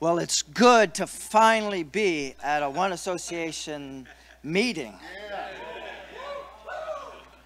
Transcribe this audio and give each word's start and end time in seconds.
Well, 0.00 0.18
it's 0.18 0.40
good 0.40 0.94
to 0.94 1.06
finally 1.06 1.82
be 1.82 2.34
at 2.42 2.62
a 2.62 2.70
One 2.70 2.92
Association 2.92 4.08
meeting. 4.42 4.94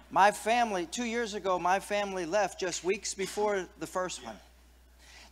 My 0.09 0.31
family, 0.31 0.85
two 0.85 1.03
years 1.03 1.33
ago, 1.33 1.59
my 1.59 1.81
family 1.81 2.25
left 2.25 2.57
just 2.57 2.85
weeks 2.85 3.13
before 3.13 3.65
the 3.81 3.87
first 3.87 4.23
one. 4.23 4.37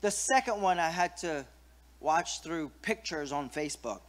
The 0.02 0.12
second 0.12 0.62
one, 0.62 0.80
I 0.80 0.90
had 0.90 1.16
to 1.20 1.46
watch 2.02 2.42
through 2.42 2.72
pictures 2.82 3.32
on 3.32 3.50
Facebook. 3.50 4.02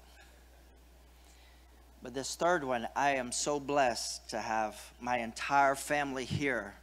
But 2.02 2.14
this 2.14 2.34
third 2.34 2.64
one, 2.64 2.88
I 2.96 3.10
am 3.10 3.30
so 3.30 3.60
blessed 3.60 4.28
to 4.30 4.40
have 4.40 4.76
my 5.00 5.18
entire 5.18 5.76
family 5.76 6.24
here 6.24 6.74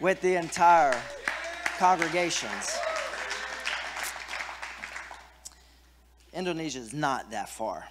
with 0.00 0.20
the 0.20 0.36
entire 0.36 0.96
congregations. 1.78 2.78
Indonesia 6.34 6.80
is 6.80 6.92
not 6.92 7.30
that 7.30 7.48
far. 7.48 7.86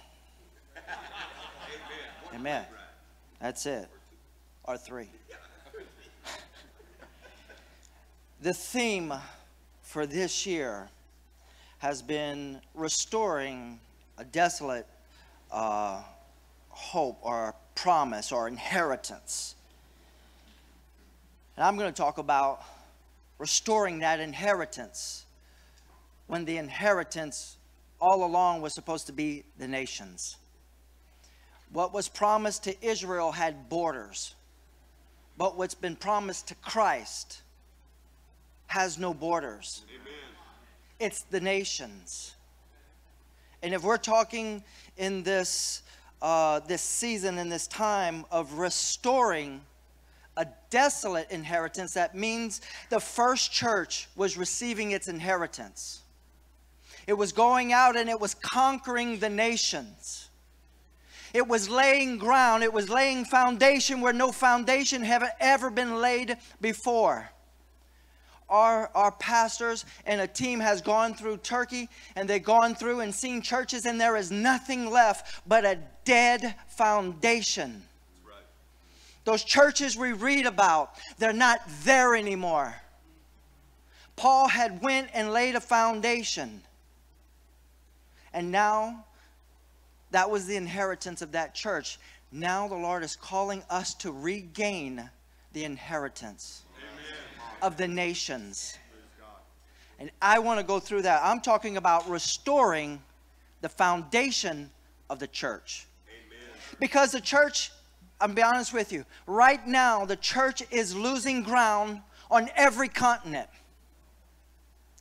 Amen. 2.34 2.64
That's 3.40 3.64
it. 3.64 3.88
Or 4.64 4.76
three. 4.76 5.08
the 8.42 8.52
theme 8.52 9.14
for 9.82 10.04
this 10.04 10.44
year 10.44 10.88
has 11.78 12.02
been 12.02 12.60
restoring 12.74 13.80
a 14.18 14.24
desolate 14.24 14.86
uh, 15.50 16.02
hope 16.68 17.18
or 17.22 17.54
promise 17.74 18.30
or 18.30 18.46
inheritance. 18.46 19.54
And 21.56 21.64
I'm 21.64 21.76
going 21.76 21.92
to 21.92 21.96
talk 21.96 22.18
about 22.18 22.62
restoring 23.38 24.00
that 24.00 24.20
inheritance 24.20 25.24
when 26.26 26.44
the 26.44 26.56
inheritance 26.56 27.56
all 28.00 28.24
along 28.24 28.60
was 28.60 28.74
supposed 28.74 29.06
to 29.06 29.12
be 29.12 29.44
the 29.58 29.68
nations. 29.68 30.36
What 31.72 31.92
was 31.92 32.08
promised 32.08 32.64
to 32.64 32.86
Israel 32.86 33.32
had 33.32 33.68
borders, 33.68 34.34
but 35.36 35.56
what's 35.56 35.74
been 35.74 35.96
promised 35.96 36.48
to 36.48 36.54
Christ 36.56 37.42
has 38.66 38.98
no 38.98 39.12
borders. 39.12 39.82
Amen. 39.88 40.12
It's 41.00 41.22
the 41.22 41.40
nations. 41.40 42.34
And 43.62 43.74
if 43.74 43.82
we're 43.82 43.96
talking 43.96 44.62
in 44.96 45.22
this 45.22 45.82
uh, 46.22 46.60
this 46.60 46.80
season, 46.80 47.38
in 47.38 47.50
this 47.50 47.66
time 47.66 48.24
of 48.30 48.54
restoring 48.54 49.60
a 50.38 50.46
desolate 50.70 51.30
inheritance, 51.30 51.92
that 51.94 52.14
means 52.14 52.62
the 52.88 52.98
first 52.98 53.52
church 53.52 54.08
was 54.16 54.38
receiving 54.38 54.92
its 54.92 55.08
inheritance. 55.08 56.00
It 57.06 57.14
was 57.14 57.32
going 57.32 57.72
out 57.72 57.96
and 57.96 58.08
it 58.08 58.20
was 58.20 58.34
conquering 58.34 59.18
the 59.18 59.28
nations. 59.28 60.28
It 61.32 61.46
was 61.48 61.68
laying 61.68 62.18
ground. 62.18 62.62
It 62.62 62.72
was 62.72 62.88
laying 62.88 63.24
foundation 63.24 64.00
where 64.00 64.12
no 64.12 64.32
foundation 64.32 65.02
had 65.02 65.24
ever 65.40 65.68
been 65.70 65.96
laid 66.00 66.36
before. 66.60 67.28
Our, 68.48 68.90
our 68.94 69.10
pastors 69.10 69.84
and 70.06 70.20
a 70.20 70.26
team 70.26 70.60
has 70.60 70.80
gone 70.80 71.14
through 71.14 71.38
Turkey 71.38 71.88
and 72.14 72.28
they've 72.28 72.42
gone 72.42 72.74
through 72.74 73.00
and 73.00 73.14
seen 73.14 73.42
churches 73.42 73.84
and 73.84 74.00
there 74.00 74.16
is 74.16 74.30
nothing 74.30 74.90
left 74.90 75.42
but 75.48 75.64
a 75.64 75.78
dead 76.04 76.54
foundation. 76.68 77.82
Those 79.24 79.42
churches 79.42 79.96
we 79.96 80.12
read 80.12 80.46
about, 80.46 80.90
they're 81.18 81.32
not 81.32 81.60
there 81.82 82.14
anymore. 82.14 82.74
Paul 84.16 84.48
had 84.48 84.82
went 84.82 85.08
and 85.14 85.32
laid 85.32 85.56
a 85.56 85.60
foundation. 85.60 86.62
And 88.34 88.50
now, 88.50 89.04
that 90.10 90.28
was 90.28 90.46
the 90.46 90.56
inheritance 90.56 91.22
of 91.22 91.32
that 91.32 91.54
church. 91.54 91.98
Now 92.30 92.68
the 92.68 92.74
Lord 92.74 93.04
is 93.04 93.16
calling 93.16 93.62
us 93.70 93.94
to 93.94 94.12
regain 94.12 95.08
the 95.52 95.64
inheritance 95.64 96.64
Amen. 96.76 97.62
of 97.62 97.76
the 97.76 97.86
nations. 97.86 98.76
And 100.00 100.10
I 100.20 100.40
want 100.40 100.58
to 100.58 100.66
go 100.66 100.80
through 100.80 101.02
that. 101.02 101.22
I'm 101.24 101.40
talking 101.40 101.76
about 101.76 102.08
restoring 102.10 103.00
the 103.60 103.68
foundation 103.68 104.70
of 105.08 105.20
the 105.20 105.28
church. 105.28 105.86
Amen. 106.08 106.48
Because 106.80 107.12
the 107.12 107.20
church, 107.20 107.70
I'm 108.20 108.34
be 108.34 108.42
honest 108.42 108.72
with 108.72 108.92
you, 108.92 109.04
right 109.28 109.64
now 109.66 110.04
the 110.04 110.16
church 110.16 110.62
is 110.72 110.94
losing 110.94 111.44
ground 111.44 112.00
on 112.30 112.50
every 112.56 112.88
continent. 112.88 113.48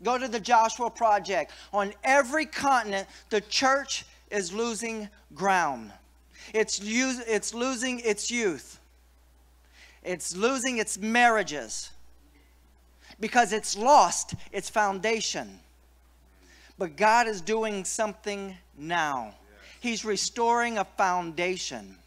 Go 0.01 0.17
to 0.17 0.27
the 0.27 0.39
Joshua 0.39 0.89
Project. 0.89 1.51
On 1.71 1.93
every 2.03 2.45
continent, 2.45 3.07
the 3.29 3.41
church 3.41 4.05
is 4.31 4.51
losing 4.51 5.09
ground. 5.35 5.91
It's, 6.53 6.79
it's 6.83 7.53
losing 7.53 7.99
its 7.99 8.31
youth. 8.31 8.79
It's 10.03 10.35
losing 10.35 10.79
its 10.79 10.97
marriages 10.97 11.91
because 13.19 13.53
it's 13.53 13.77
lost 13.77 14.33
its 14.51 14.69
foundation. 14.69 15.59
But 16.77 16.97
God 16.97 17.27
is 17.27 17.41
doing 17.41 17.85
something 17.85 18.57
now. 18.77 19.35
He's 19.79 20.03
restoring 20.03 20.77
a 20.77 20.85
foundation. 20.85 21.97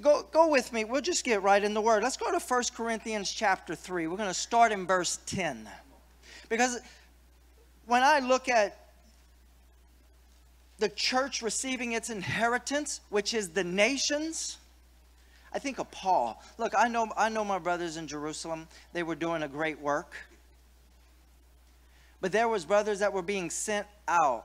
Go, 0.00 0.26
go 0.32 0.48
with 0.48 0.72
me. 0.72 0.84
We'll 0.84 1.00
just 1.00 1.24
get 1.24 1.42
right 1.42 1.62
in 1.62 1.74
the 1.74 1.80
word. 1.80 2.02
Let's 2.02 2.16
go 2.16 2.36
to 2.36 2.44
1 2.44 2.62
Corinthians 2.74 3.30
chapter 3.30 3.74
3. 3.74 4.08
We're 4.08 4.16
going 4.16 4.28
to 4.28 4.34
start 4.34 4.72
in 4.72 4.86
verse 4.86 5.20
10. 5.26 5.68
Because 6.52 6.80
when 7.86 8.02
I 8.02 8.18
look 8.18 8.50
at 8.50 8.76
the 10.80 10.90
church 10.90 11.40
receiving 11.40 11.92
its 11.92 12.10
inheritance, 12.10 13.00
which 13.08 13.32
is 13.32 13.48
the 13.48 13.64
nations, 13.64 14.58
I 15.54 15.58
think 15.58 15.78
of 15.78 15.90
Paul. 15.90 16.42
Look, 16.58 16.74
I 16.76 16.88
know, 16.88 17.10
I 17.16 17.30
know 17.30 17.42
my 17.42 17.58
brothers 17.58 17.96
in 17.96 18.06
Jerusalem. 18.06 18.68
They 18.92 19.02
were 19.02 19.14
doing 19.14 19.42
a 19.42 19.48
great 19.48 19.80
work. 19.80 20.14
But 22.20 22.32
there 22.32 22.48
was 22.48 22.66
brothers 22.66 22.98
that 22.98 23.14
were 23.14 23.22
being 23.22 23.48
sent 23.48 23.86
out 24.06 24.44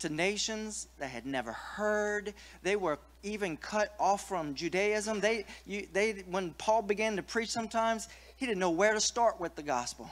to 0.00 0.10
nations 0.10 0.86
that 0.98 1.08
had 1.08 1.24
never 1.24 1.52
heard. 1.52 2.34
They 2.62 2.76
were 2.76 2.98
even 3.22 3.56
cut 3.56 3.94
off 3.98 4.28
from 4.28 4.54
Judaism. 4.54 5.20
They, 5.20 5.46
you, 5.66 5.88
they, 5.94 6.24
when 6.28 6.50
Paul 6.58 6.82
began 6.82 7.16
to 7.16 7.22
preach 7.22 7.48
sometimes, 7.48 8.08
he 8.36 8.44
didn't 8.44 8.58
know 8.58 8.68
where 8.68 8.92
to 8.92 9.00
start 9.00 9.40
with 9.40 9.56
the 9.56 9.62
gospel 9.62 10.10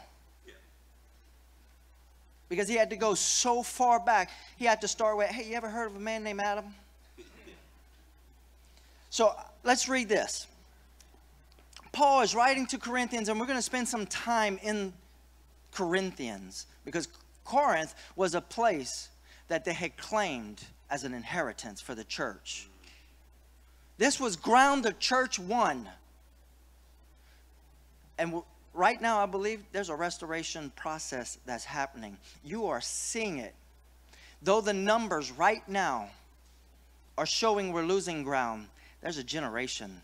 because 2.55 2.69
he 2.69 2.77
had 2.77 2.91
to 2.91 2.97
go 2.97 3.15
so 3.15 3.65
far 3.65 3.99
back. 3.99 4.31
He 4.57 4.65
had 4.65 4.81
to 4.83 4.89
start 4.89 5.17
with, 5.17 5.29
hey, 5.29 5.51
you 5.51 5.57
ever 5.57 5.69
heard 5.69 5.87
of 5.87 5.97
a 5.97 6.01
man 6.01 6.23
named 6.23 6.41
Adam? 6.41 6.67
So 9.11 9.35
let's 9.65 9.89
read 9.89 10.09
this. 10.09 10.47
Paul 11.91 12.23
is 12.23 12.35
writing 12.35 12.67
to 12.67 12.79
Corinthians, 12.79 13.29
and 13.29 13.41
we're 13.41 13.47
going 13.47 13.59
to 13.59 13.63
spend 13.63 13.89
some 13.89 14.07
time 14.07 14.59
in 14.63 14.93
Corinthians 15.73 16.67
because 16.85 17.09
Corinth 17.45 17.95
was 18.15 18.35
a 18.35 18.41
place 18.41 19.09
that 19.49 19.65
they 19.65 19.73
had 19.73 19.97
claimed 19.97 20.63
as 20.91 21.03
an 21.03 21.13
inheritance 21.13 21.81
for 21.81 21.97
the 21.97 22.05
church. 22.05 22.69
This 23.99 24.21
was 24.21 24.37
ground 24.37 24.85
the 24.85 24.93
church 24.93 25.41
won. 25.41 25.89
And 28.17 28.43
right 28.75 29.01
now, 29.01 29.23
I 29.23 29.27
believe 29.27 29.65
there's 29.73 29.89
a 29.89 29.95
restoration 29.95 30.71
process 30.77 31.39
that's 31.47 31.65
happening. 31.65 32.19
You 32.45 32.67
are 32.67 32.81
seeing 32.81 33.39
it. 33.39 33.55
Though 34.43 34.61
the 34.61 34.75
numbers 34.75 35.33
right 35.33 35.67
now 35.69 36.11
are 37.17 37.27
showing 37.27 37.73
we're 37.73 37.85
losing 37.85 38.25
ground, 38.25 38.67
there's 39.01 39.19
a 39.19 39.25
generation 39.25 40.01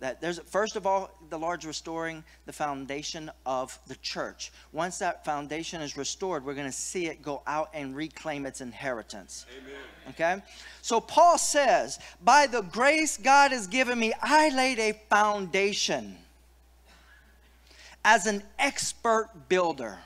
that 0.00 0.20
there's 0.20 0.38
first 0.40 0.76
of 0.76 0.86
all 0.86 1.10
the 1.30 1.38
lord's 1.38 1.64
restoring 1.64 2.24
the 2.46 2.52
foundation 2.52 3.30
of 3.46 3.78
the 3.86 3.94
church 3.96 4.52
once 4.72 4.98
that 4.98 5.24
foundation 5.24 5.80
is 5.80 5.96
restored 5.96 6.44
we're 6.44 6.54
going 6.54 6.66
to 6.66 6.72
see 6.72 7.06
it 7.06 7.22
go 7.22 7.42
out 7.46 7.70
and 7.72 7.96
reclaim 7.96 8.44
its 8.44 8.60
inheritance 8.60 9.46
Amen. 9.62 9.80
okay 10.10 10.42
so 10.82 11.00
paul 11.00 11.38
says 11.38 11.98
by 12.22 12.46
the 12.46 12.62
grace 12.62 13.16
god 13.16 13.52
has 13.52 13.66
given 13.66 13.98
me 13.98 14.12
i 14.20 14.48
laid 14.50 14.78
a 14.78 14.92
foundation 15.08 16.16
as 18.04 18.26
an 18.26 18.42
expert 18.58 19.30
builder. 19.48 19.98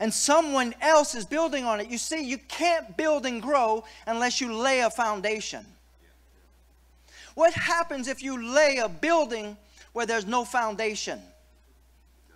And 0.00 0.12
someone 0.12 0.74
else 0.80 1.14
is 1.14 1.24
building 1.24 1.64
on 1.64 1.80
it. 1.80 1.88
You 1.88 1.98
see, 1.98 2.24
you 2.24 2.38
can't 2.48 2.96
build 2.96 3.24
and 3.24 3.40
grow 3.40 3.84
unless 4.06 4.40
you 4.40 4.52
lay 4.52 4.80
a 4.80 4.90
foundation. 4.90 5.64
What 7.34 7.54
happens 7.54 8.08
if 8.08 8.22
you 8.22 8.52
lay 8.52 8.78
a 8.78 8.88
building 8.88 9.56
where 9.92 10.04
there's 10.04 10.26
no 10.26 10.44
foundation? 10.44 11.20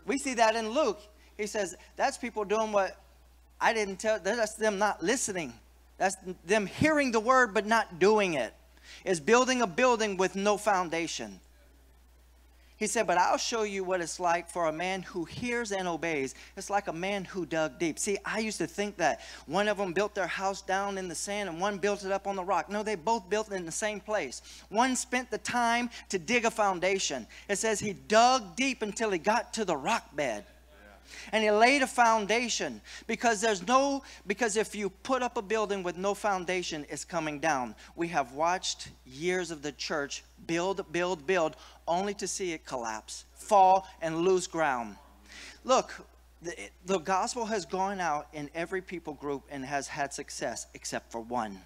We 0.07 0.17
see 0.17 0.35
that 0.35 0.55
in 0.55 0.71
Luke. 0.71 1.01
He 1.37 1.47
says, 1.47 1.75
that's 1.97 2.17
people 2.17 2.45
doing 2.45 2.71
what 2.71 2.97
I 3.61 3.75
didn't 3.75 3.97
tell. 3.97 4.21
That's 4.21 4.55
them 4.55 4.79
not 4.79 5.03
listening. 5.03 5.53
That's 5.99 6.17
them 6.45 6.67
hearing 6.67 7.11
the 7.11 7.21
word 7.21 7.53
but 7.53 7.67
not 7.67 7.99
doing 7.99 8.35
it. 8.35 8.55
Is 9.05 9.19
building 9.19 9.63
a 9.63 9.67
building 9.67 10.17
with 10.17 10.37
no 10.37 10.57
foundation. 10.57 11.41
He 12.77 12.87
said, 12.87 13.07
But 13.07 13.19
I'll 13.19 13.39
show 13.39 13.63
you 13.63 13.85
what 13.85 14.01
it's 14.01 14.21
like 14.21 14.51
for 14.51 14.67
a 14.67 14.73
man 14.73 15.03
who 15.03 15.25
hears 15.25 15.73
and 15.73 15.89
obeys. 15.89 16.35
It's 16.57 16.69
like 16.69 16.89
a 16.89 16.93
man 16.93 17.25
who 17.25 17.47
dug 17.47 17.79
deep. 17.79 17.99
See, 17.99 18.19
I 18.25 18.41
used 18.41 18.59
to 18.59 18.67
think 18.67 18.99
that 18.99 19.21
one 19.47 19.69
of 19.69 19.79
them 19.79 19.93
built 19.93 20.15
their 20.15 20.27
house 20.27 20.61
down 20.61 20.99
in 20.99 21.09
the 21.09 21.15
sand 21.15 21.49
and 21.49 21.61
one 21.61 21.79
built 21.79 22.05
it 22.05 22.13
up 22.13 22.27
on 22.27 22.37
the 22.37 22.45
rock. 22.45 22.71
No, 22.71 22.83
they 22.83 22.95
both 22.95 23.31
built 23.31 23.51
it 23.51 23.55
in 23.55 23.67
the 23.67 23.73
same 23.73 24.01
place. 24.01 24.43
One 24.69 24.95
spent 24.95 25.31
the 25.31 25.39
time 25.39 25.89
to 26.11 26.19
dig 26.19 26.45
a 26.45 26.51
foundation. 26.51 27.27
It 27.49 27.57
says 27.57 27.81
he 27.81 27.95
dug 27.95 28.57
deep 28.57 28.83
until 28.83 29.11
he 29.11 29.19
got 29.19 29.55
to 29.55 29.65
the 29.65 29.77
rock 29.77 30.15
bed 30.15 30.45
and 31.33 31.43
he 31.43 31.51
laid 31.51 31.83
a 31.83 31.87
foundation 31.87 32.81
because 33.07 33.41
there's 33.41 33.67
no 33.67 34.03
because 34.27 34.57
if 34.57 34.75
you 34.75 34.91
put 34.91 35.23
up 35.23 35.37
a 35.37 35.43
building 35.43 35.83
with 35.83 35.97
no 35.97 36.15
foundation 36.15 36.87
it's 36.89 37.05
coming 37.05 37.39
down 37.39 37.75
we 37.95 38.09
have 38.09 38.33
watched 38.33 38.91
years 39.05 39.51
of 39.51 39.63
the 39.63 39.73
church 39.73 40.25
build 40.47 40.85
build 40.93 41.27
build 41.27 41.57
only 41.89 42.15
to 42.15 42.27
see 42.27 42.53
it 42.53 42.65
collapse 42.65 43.25
fall 43.35 43.87
and 44.03 44.19
lose 44.19 44.47
ground 44.47 44.97
look 45.65 46.07
the, 46.43 46.55
the 46.85 46.99
gospel 46.99 47.47
has 47.47 47.65
gone 47.65 48.01
out 48.01 48.27
in 48.33 48.51
every 48.55 48.83
people 48.83 49.15
group 49.15 49.43
and 49.51 49.65
has 49.65 49.89
had 49.89 50.13
success 50.13 50.67
except 50.75 51.11
for 51.11 51.21
one 51.21 51.59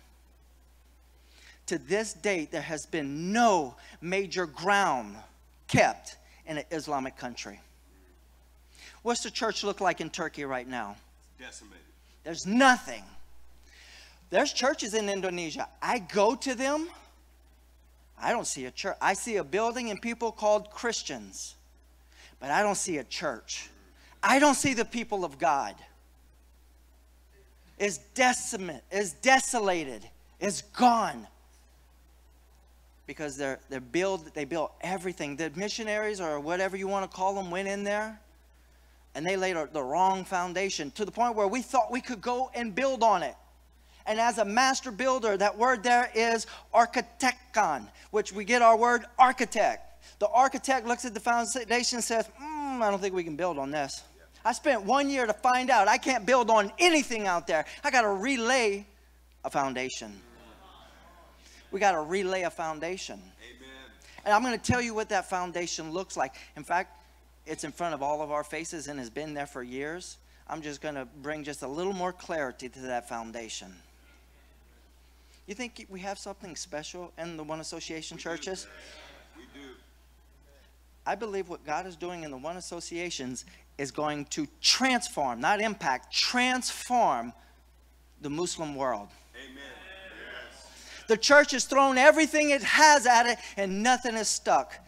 to 1.67 1.79
this 1.79 2.13
date 2.13 2.51
there 2.51 2.61
has 2.61 2.87
been 2.87 3.33
no 3.33 3.75
major 4.01 4.47
ground 4.47 5.17
kept 5.69 6.17
in 6.47 6.59
an 6.59 6.65
islamic 6.71 7.17
country 7.17 7.61
What's 9.03 9.23
the 9.23 9.31
church 9.31 9.65
look 9.65 9.81
like 9.81 10.01
in 10.01 10.11
Turkey 10.11 10.45
right 10.45 10.69
now? 10.69 10.97
Decimated. 11.39 11.79
There's 12.23 12.47
nothing. 12.47 13.03
There's 14.29 14.53
churches 14.53 14.95
in 14.95 15.09
Indonesia. 15.09 15.69
I 15.83 16.01
go 16.01 16.35
to 16.37 16.55
them. 16.55 16.89
I 18.21 18.33
don't 18.33 18.47
see 18.47 18.67
a 18.67 18.71
church. 18.71 18.97
I 19.01 19.15
see 19.15 19.37
a 19.37 19.45
building 19.45 19.91
and 19.91 20.01
people 20.01 20.33
called 20.33 20.71
Christians, 20.71 21.57
but 22.39 22.51
I 22.51 22.63
don't 22.63 22.77
see 22.77 22.99
a 22.99 23.05
church. 23.05 23.69
I 24.23 24.39
don't 24.39 24.55
see 24.55 24.75
the 24.75 24.85
people 24.85 25.25
of 25.25 25.39
God. 25.39 25.75
It's 27.79 27.99
decimate, 28.15 28.83
it's 28.91 29.13
desolated, 29.13 30.07
it's 30.39 30.63
gone. 30.63 31.27
Because 33.07 33.37
they're, 33.37 33.59
they're 33.71 33.81
build, 33.81 34.33
they 34.35 34.45
built 34.45 34.73
everything. 34.83 35.35
The 35.35 35.51
missionaries 35.57 36.21
or 36.21 36.39
whatever 36.39 36.77
you 36.77 36.87
want 36.87 37.11
to 37.11 37.17
call 37.17 37.35
them 37.35 37.51
went 37.51 37.67
in 37.67 37.83
there 37.83 38.21
and 39.15 39.27
they 39.27 39.37
laid 39.37 39.57
the 39.73 39.83
wrong 39.83 40.25
foundation 40.25 40.91
to 40.93 41.05
the 41.05 41.11
point 41.11 41.35
where 41.35 41.49
we 41.49 41.63
thought 41.63 41.91
we 41.91 42.01
could 42.01 42.21
go 42.21 42.51
and 42.55 42.75
build 42.75 43.03
on 43.03 43.23
it. 43.23 43.35
And 44.07 44.19
as 44.19 44.39
a 44.39 44.45
master 44.45 44.91
builder, 44.91 45.37
that 45.37 45.57
word 45.57 45.83
there 45.83 46.11
is 46.15 46.47
architecton, 46.75 47.89
which 48.11 48.33
we 48.33 48.45
get 48.45 48.63
our 48.63 48.77
word 48.77 49.05
architect. 49.19 49.87
The 50.19 50.29
architect 50.29 50.87
looks 50.87 51.05
at 51.05 51.15
the 51.15 51.21
foundation 51.21 51.97
and 51.97 52.05
says, 52.05 52.29
mm, 52.41 52.83
I 52.83 52.91
don't 52.91 53.01
think 53.01 53.15
we 53.15 53.25
can 53.25 53.37
build 53.37 53.59
on 53.59 53.71
this. 53.71 54.03
I 54.45 54.53
spent 54.53 54.85
one 54.85 55.11
year 55.11 55.27
to 55.27 55.33
find 55.33 55.71
out 55.71 55.87
I 55.89 55.99
can't 55.99 56.25
build 56.25 56.51
on 56.51 56.73
anything 56.79 57.27
out 57.27 57.47
there. 57.47 57.67
I 57.85 57.91
got 57.91 58.03
to 58.03 58.09
relay 58.09 58.87
a 59.45 59.51
foundation. 59.51 60.19
We 61.71 61.79
got 61.79 61.93
to 61.93 62.01
relay 62.01 62.43
a 62.43 62.51
foundation. 62.51 63.21
Amen. 63.21 63.69
And 64.25 64.35
I'm 64.35 64.43
going 64.43 64.59
to 64.59 64.65
tell 64.65 64.81
you 64.81 64.95
what 64.95 65.11
that 65.11 65.29
foundation 65.29 65.93
looks 65.93 66.17
like. 66.17 66.35
In 66.57 66.65
fact, 66.65 66.97
it's 67.47 67.65
in 67.65 67.73
front 67.73 67.95
of 67.95 68.03
all 68.03 68.23
of 68.23 68.31
our 68.31 68.45
faces 68.45 68.89
and 68.89 68.99
has 68.99 69.11
been 69.11 69.35
there 69.35 69.47
for 69.47 69.63
years. 69.63 70.19
I'm 70.49 70.63
just 70.63 70.81
going 70.81 70.97
to 70.97 71.07
bring 71.23 71.45
just 71.45 71.63
a 71.63 71.69
little 71.69 71.93
more 71.93 72.13
clarity 72.13 72.69
to 72.69 72.81
that 72.81 73.09
foundation. 73.09 73.73
You 75.51 75.57
think 75.57 75.85
we 75.89 75.99
have 75.99 76.17
something 76.17 76.55
special 76.55 77.13
in 77.19 77.37
the 77.37 77.43
One 77.43 77.59
Association 77.59 78.17
we 78.17 78.23
churches? 78.23 78.69
Do. 79.35 79.41
We 79.41 79.61
do. 79.61 79.67
I 81.05 81.17
believe 81.17 81.49
what 81.49 81.67
God 81.67 81.89
is 81.89 81.97
doing 81.97 82.23
in 82.23 82.31
the 82.31 82.37
One 82.37 82.57
Associations 82.57 83.45
is 83.77 83.91
going 83.91 84.27
to 84.27 84.47
transform, 84.61 85.41
not 85.41 85.61
impact, 85.61 86.15
transform 86.15 87.33
the 88.21 88.31
Muslim 88.31 88.77
world. 88.77 89.09
Amen. 89.35 89.65
Yes. 90.55 91.07
The 91.09 91.17
church 91.17 91.51
has 91.51 91.65
thrown 91.65 91.99
everything 91.99 92.51
it 92.51 92.63
has 92.63 93.05
at 93.05 93.27
it 93.27 93.39
and 93.57 93.83
nothing 93.83 94.15
is 94.15 94.29
stuck. 94.29 94.79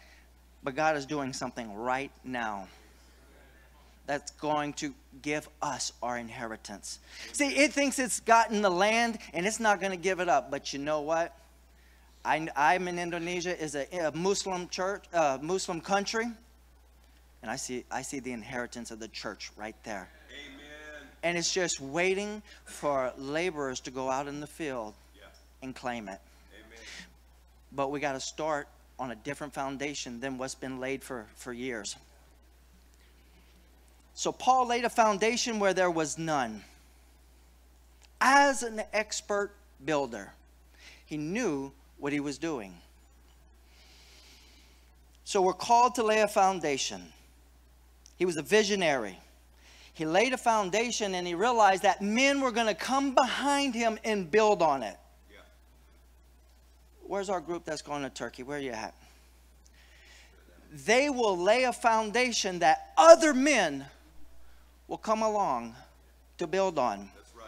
But 0.62 0.76
God 0.76 0.96
is 0.96 1.06
doing 1.06 1.32
something 1.32 1.74
right 1.74 2.12
now 2.22 2.68
that's 4.06 4.32
going 4.32 4.72
to 4.74 4.94
give 5.22 5.48
us 5.60 5.92
our 6.02 6.18
inheritance. 6.18 6.98
See, 7.32 7.48
it 7.48 7.72
thinks 7.72 7.98
it's 7.98 8.20
gotten 8.20 8.62
the 8.62 8.70
land 8.70 9.18
and 9.32 9.46
it's 9.46 9.60
not 9.60 9.80
going 9.80 9.92
to 9.92 9.98
give 9.98 10.20
it 10.20 10.28
up. 10.28 10.50
But 10.50 10.72
you 10.72 10.78
know 10.78 11.00
what? 11.00 11.36
I, 12.24 12.48
am 12.74 12.88
in 12.88 12.98
Indonesia, 12.98 13.60
is 13.60 13.74
a, 13.74 13.86
a, 13.98 14.12
Muslim 14.12 14.68
church, 14.68 15.04
uh, 15.12 15.38
Muslim 15.42 15.80
country, 15.80 16.24
and 17.42 17.50
I 17.50 17.56
see 17.56 17.84
I 17.90 18.02
see 18.02 18.20
the 18.20 18.32
inheritance 18.32 18.92
of 18.92 19.00
the 19.00 19.08
church 19.08 19.50
right 19.56 19.74
there. 19.82 20.08
Amen. 20.30 21.08
And 21.24 21.36
it's 21.36 21.52
just 21.52 21.80
waiting 21.80 22.42
for 22.64 23.12
laborers 23.18 23.80
to 23.80 23.90
go 23.90 24.08
out 24.08 24.28
in 24.28 24.40
the 24.40 24.46
field 24.46 24.94
yeah. 25.16 25.24
and 25.62 25.74
claim 25.74 26.08
it. 26.08 26.20
Amen. 26.54 26.78
But 27.72 27.90
we 27.90 27.98
got 27.98 28.12
to 28.12 28.20
start 28.20 28.68
on 29.00 29.10
a 29.10 29.16
different 29.16 29.52
foundation 29.52 30.20
than 30.20 30.38
what's 30.38 30.54
been 30.54 30.78
laid 30.78 31.02
for, 31.02 31.26
for 31.34 31.52
years. 31.52 31.96
So 34.14 34.32
Paul 34.32 34.68
laid 34.68 34.84
a 34.84 34.90
foundation 34.90 35.58
where 35.58 35.74
there 35.74 35.90
was 35.90 36.18
none. 36.18 36.62
As 38.20 38.62
an 38.62 38.82
expert 38.92 39.52
builder, 39.84 40.32
he 41.06 41.16
knew 41.16 41.72
what 41.98 42.12
he 42.12 42.20
was 42.20 42.38
doing. 42.38 42.74
So 45.24 45.40
we're 45.40 45.54
called 45.54 45.94
to 45.96 46.02
lay 46.02 46.20
a 46.20 46.28
foundation. 46.28 47.02
He 48.16 48.24
was 48.24 48.36
a 48.36 48.42
visionary. 48.42 49.18
He 49.94 50.04
laid 50.04 50.32
a 50.32 50.38
foundation 50.38 51.14
and 51.14 51.26
he 51.26 51.34
realized 51.34 51.82
that 51.82 52.00
men 52.02 52.40
were 52.40 52.50
going 52.50 52.66
to 52.66 52.74
come 52.74 53.14
behind 53.14 53.74
him 53.74 53.98
and 54.04 54.30
build 54.30 54.62
on 54.62 54.82
it. 54.82 54.96
Where's 57.04 57.28
our 57.28 57.40
group 57.40 57.64
that's 57.64 57.82
going 57.82 58.02
to 58.02 58.10
Turkey? 58.10 58.42
Where 58.42 58.58
are 58.58 58.60
you 58.60 58.70
at? 58.70 58.94
They 60.72 61.10
will 61.10 61.36
lay 61.36 61.64
a 61.64 61.72
foundation 61.72 62.60
that 62.60 62.92
other 62.96 63.34
men 63.34 63.84
will 64.88 64.98
come 64.98 65.22
along 65.22 65.74
to 66.38 66.46
build 66.46 66.78
on. 66.78 67.10
That's 67.14 67.34
right. 67.36 67.46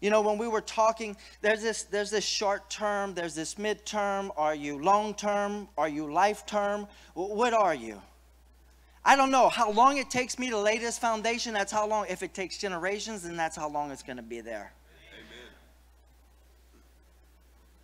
You 0.00 0.10
know, 0.10 0.20
when 0.20 0.38
we 0.38 0.48
were 0.48 0.60
talking, 0.60 1.16
there's 1.40 1.62
this, 1.62 1.84
there's 1.84 2.10
this 2.10 2.24
short 2.24 2.70
term, 2.70 3.14
there's 3.14 3.34
this 3.34 3.56
midterm. 3.56 4.30
Are 4.36 4.54
you 4.54 4.78
long 4.82 5.14
term? 5.14 5.68
Are 5.76 5.88
you 5.88 6.12
life 6.12 6.46
term? 6.46 6.86
What 7.14 7.52
are 7.52 7.74
you? 7.74 8.00
I 9.04 9.16
don't 9.16 9.30
know 9.30 9.48
how 9.48 9.70
long 9.70 9.96
it 9.96 10.10
takes 10.10 10.38
me 10.38 10.50
to 10.50 10.58
lay 10.58 10.78
this 10.78 10.98
foundation. 10.98 11.54
That's 11.54 11.72
how 11.72 11.86
long. 11.86 12.06
If 12.08 12.22
it 12.22 12.34
takes 12.34 12.58
generations, 12.58 13.22
then 13.22 13.36
that's 13.36 13.56
how 13.56 13.68
long 13.68 13.90
it's 13.90 14.02
going 14.02 14.18
to 14.18 14.22
be 14.22 14.40
there. 14.40 14.72
Amen. 15.14 15.48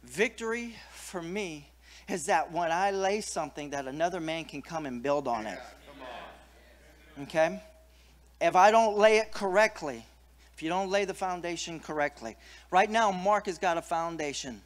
Victory 0.02 0.75
for 0.92 1.23
me 1.23 1.68
is 2.09 2.26
that 2.26 2.52
when 2.52 2.71
I 2.71 2.90
lay 2.90 3.21
something 3.23 3.71
that 3.71 3.87
another 3.87 4.21
man 4.21 4.44
can 4.44 4.61
come 4.61 4.85
and 4.87 5.02
build 5.02 5.26
on 5.26 5.47
it. 5.47 5.59
Okay? 7.23 7.62
If 8.44 8.56
I 8.56 8.70
don't 8.70 8.98
lay 8.98 9.16
it 9.16 9.32
correctly, 9.32 10.04
if 10.54 10.62
you 10.62 10.68
don't 10.68 10.90
lay 10.90 11.06
the 11.06 11.14
foundation 11.14 11.80
correctly. 11.80 12.36
Right 12.70 12.90
now, 12.90 13.10
Mark 13.10 13.46
has 13.46 13.56
got 13.56 13.78
a 13.78 13.82
foundation. 13.82 14.60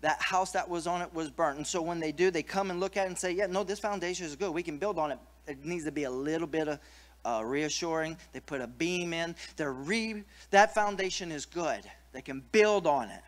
That 0.00 0.20
house 0.20 0.50
that 0.50 0.68
was 0.68 0.88
on 0.88 1.00
it 1.00 1.14
was 1.14 1.30
burnt. 1.30 1.56
And 1.56 1.64
so 1.64 1.80
when 1.80 2.00
they 2.00 2.10
do, 2.10 2.32
they 2.32 2.42
come 2.42 2.72
and 2.72 2.80
look 2.80 2.96
at 2.96 3.04
it 3.04 3.06
and 3.06 3.16
say, 3.16 3.30
yeah, 3.30 3.46
no, 3.46 3.62
this 3.62 3.78
foundation 3.78 4.26
is 4.26 4.34
good. 4.34 4.52
We 4.52 4.64
can 4.64 4.78
build 4.78 4.98
on 4.98 5.12
it. 5.12 5.18
It 5.46 5.64
needs 5.64 5.84
to 5.84 5.92
be 5.92 6.04
a 6.04 6.10
little 6.10 6.48
bit 6.48 6.66
of 6.66 6.80
uh, 7.24 7.42
reassuring. 7.44 8.16
They 8.32 8.40
put 8.40 8.62
a 8.62 8.66
beam 8.66 9.12
in. 9.12 9.36
They're 9.54 9.74
re- 9.74 10.24
that 10.50 10.74
foundation 10.74 11.30
is 11.30 11.46
good. 11.46 11.82
They 12.12 12.22
can 12.22 12.42
build 12.50 12.84
on 12.88 13.10
it. 13.10 13.22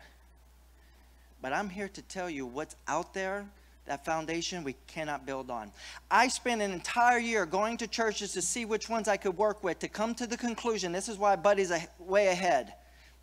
But 1.41 1.53
I'm 1.53 1.69
here 1.69 1.87
to 1.87 2.01
tell 2.01 2.29
you 2.29 2.45
what's 2.45 2.75
out 2.89 3.13
there, 3.13 3.45
that 3.85 4.05
foundation 4.05 4.63
we 4.63 4.75
cannot 4.87 5.25
build 5.25 5.51
on. 5.51 5.71
I 6.09 6.27
spent 6.29 6.61
an 6.61 6.71
entire 6.71 7.19
year 7.19 7.45
going 7.45 7.77
to 7.77 7.87
churches 7.87 8.33
to 8.33 8.41
see 8.41 8.65
which 8.65 8.89
ones 8.89 9.07
I 9.07 9.17
could 9.17 9.37
work 9.37 9.63
with 9.63 9.79
to 9.79 9.87
come 9.87 10.15
to 10.15 10.27
the 10.27 10.37
conclusion. 10.37 10.91
This 10.91 11.09
is 11.09 11.17
why 11.17 11.35
Buddy's 11.35 11.71
way 11.99 12.27
ahead. 12.27 12.73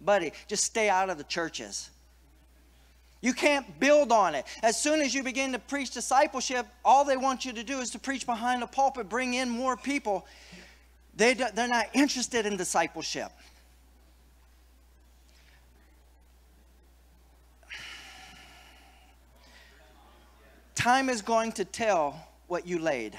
Buddy, 0.01 0.33
just 0.47 0.65
stay 0.65 0.89
out 0.89 1.11
of 1.11 1.19
the 1.19 1.25
churches. 1.25 1.91
You 3.23 3.35
can't 3.35 3.79
build 3.79 4.13
on 4.13 4.35
it. 4.35 4.47
As 4.63 4.81
soon 4.81 5.01
as 5.01 5.15
you 5.15 5.23
begin 5.23 5.53
to 5.53 5.59
preach 5.59 5.91
discipleship, 5.91 6.67
all 6.85 7.05
they 7.05 7.19
want 7.19 7.45
you 7.45 7.53
to 7.53 7.63
do 7.63 7.81
is 7.81 7.91
to 7.91 7.99
preach 7.99 8.25
behind 8.25 8.63
the 8.63 8.67
pulpit, 8.67 9.09
bring 9.09 9.35
in 9.35 9.49
more 9.49 9.77
people. 9.77 10.27
They, 11.17 11.35
they're 11.35 11.69
not 11.69 11.87
interested 11.93 12.47
in 12.47 12.57
discipleship. 12.57 13.31
Time 20.81 21.11
is 21.11 21.21
going 21.21 21.53
to 21.53 21.67
tell 21.67 22.27
what 22.47 22.67
you 22.67 22.79
laid. 22.79 23.15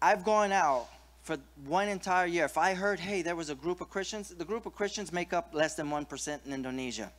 I've 0.00 0.22
gone 0.22 0.52
out 0.52 0.86
for 1.24 1.38
one 1.66 1.88
entire 1.88 2.26
year. 2.26 2.44
If 2.44 2.56
I 2.56 2.74
heard, 2.74 3.00
hey, 3.00 3.20
there 3.22 3.34
was 3.34 3.50
a 3.50 3.56
group 3.56 3.80
of 3.80 3.90
Christians, 3.90 4.28
the 4.28 4.44
group 4.44 4.64
of 4.64 4.76
Christians 4.76 5.12
make 5.12 5.32
up 5.32 5.50
less 5.52 5.74
than 5.74 5.88
1% 5.88 6.46
in 6.46 6.52
Indonesia. 6.52 7.10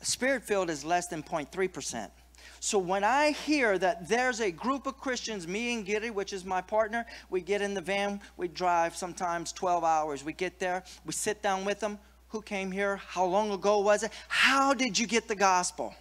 Spirit 0.00 0.42
filled 0.42 0.70
is 0.70 0.84
less 0.84 1.06
than 1.06 1.22
0.3%. 1.22 2.10
So 2.58 2.80
when 2.80 3.04
I 3.04 3.30
hear 3.30 3.78
that 3.78 4.08
there's 4.08 4.40
a 4.40 4.50
group 4.50 4.88
of 4.88 4.98
Christians, 4.98 5.46
me 5.46 5.72
and 5.72 5.86
Giddy, 5.86 6.10
which 6.10 6.32
is 6.32 6.44
my 6.44 6.62
partner, 6.62 7.06
we 7.30 7.42
get 7.42 7.62
in 7.62 7.74
the 7.74 7.80
van, 7.80 8.20
we 8.36 8.48
drive 8.48 8.96
sometimes 8.96 9.52
12 9.52 9.84
hours. 9.84 10.24
We 10.24 10.32
get 10.32 10.58
there, 10.58 10.82
we 11.06 11.12
sit 11.12 11.42
down 11.42 11.64
with 11.64 11.78
them. 11.78 12.00
Who 12.30 12.42
came 12.42 12.72
here? 12.72 12.96
How 12.96 13.24
long 13.24 13.52
ago 13.52 13.78
was 13.78 14.02
it? 14.02 14.10
How 14.26 14.74
did 14.74 14.98
you 14.98 15.06
get 15.06 15.28
the 15.28 15.36
gospel? 15.36 15.94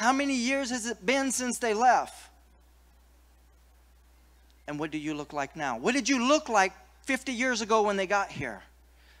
How 0.00 0.14
many 0.14 0.34
years 0.34 0.70
has 0.70 0.86
it 0.86 1.04
been 1.04 1.30
since 1.30 1.58
they 1.58 1.74
left? 1.74 2.30
And 4.66 4.80
what 4.80 4.90
do 4.90 4.96
you 4.96 5.12
look 5.12 5.34
like 5.34 5.56
now? 5.56 5.76
What 5.76 5.92
did 5.92 6.08
you 6.08 6.26
look 6.26 6.48
like 6.48 6.72
50 7.02 7.32
years 7.32 7.60
ago 7.60 7.82
when 7.82 7.98
they 7.98 8.06
got 8.06 8.30
here? 8.30 8.62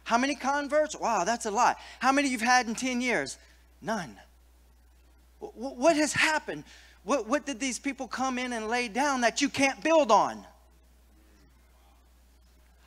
How 0.04 0.16
many 0.16 0.34
converts? 0.34 0.98
Wow, 0.98 1.24
that's 1.24 1.44
a 1.44 1.50
lot. 1.50 1.76
How 1.98 2.12
many 2.12 2.30
you've 2.30 2.40
had 2.40 2.66
in 2.66 2.74
10 2.74 3.02
years? 3.02 3.36
None. 3.82 4.16
What 5.38 5.96
has 5.96 6.14
happened? 6.14 6.64
What, 7.04 7.28
what 7.28 7.44
did 7.44 7.60
these 7.60 7.78
people 7.78 8.08
come 8.08 8.38
in 8.38 8.54
and 8.54 8.66
lay 8.66 8.88
down 8.88 9.20
that 9.20 9.42
you 9.42 9.50
can't 9.50 9.84
build 9.84 10.10
on? 10.10 10.46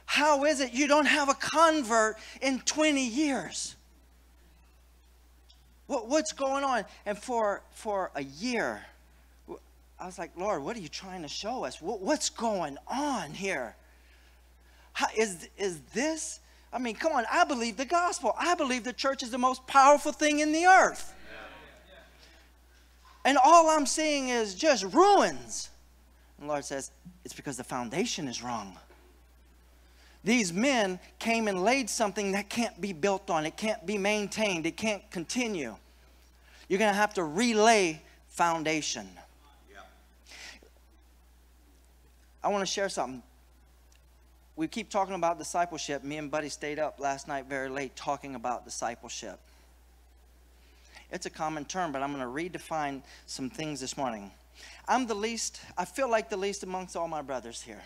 How 0.08 0.46
is 0.46 0.62
it 0.62 0.74
you 0.74 0.88
don't 0.88 1.06
have 1.06 1.30
a 1.30 1.36
convert 1.36 2.18
in 2.42 2.60
20 2.62 3.08
years? 3.08 3.76
What, 5.88 6.08
what's 6.08 6.32
going 6.32 6.64
on? 6.64 6.86
And 7.06 7.18
for, 7.18 7.62
for 7.72 8.12
a 8.16 8.24
year, 8.24 8.86
I 10.00 10.06
was 10.06 10.18
like, 10.18 10.32
Lord, 10.38 10.64
what 10.64 10.76
are 10.76 10.80
you 10.80 10.90
trying 10.90 11.22
to 11.22 11.28
show 11.28 11.64
us? 11.64 11.82
What, 11.82 12.02
what's 12.02 12.30
going 12.30 12.78
on 12.88 13.32
here? 13.32 13.76
How, 14.94 15.08
is, 15.18 15.50
is 15.58 15.80
this? 15.94 16.40
I 16.72 16.80
mean, 16.80 16.96
come 16.96 17.14
on, 17.14 17.26
I 17.32 17.44
believe 17.44 17.78
the 17.78 17.86
gospel. 17.86 18.34
I 18.38 18.56
believe 18.56 18.84
the 18.84 18.94
church 18.94 19.24
is 19.24 19.32
the 19.32 19.38
most 19.38 19.66
powerful 19.68 20.12
thing 20.12 20.40
in 20.40 20.52
the 20.52 20.66
earth. 20.66 21.14
And 23.26 23.38
all 23.44 23.70
I'm 23.70 23.86
seeing 23.86 24.30
is 24.30 24.54
just 24.56 24.84
ruins. 24.84 25.70
And 26.40 26.48
Lord 26.48 26.66
says, 26.66 26.92
it's 27.24 27.34
because 27.34 27.56
the 27.56 27.64
foundation 27.64 28.28
is 28.28 28.44
wrong. 28.44 28.78
These 30.24 30.54
men 30.54 31.00
came 31.20 31.48
and 31.48 31.64
laid 31.64 31.90
something 31.90 32.32
that 32.32 32.50
can't 32.50 32.80
be 32.80 32.94
built 32.94 33.30
on, 33.30 33.46
it 33.46 33.58
can't 33.58 33.86
be 33.86 33.98
maintained, 33.98 34.66
it 34.66 34.78
can't 34.78 35.10
continue. 35.12 35.76
You're 36.70 36.80
going 36.80 36.92
to 36.92 36.98
have 36.98 37.14
to 37.16 37.24
relay 37.24 38.02
foundation. 38.30 39.08
Yeah. 39.72 39.80
I 42.44 42.48
want 42.48 42.62
to 42.62 42.66
share 42.66 42.90
something. 42.90 43.22
We 44.56 44.68
keep 44.68 44.90
talking 44.90 45.16
about 45.16 45.40
discipleship. 45.40 46.04
Me 46.04 46.18
and 46.18 46.32
Buddy 46.32 46.50
stayed 46.50 46.80
up 46.80 47.00
last 47.00 47.28
night 47.28 47.48
very 47.50 47.70
late 47.70 47.96
talking 47.96 48.36
about 48.36 48.66
discipleship. 48.66 49.40
It's 51.12 51.26
a 51.26 51.30
common 51.30 51.66
term, 51.66 51.92
but 51.92 52.02
I'm 52.02 52.16
going 52.16 52.24
to 52.24 52.60
redefine 52.60 53.02
some 53.26 53.50
things 53.50 53.82
this 53.82 53.98
morning. 53.98 54.32
I'm 54.88 55.06
the 55.06 55.16
least, 55.16 55.60
I 55.78 55.86
feel 55.86 56.10
like 56.10 56.30
the 56.30 56.38
least 56.38 56.64
amongst 56.64 56.96
all 56.96 57.08
my 57.08 57.22
brothers 57.22 57.62
here. 57.62 57.82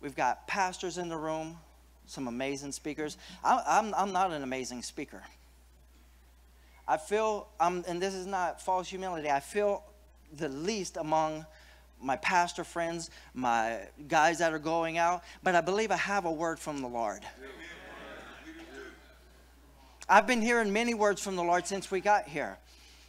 We've 0.00 0.16
got 0.16 0.46
pastors 0.46 0.98
in 0.98 1.08
the 1.08 1.16
room, 1.16 1.58
some 2.06 2.28
amazing 2.28 2.72
speakers. 2.72 3.16
I, 3.44 3.62
I'm, 3.66 3.94
I'm 3.94 4.12
not 4.12 4.32
an 4.32 4.42
amazing 4.42 4.82
speaker. 4.82 5.22
I 6.86 6.96
feel, 6.96 7.48
I'm, 7.60 7.84
and 7.86 8.00
this 8.00 8.14
is 8.14 8.26
not 8.26 8.62
false 8.62 8.88
humility, 8.88 9.30
I 9.30 9.40
feel 9.40 9.82
the 10.36 10.48
least 10.48 10.96
among 10.96 11.44
my 12.00 12.16
pastor 12.16 12.64
friends, 12.64 13.10
my 13.34 13.78
guys 14.06 14.38
that 14.38 14.52
are 14.52 14.58
going 14.58 14.98
out, 14.98 15.22
but 15.42 15.54
I 15.54 15.60
believe 15.60 15.90
I 15.90 15.96
have 15.96 16.24
a 16.24 16.32
word 16.32 16.58
from 16.58 16.80
the 16.80 16.88
Lord. 16.88 17.22
I've 20.08 20.26
been 20.26 20.40
hearing 20.40 20.72
many 20.72 20.94
words 20.94 21.22
from 21.22 21.36
the 21.36 21.42
Lord 21.42 21.66
since 21.66 21.90
we 21.90 22.00
got 22.00 22.26
here. 22.26 22.56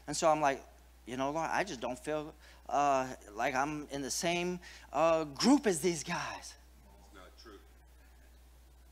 And 0.08 0.18
so 0.18 0.30
I'm 0.30 0.42
like, 0.42 0.62
you 1.06 1.16
know, 1.16 1.32
Lord, 1.32 1.50
I 1.52 1.64
just 1.64 1.80
don't 1.80 1.98
feel 1.98 2.34
uh, 2.68 3.08
like 3.36 3.56
I'm 3.56 3.88
in 3.92 4.02
the 4.02 4.12
same 4.12 4.60
uh, 4.92 5.24
group 5.24 5.66
as 5.66 5.80
these 5.80 6.04
guys. 6.04 6.56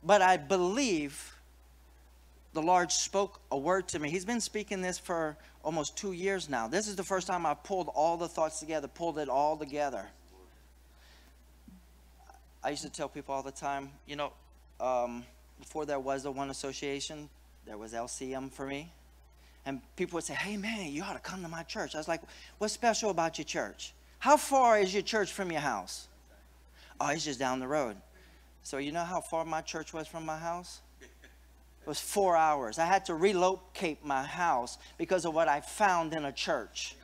But 0.03 0.21
I 0.21 0.37
believe 0.37 1.33
the 2.53 2.61
Lord 2.61 2.91
spoke 2.91 3.39
a 3.51 3.57
word 3.57 3.87
to 3.89 3.99
me. 3.99 4.09
He's 4.09 4.25
been 4.25 4.41
speaking 4.41 4.81
this 4.81 4.97
for 4.97 5.37
almost 5.63 5.97
two 5.97 6.13
years 6.13 6.49
now. 6.49 6.67
This 6.67 6.87
is 6.87 6.95
the 6.95 7.03
first 7.03 7.27
time 7.27 7.45
I've 7.45 7.63
pulled 7.63 7.89
all 7.89 8.17
the 8.17 8.27
thoughts 8.27 8.59
together, 8.59 8.87
pulled 8.87 9.19
it 9.19 9.29
all 9.29 9.57
together. 9.57 10.05
I 12.63 12.71
used 12.71 12.83
to 12.83 12.89
tell 12.89 13.09
people 13.09 13.35
all 13.35 13.43
the 13.43 13.51
time, 13.51 13.91
you 14.07 14.15
know, 14.15 14.33
um, 14.79 15.23
before 15.59 15.85
there 15.85 15.99
was 15.99 16.23
the 16.23 16.31
One 16.31 16.49
Association, 16.49 17.29
there 17.65 17.77
was 17.77 17.93
LCM 17.93 18.51
for 18.51 18.65
me. 18.65 18.91
And 19.65 19.81
people 19.95 20.17
would 20.17 20.23
say, 20.23 20.33
hey, 20.33 20.57
man, 20.57 20.87
you 20.87 21.03
ought 21.03 21.13
to 21.13 21.19
come 21.19 21.41
to 21.41 21.47
my 21.47 21.63
church. 21.63 21.93
I 21.93 21.97
was 21.97 22.07
like, 22.07 22.21
what's 22.57 22.73
special 22.73 23.09
about 23.09 23.37
your 23.37 23.45
church? 23.45 23.93
How 24.19 24.37
far 24.37 24.79
is 24.79 24.93
your 24.93 25.03
church 25.03 25.31
from 25.31 25.51
your 25.51 25.61
house? 25.61 26.07
Oh, 26.99 27.09
it's 27.09 27.25
just 27.25 27.39
down 27.39 27.59
the 27.59 27.67
road. 27.67 27.97
So 28.67 28.79
you 28.79 28.91
know 28.91 29.05
how 29.05 29.21
far 29.21 29.45
my 29.45 29.61
church 29.61 29.93
was 29.93 30.09
from 30.09 30.25
my 30.25 30.37
house? 30.37 30.81
It 31.01 31.87
was 31.87 32.01
four 32.01 32.35
hours. 32.35 32.79
I 32.79 32.85
had 32.85 33.05
to 33.05 33.15
relocate 33.15 34.03
my 34.03 34.23
house 34.23 34.77
because 34.97 35.23
of 35.23 35.33
what 35.33 35.47
I 35.47 35.61
found 35.61 36.13
in 36.13 36.25
a 36.25 36.33
church. 36.33 36.97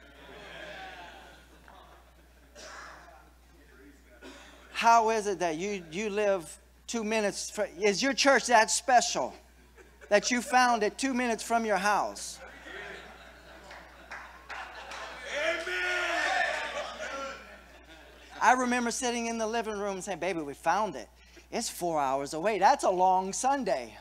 How 4.73 5.09
is 5.11 5.25
it 5.25 5.39
that 5.39 5.55
you, 5.55 5.85
you 5.89 6.09
live 6.09 6.53
two 6.85 7.05
minutes? 7.05 7.49
For, 7.49 7.69
is 7.79 8.03
your 8.03 8.11
church 8.11 8.47
that 8.47 8.69
special 8.69 9.33
that 10.09 10.31
you 10.31 10.41
found 10.41 10.83
it 10.83 10.97
two 10.97 11.13
minutes 11.13 11.43
from 11.43 11.63
your 11.65 11.77
house? 11.77 12.39
I 18.41 18.51
remember 18.51 18.91
sitting 18.91 19.27
in 19.27 19.37
the 19.37 19.47
living 19.47 19.79
room 19.79 20.01
saying, 20.01 20.19
Baby, 20.19 20.41
we 20.41 20.53
found 20.53 20.97
it. 20.97 21.07
It's 21.53 21.69
four 21.69 22.01
hours 22.01 22.33
away. 22.33 22.57
That's 22.57 22.83
a 22.83 22.89
long 22.89 23.31
Sunday. 23.31 23.95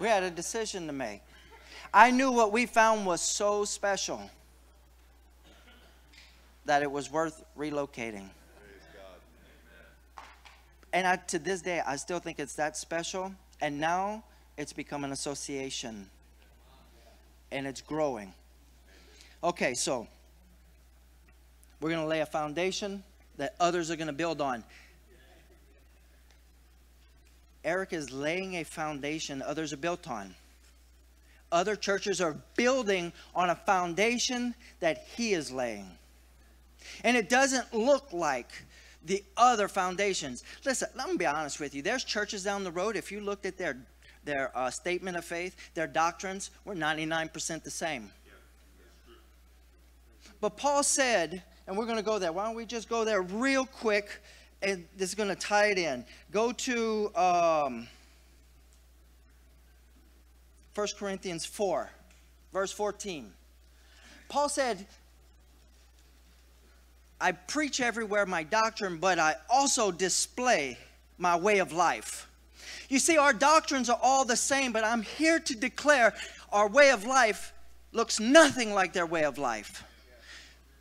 we 0.00 0.08
had 0.08 0.24
a 0.24 0.30
decision 0.30 0.88
to 0.88 0.92
make. 0.92 1.22
I 1.94 2.10
knew 2.10 2.32
what 2.32 2.50
we 2.50 2.66
found 2.66 3.06
was 3.06 3.20
so 3.20 3.64
special 3.64 4.28
that 6.64 6.82
it 6.82 6.90
was 6.90 7.12
worth 7.12 7.44
relocating. 7.56 8.28
And 10.92 11.06
I, 11.06 11.14
to 11.28 11.38
this 11.38 11.62
day, 11.62 11.80
I 11.86 11.94
still 11.94 12.18
think 12.18 12.40
it's 12.40 12.56
that 12.56 12.76
special. 12.76 13.32
And 13.60 13.78
now 13.78 14.24
it's 14.56 14.72
become 14.72 15.04
an 15.04 15.12
association 15.12 16.10
and 17.50 17.66
it's 17.66 17.80
growing. 17.80 18.32
Okay, 19.42 19.74
so 19.74 20.06
we're 21.80 21.90
going 21.90 22.02
to 22.02 22.08
lay 22.08 22.20
a 22.20 22.26
foundation 22.26 23.02
that 23.36 23.54
others 23.60 23.90
are 23.90 23.96
going 23.96 24.08
to 24.08 24.12
build 24.12 24.40
on. 24.40 24.64
Eric 27.64 27.92
is 27.92 28.12
laying 28.12 28.56
a 28.56 28.64
foundation 28.64 29.42
others 29.42 29.72
are 29.72 29.78
built 29.78 30.08
on. 30.08 30.34
Other 31.50 31.76
churches 31.76 32.20
are 32.20 32.36
building 32.56 33.12
on 33.34 33.50
a 33.50 33.54
foundation 33.54 34.54
that 34.80 35.06
he 35.16 35.32
is 35.32 35.50
laying. 35.50 35.90
And 37.04 37.16
it 37.16 37.28
doesn't 37.28 37.72
look 37.72 38.12
like 38.12 38.50
the 39.04 39.24
other 39.36 39.68
foundations. 39.68 40.44
Listen, 40.64 40.88
let 40.94 41.08
me 41.08 41.16
be 41.16 41.26
honest 41.26 41.60
with 41.60 41.74
you. 41.74 41.82
There's 41.82 42.04
churches 42.04 42.42
down 42.42 42.64
the 42.64 42.70
road, 42.70 42.96
if 42.96 43.10
you 43.10 43.20
looked 43.20 43.46
at 43.46 43.56
their 43.56 43.78
their 44.28 44.56
uh, 44.56 44.70
statement 44.70 45.16
of 45.16 45.24
faith, 45.24 45.56
their 45.74 45.86
doctrines 45.86 46.50
were 46.64 46.74
99% 46.74 47.64
the 47.64 47.70
same. 47.70 48.10
But 50.40 50.56
Paul 50.56 50.82
said, 50.82 51.42
and 51.66 51.76
we're 51.76 51.86
going 51.86 51.96
to 51.96 52.04
go 52.04 52.18
there. 52.18 52.30
Why 52.30 52.44
don't 52.44 52.54
we 52.54 52.66
just 52.66 52.88
go 52.88 53.04
there 53.04 53.22
real 53.22 53.64
quick? 53.66 54.22
And 54.62 54.86
this 54.96 55.08
is 55.08 55.14
going 55.14 55.30
to 55.30 55.34
tie 55.34 55.66
it 55.66 55.78
in. 55.78 56.04
Go 56.30 56.52
to 56.52 57.10
um, 57.16 57.88
1 60.74 60.86
Corinthians 60.98 61.46
4, 61.46 61.90
verse 62.52 62.70
14. 62.70 63.32
Paul 64.28 64.48
said, 64.48 64.86
I 67.20 67.32
preach 67.32 67.80
everywhere 67.80 68.26
my 68.26 68.42
doctrine, 68.42 68.98
but 68.98 69.18
I 69.18 69.36
also 69.50 69.90
display 69.90 70.78
my 71.16 71.34
way 71.36 71.58
of 71.58 71.72
life. 71.72 72.28
You 72.88 72.98
see, 72.98 73.18
our 73.18 73.32
doctrines 73.32 73.90
are 73.90 73.98
all 74.02 74.24
the 74.24 74.36
same, 74.36 74.72
but 74.72 74.84
I'm 74.84 75.02
here 75.02 75.38
to 75.40 75.56
declare 75.56 76.14
our 76.50 76.68
way 76.68 76.90
of 76.90 77.04
life 77.04 77.52
looks 77.92 78.18
nothing 78.18 78.72
like 78.72 78.92
their 78.92 79.06
way 79.06 79.24
of 79.24 79.38
life. 79.38 79.84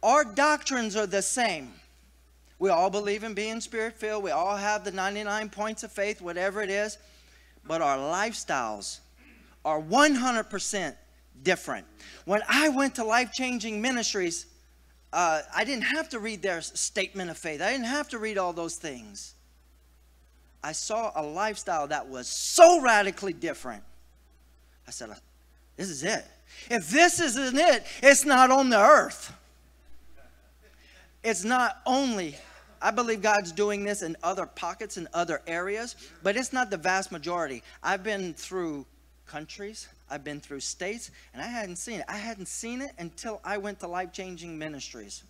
Our 0.03 0.23
doctrines 0.23 0.95
are 0.95 1.07
the 1.07 1.21
same. 1.21 1.73
We 2.59 2.69
all 2.69 2.89
believe 2.89 3.23
in 3.23 3.33
being 3.33 3.61
spirit 3.61 3.93
filled. 3.97 4.23
We 4.23 4.31
all 4.31 4.55
have 4.55 4.83
the 4.83 4.91
99 4.91 5.49
points 5.49 5.83
of 5.83 5.91
faith, 5.91 6.21
whatever 6.21 6.61
it 6.61 6.69
is. 6.69 6.97
But 7.65 7.81
our 7.81 7.97
lifestyles 7.97 8.99
are 9.65 9.81
100% 9.81 10.95
different. 11.43 11.85
When 12.25 12.41
I 12.47 12.69
went 12.69 12.95
to 12.95 13.03
life 13.03 13.33
changing 13.33 13.81
ministries, 13.81 14.45
uh, 15.13 15.41
I 15.53 15.63
didn't 15.65 15.83
have 15.83 16.09
to 16.09 16.19
read 16.19 16.41
their 16.41 16.61
statement 16.61 17.29
of 17.29 17.37
faith, 17.37 17.61
I 17.61 17.71
didn't 17.71 17.85
have 17.85 18.09
to 18.09 18.19
read 18.19 18.37
all 18.37 18.53
those 18.53 18.77
things. 18.77 19.33
I 20.63 20.71
saw 20.71 21.11
a 21.15 21.23
lifestyle 21.23 21.87
that 21.87 22.07
was 22.07 22.27
so 22.27 22.81
radically 22.81 23.33
different. 23.33 23.83
I 24.87 24.91
said, 24.91 25.09
This 25.75 25.89
is 25.89 26.03
it. 26.03 26.25
If 26.69 26.89
this 26.89 27.19
isn't 27.19 27.57
it, 27.57 27.85
it's 28.01 28.25
not 28.25 28.51
on 28.51 28.69
the 28.69 28.79
earth. 28.79 29.33
It's 31.23 31.43
not 31.43 31.81
only, 31.85 32.37
I 32.81 32.91
believe 32.91 33.21
God's 33.21 33.51
doing 33.51 33.83
this 33.83 34.01
in 34.01 34.15
other 34.23 34.45
pockets 34.45 34.97
and 34.97 35.07
other 35.13 35.41
areas, 35.45 35.95
but 36.23 36.37
it's 36.37 36.53
not 36.53 36.69
the 36.69 36.77
vast 36.77 37.11
majority. 37.11 37.63
I've 37.83 38.03
been 38.03 38.33
through 38.33 38.85
countries, 39.25 39.87
I've 40.09 40.23
been 40.23 40.39
through 40.39 40.61
states, 40.61 41.11
and 41.33 41.41
I 41.41 41.47
hadn't 41.47 41.75
seen 41.77 41.99
it. 41.99 42.05
I 42.07 42.17
hadn't 42.17 42.47
seen 42.47 42.81
it 42.81 42.91
until 42.97 43.41
I 43.43 43.57
went 43.57 43.79
to 43.81 43.87
Life 43.87 44.13
Changing 44.13 44.57
Ministries 44.57 45.23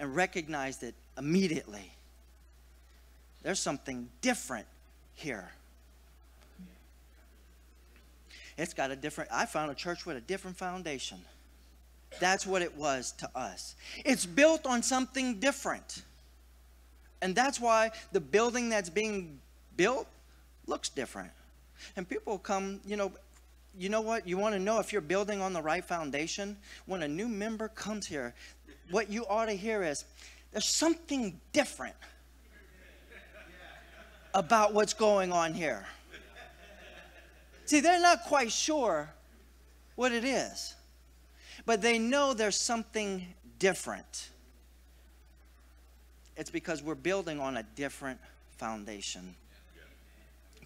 and 0.00 0.14
recognized 0.16 0.82
it 0.82 0.94
immediately. 1.16 1.92
There's 3.44 3.60
something 3.60 4.08
different 4.22 4.66
here. 5.12 5.50
It's 8.56 8.72
got 8.72 8.90
a 8.90 8.96
different, 8.96 9.30
I 9.32 9.46
found 9.46 9.70
a 9.70 9.74
church 9.74 10.06
with 10.06 10.16
a 10.16 10.20
different 10.20 10.56
foundation. 10.56 11.18
That's 12.20 12.46
what 12.46 12.62
it 12.62 12.74
was 12.76 13.12
to 13.18 13.28
us. 13.34 13.76
It's 14.04 14.24
built 14.24 14.66
on 14.66 14.82
something 14.82 15.40
different. 15.40 16.02
And 17.20 17.34
that's 17.34 17.60
why 17.60 17.90
the 18.12 18.20
building 18.20 18.70
that's 18.70 18.88
being 18.88 19.38
built 19.76 20.06
looks 20.66 20.88
different. 20.88 21.30
And 21.96 22.08
people 22.08 22.38
come, 22.38 22.80
you 22.86 22.96
know, 22.96 23.12
you 23.76 23.90
know 23.90 24.00
what? 24.00 24.26
You 24.26 24.38
want 24.38 24.54
to 24.54 24.60
know 24.60 24.78
if 24.78 24.92
you're 24.92 25.02
building 25.02 25.42
on 25.42 25.52
the 25.52 25.60
right 25.60 25.84
foundation? 25.84 26.56
When 26.86 27.02
a 27.02 27.08
new 27.08 27.28
member 27.28 27.68
comes 27.68 28.06
here, 28.06 28.34
what 28.90 29.10
you 29.10 29.26
ought 29.26 29.46
to 29.46 29.52
hear 29.52 29.82
is 29.82 30.04
there's 30.52 30.64
something 30.64 31.38
different 31.52 31.96
about 34.34 34.74
what's 34.74 34.92
going 34.92 35.32
on 35.32 35.54
here. 35.54 35.86
See, 37.64 37.80
they're 37.80 38.00
not 38.00 38.24
quite 38.24 38.52
sure 38.52 39.08
what 39.94 40.12
it 40.12 40.24
is, 40.24 40.74
but 41.64 41.80
they 41.80 41.98
know 41.98 42.34
there's 42.34 42.56
something 42.56 43.24
different. 43.58 44.30
It's 46.36 46.50
because 46.50 46.82
we're 46.82 46.96
building 46.96 47.40
on 47.40 47.56
a 47.56 47.62
different 47.62 48.18
foundation. 48.58 49.34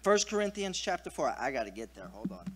1 0.03 0.19
Corinthians 0.27 0.77
chapter 0.77 1.09
4. 1.09 1.35
I 1.39 1.51
got 1.51 1.65
to 1.65 1.71
get 1.71 1.93
there. 1.93 2.07
Hold 2.11 2.31
on. 2.31 2.51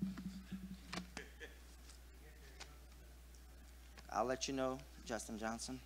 I'll 4.11 4.25
let 4.25 4.47
you 4.47 4.53
know, 4.53 4.79
Justin 5.05 5.37
Johnson. 5.37 5.79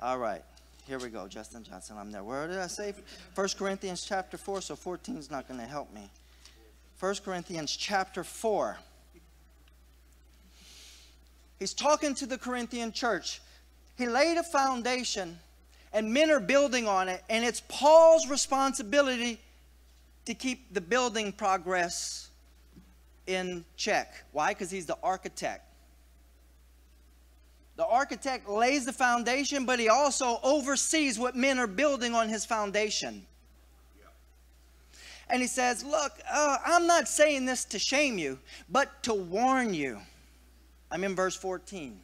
All 0.00 0.18
right. 0.18 0.42
Here 0.88 0.98
we 0.98 1.10
go, 1.10 1.28
Justin 1.28 1.64
Johnson. 1.64 1.96
I'm 2.00 2.10
there. 2.10 2.24
Where 2.24 2.46
did 2.48 2.56
I 2.56 2.66
say? 2.66 2.94
1 3.34 3.48
Corinthians 3.58 4.06
chapter 4.08 4.38
4, 4.38 4.62
so 4.62 4.74
14 4.74 5.18
is 5.18 5.30
not 5.30 5.46
going 5.46 5.60
to 5.60 5.66
help 5.66 5.92
me. 5.92 6.08
1 6.98 7.14
Corinthians 7.22 7.76
chapter 7.76 8.24
4. 8.24 8.78
He's 11.58 11.74
talking 11.74 12.14
to 12.14 12.24
the 12.24 12.38
Corinthian 12.38 12.92
church. 12.92 13.42
He 13.98 14.06
laid 14.06 14.38
a 14.38 14.42
foundation, 14.42 15.38
and 15.92 16.14
men 16.14 16.30
are 16.30 16.40
building 16.40 16.88
on 16.88 17.10
it, 17.10 17.22
and 17.28 17.44
it's 17.44 17.62
Paul's 17.68 18.26
responsibility 18.26 19.38
to 20.24 20.32
keep 20.32 20.72
the 20.72 20.80
building 20.80 21.32
progress 21.32 22.30
in 23.26 23.62
check. 23.76 24.24
Why? 24.32 24.54
Because 24.54 24.70
he's 24.70 24.86
the 24.86 24.96
architect. 25.02 25.67
Architect 27.98 28.48
lays 28.48 28.84
the 28.84 28.92
foundation, 28.92 29.66
but 29.66 29.80
he 29.80 29.88
also 29.88 30.38
oversees 30.44 31.18
what 31.18 31.34
men 31.34 31.58
are 31.58 31.66
building 31.66 32.14
on 32.14 32.28
his 32.28 32.44
foundation. 32.44 33.26
And 35.28 35.42
he 35.42 35.48
says, 35.48 35.82
Look, 35.82 36.12
uh, 36.32 36.58
I'm 36.64 36.86
not 36.86 37.08
saying 37.08 37.44
this 37.44 37.64
to 37.64 37.78
shame 37.80 38.16
you, 38.16 38.38
but 38.70 39.02
to 39.02 39.14
warn 39.14 39.74
you. 39.74 39.98
I'm 40.92 41.02
in 41.02 41.16
verse 41.16 41.34
14. 41.34 41.98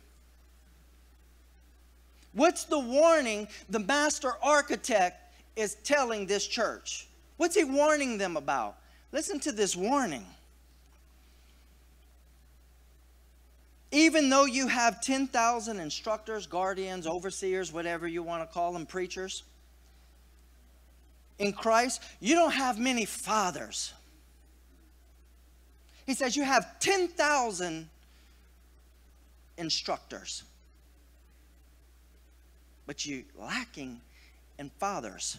What's 2.33 2.65
the 2.65 2.81
warning 2.81 3.47
the 3.71 3.79
master 3.79 4.33
architect 4.43 5.33
is 5.55 5.77
telling 5.85 6.27
this 6.27 6.45
church? 6.45 7.07
What's 7.37 7.55
he 7.55 7.63
warning 7.63 8.19
them 8.19 8.37
about? 8.37 8.79
Listen 9.13 9.39
to 9.39 9.53
this 9.53 9.77
warning. 9.77 10.27
Even 13.95 14.29
though 14.29 14.45
you 14.45 14.67
have 14.67 15.01
10,000 15.01 15.79
instructors, 15.79 16.49
guardians, 16.49 17.07
overseers, 17.07 17.73
whatever 17.73 18.09
you 18.09 18.25
want 18.25 18.43
to 18.43 18.53
call 18.53 18.73
them, 18.73 18.87
preachers, 18.87 19.45
in 21.39 21.53
Christ, 21.53 22.03
you 22.19 22.35
don't 22.35 22.53
have 22.53 22.77
many 22.77 23.05
fathers. 23.05 23.93
He 26.07 26.15
says 26.15 26.37
you 26.37 26.43
have 26.43 26.81
10,000 26.81 27.89
instructors, 29.59 30.43
but 32.87 33.07
you're 33.07 33.23
lacking 33.39 34.01
in 34.59 34.71
fathers. 34.81 35.39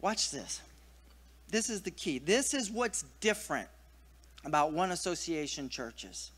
Watch 0.00 0.30
this. 0.30 0.62
This 1.50 1.68
is 1.68 1.82
the 1.82 1.90
key. 1.90 2.18
This 2.18 2.54
is 2.54 2.70
what's 2.70 3.04
different 3.20 3.68
about 4.46 4.72
one 4.72 4.92
association 4.92 5.68
churches. 5.68 6.30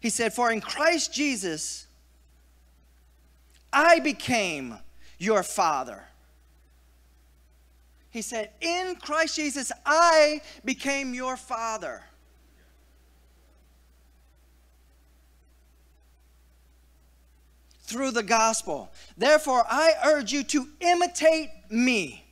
He 0.00 0.10
said, 0.10 0.34
For 0.34 0.52
in 0.52 0.60
Christ 0.60 1.12
Jesus, 1.12 1.86
I 3.72 3.98
became 4.00 4.76
your 5.18 5.42
father. 5.42 6.04
He 8.10 8.22
said, 8.22 8.50
In 8.60 8.96
Christ 8.96 9.36
Jesus, 9.36 9.72
I 9.84 10.42
became 10.64 11.14
your 11.14 11.36
father. 11.36 12.02
Through 17.82 18.10
the 18.10 18.22
gospel. 18.22 18.92
Therefore, 19.16 19.64
I 19.66 19.94
urge 20.04 20.32
you 20.32 20.44
to 20.44 20.68
imitate 20.80 21.48
me. 21.70 22.26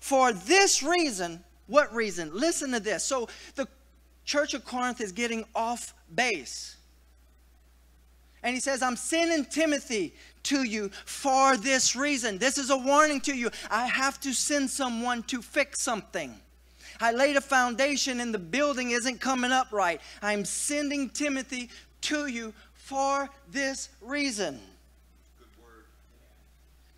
For 0.00 0.34
this 0.34 0.82
reason, 0.82 1.42
what 1.66 1.94
reason? 1.94 2.30
Listen 2.32 2.72
to 2.72 2.80
this. 2.80 3.04
So 3.04 3.28
the 3.54 3.66
church 4.24 4.54
of 4.54 4.64
Corinth 4.64 5.00
is 5.00 5.12
getting 5.12 5.44
off 5.54 5.94
base. 6.14 6.76
And 8.42 8.54
he 8.54 8.60
says, 8.60 8.82
I'm 8.82 8.96
sending 8.96 9.46
Timothy 9.46 10.14
to 10.44 10.64
you 10.64 10.90
for 11.06 11.56
this 11.56 11.96
reason. 11.96 12.36
This 12.36 12.58
is 12.58 12.68
a 12.68 12.76
warning 12.76 13.20
to 13.22 13.34
you. 13.34 13.50
I 13.70 13.86
have 13.86 14.20
to 14.20 14.34
send 14.34 14.68
someone 14.68 15.22
to 15.24 15.40
fix 15.40 15.80
something. 15.80 16.38
I 17.00 17.12
laid 17.12 17.36
a 17.36 17.40
foundation 17.40 18.20
and 18.20 18.32
the 18.32 18.38
building 18.38 18.90
isn't 18.90 19.20
coming 19.20 19.50
up 19.50 19.72
right. 19.72 20.00
I'm 20.20 20.44
sending 20.44 21.08
Timothy 21.08 21.70
to 22.02 22.26
you 22.26 22.52
for 22.74 23.30
this 23.50 23.88
reason. 24.02 24.60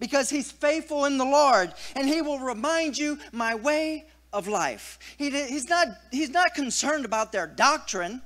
Because 0.01 0.29
he's 0.29 0.51
faithful 0.51 1.05
in 1.05 1.17
the 1.17 1.25
Lord 1.25 1.73
and 1.95 2.09
he 2.09 2.23
will 2.23 2.41
remind 2.41 2.99
you 2.99 3.19
my 3.33 3.55
way 3.55 4.05
of 4.37 4.47
life. 4.47 4.99
He, 5.17 5.31
he's, 5.31 5.69
not, 5.69 5.89
he's 6.11 6.31
not 6.31 6.55
concerned 6.55 7.05
about 7.05 7.33
their 7.33 7.47
doctrine. 7.47 8.21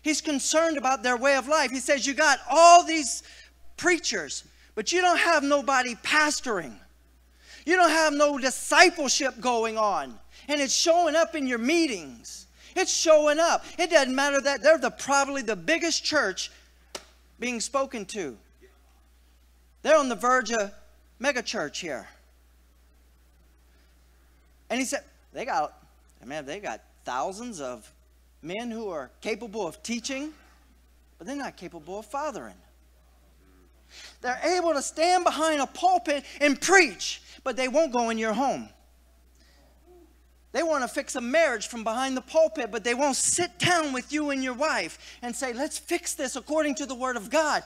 He's 0.00 0.20
concerned 0.20 0.78
about 0.78 1.02
their 1.02 1.16
way 1.16 1.36
of 1.36 1.46
life. 1.46 1.70
He 1.70 1.80
says, 1.80 2.06
You 2.06 2.14
got 2.14 2.38
all 2.50 2.82
these 2.82 3.22
preachers, 3.76 4.44
but 4.74 4.90
you 4.90 5.00
don't 5.02 5.18
have 5.18 5.42
nobody 5.42 5.94
pastoring. 5.96 6.76
You 7.66 7.76
don't 7.76 7.90
have 7.90 8.12
no 8.12 8.38
discipleship 8.38 9.40
going 9.40 9.78
on. 9.78 10.18
And 10.48 10.60
it's 10.60 10.74
showing 10.74 11.14
up 11.14 11.34
in 11.34 11.46
your 11.46 11.58
meetings. 11.58 12.46
It's 12.74 12.92
showing 12.92 13.38
up. 13.38 13.64
It 13.78 13.90
doesn't 13.90 14.14
matter 14.14 14.40
that 14.40 14.62
they're 14.62 14.78
the, 14.78 14.90
probably 14.90 15.42
the 15.42 15.54
biggest 15.54 16.02
church 16.02 16.50
being 17.38 17.60
spoken 17.60 18.06
to. 18.06 18.36
They're 19.82 19.98
on 19.98 20.08
the 20.08 20.16
verge 20.16 20.50
of 20.52 20.72
megachurch 21.20 21.76
here. 21.76 22.08
And 24.72 24.80
he 24.80 24.86
said, 24.86 25.04
they 25.34 25.44
got, 25.44 25.74
man, 26.24 26.46
they 26.46 26.58
got 26.58 26.80
thousands 27.04 27.60
of 27.60 27.92
men 28.40 28.70
who 28.70 28.88
are 28.88 29.10
capable 29.20 29.66
of 29.66 29.82
teaching, 29.82 30.32
but 31.18 31.26
they're 31.26 31.36
not 31.36 31.58
capable 31.58 31.98
of 31.98 32.06
fathering. 32.06 32.54
They're 34.22 34.40
able 34.56 34.72
to 34.72 34.80
stand 34.80 35.24
behind 35.24 35.60
a 35.60 35.66
pulpit 35.66 36.24
and 36.40 36.58
preach, 36.58 37.20
but 37.44 37.54
they 37.54 37.68
won't 37.68 37.92
go 37.92 38.08
in 38.08 38.16
your 38.16 38.32
home. 38.32 38.70
They 40.52 40.62
want 40.62 40.84
to 40.84 40.88
fix 40.88 41.16
a 41.16 41.20
marriage 41.20 41.68
from 41.68 41.84
behind 41.84 42.16
the 42.16 42.22
pulpit, 42.22 42.70
but 42.72 42.82
they 42.82 42.94
won't 42.94 43.16
sit 43.16 43.58
down 43.58 43.92
with 43.92 44.10
you 44.10 44.30
and 44.30 44.42
your 44.42 44.54
wife 44.54 45.18
and 45.20 45.36
say, 45.36 45.52
let's 45.52 45.78
fix 45.78 46.14
this 46.14 46.34
according 46.34 46.76
to 46.76 46.86
the 46.86 46.94
Word 46.94 47.16
of 47.16 47.28
God. 47.28 47.62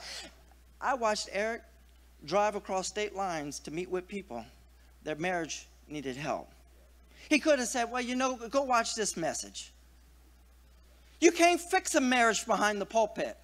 I 0.81 0.95
watched 0.95 1.29
Eric 1.31 1.61
drive 2.25 2.55
across 2.55 2.89
state 2.89 3.15
lines 3.15 3.59
to 3.59 3.71
meet 3.71 3.89
with 3.89 4.09
people. 4.09 4.43
Their 5.05 5.15
marriage 5.15 5.67
needed 5.87 6.17
help. 6.17 6.51
He 7.29 7.39
could 7.39 7.59
have 7.59 7.67
said, 7.67 7.91
Well, 7.91 8.01
you 8.01 8.15
know, 8.15 8.35
go 8.49 8.63
watch 8.63 8.95
this 8.95 9.17
message. 9.17 9.73
You 11.19 11.31
can't 11.31 11.59
fix 11.59 11.95
a 11.95 12.01
marriage 12.01 12.45
behind 12.45 12.79
the 12.79 12.85
pulpit. 12.85 13.37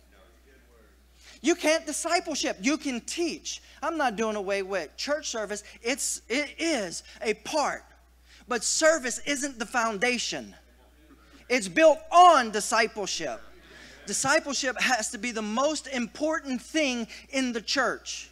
You 1.42 1.56
can't 1.56 1.86
discipleship. 1.86 2.58
You 2.62 2.78
can 2.78 3.02
teach. 3.02 3.62
I'm 3.82 3.98
not 3.98 4.16
doing 4.16 4.38
away 4.38 4.64
with 4.64 4.96
church 4.96 5.28
service. 5.28 5.64
It's 5.82 6.22
it 6.30 6.56
is 6.58 7.04
a 7.22 7.34
part. 7.34 7.84
But 8.48 8.64
service 8.64 9.20
isn't 9.26 9.60
the 9.60 9.66
foundation. 9.66 10.56
It's 11.50 11.68
built 11.68 12.00
on 12.12 12.52
discipleship. 12.52 13.42
Discipleship 14.06 14.80
has 14.80 15.12
to 15.12 15.18
be 15.18 15.32
the 15.32 15.42
most 15.42 15.88
important 15.88 16.62
thing 16.62 17.08
in 17.30 17.54
the 17.54 17.62
church. 17.62 18.30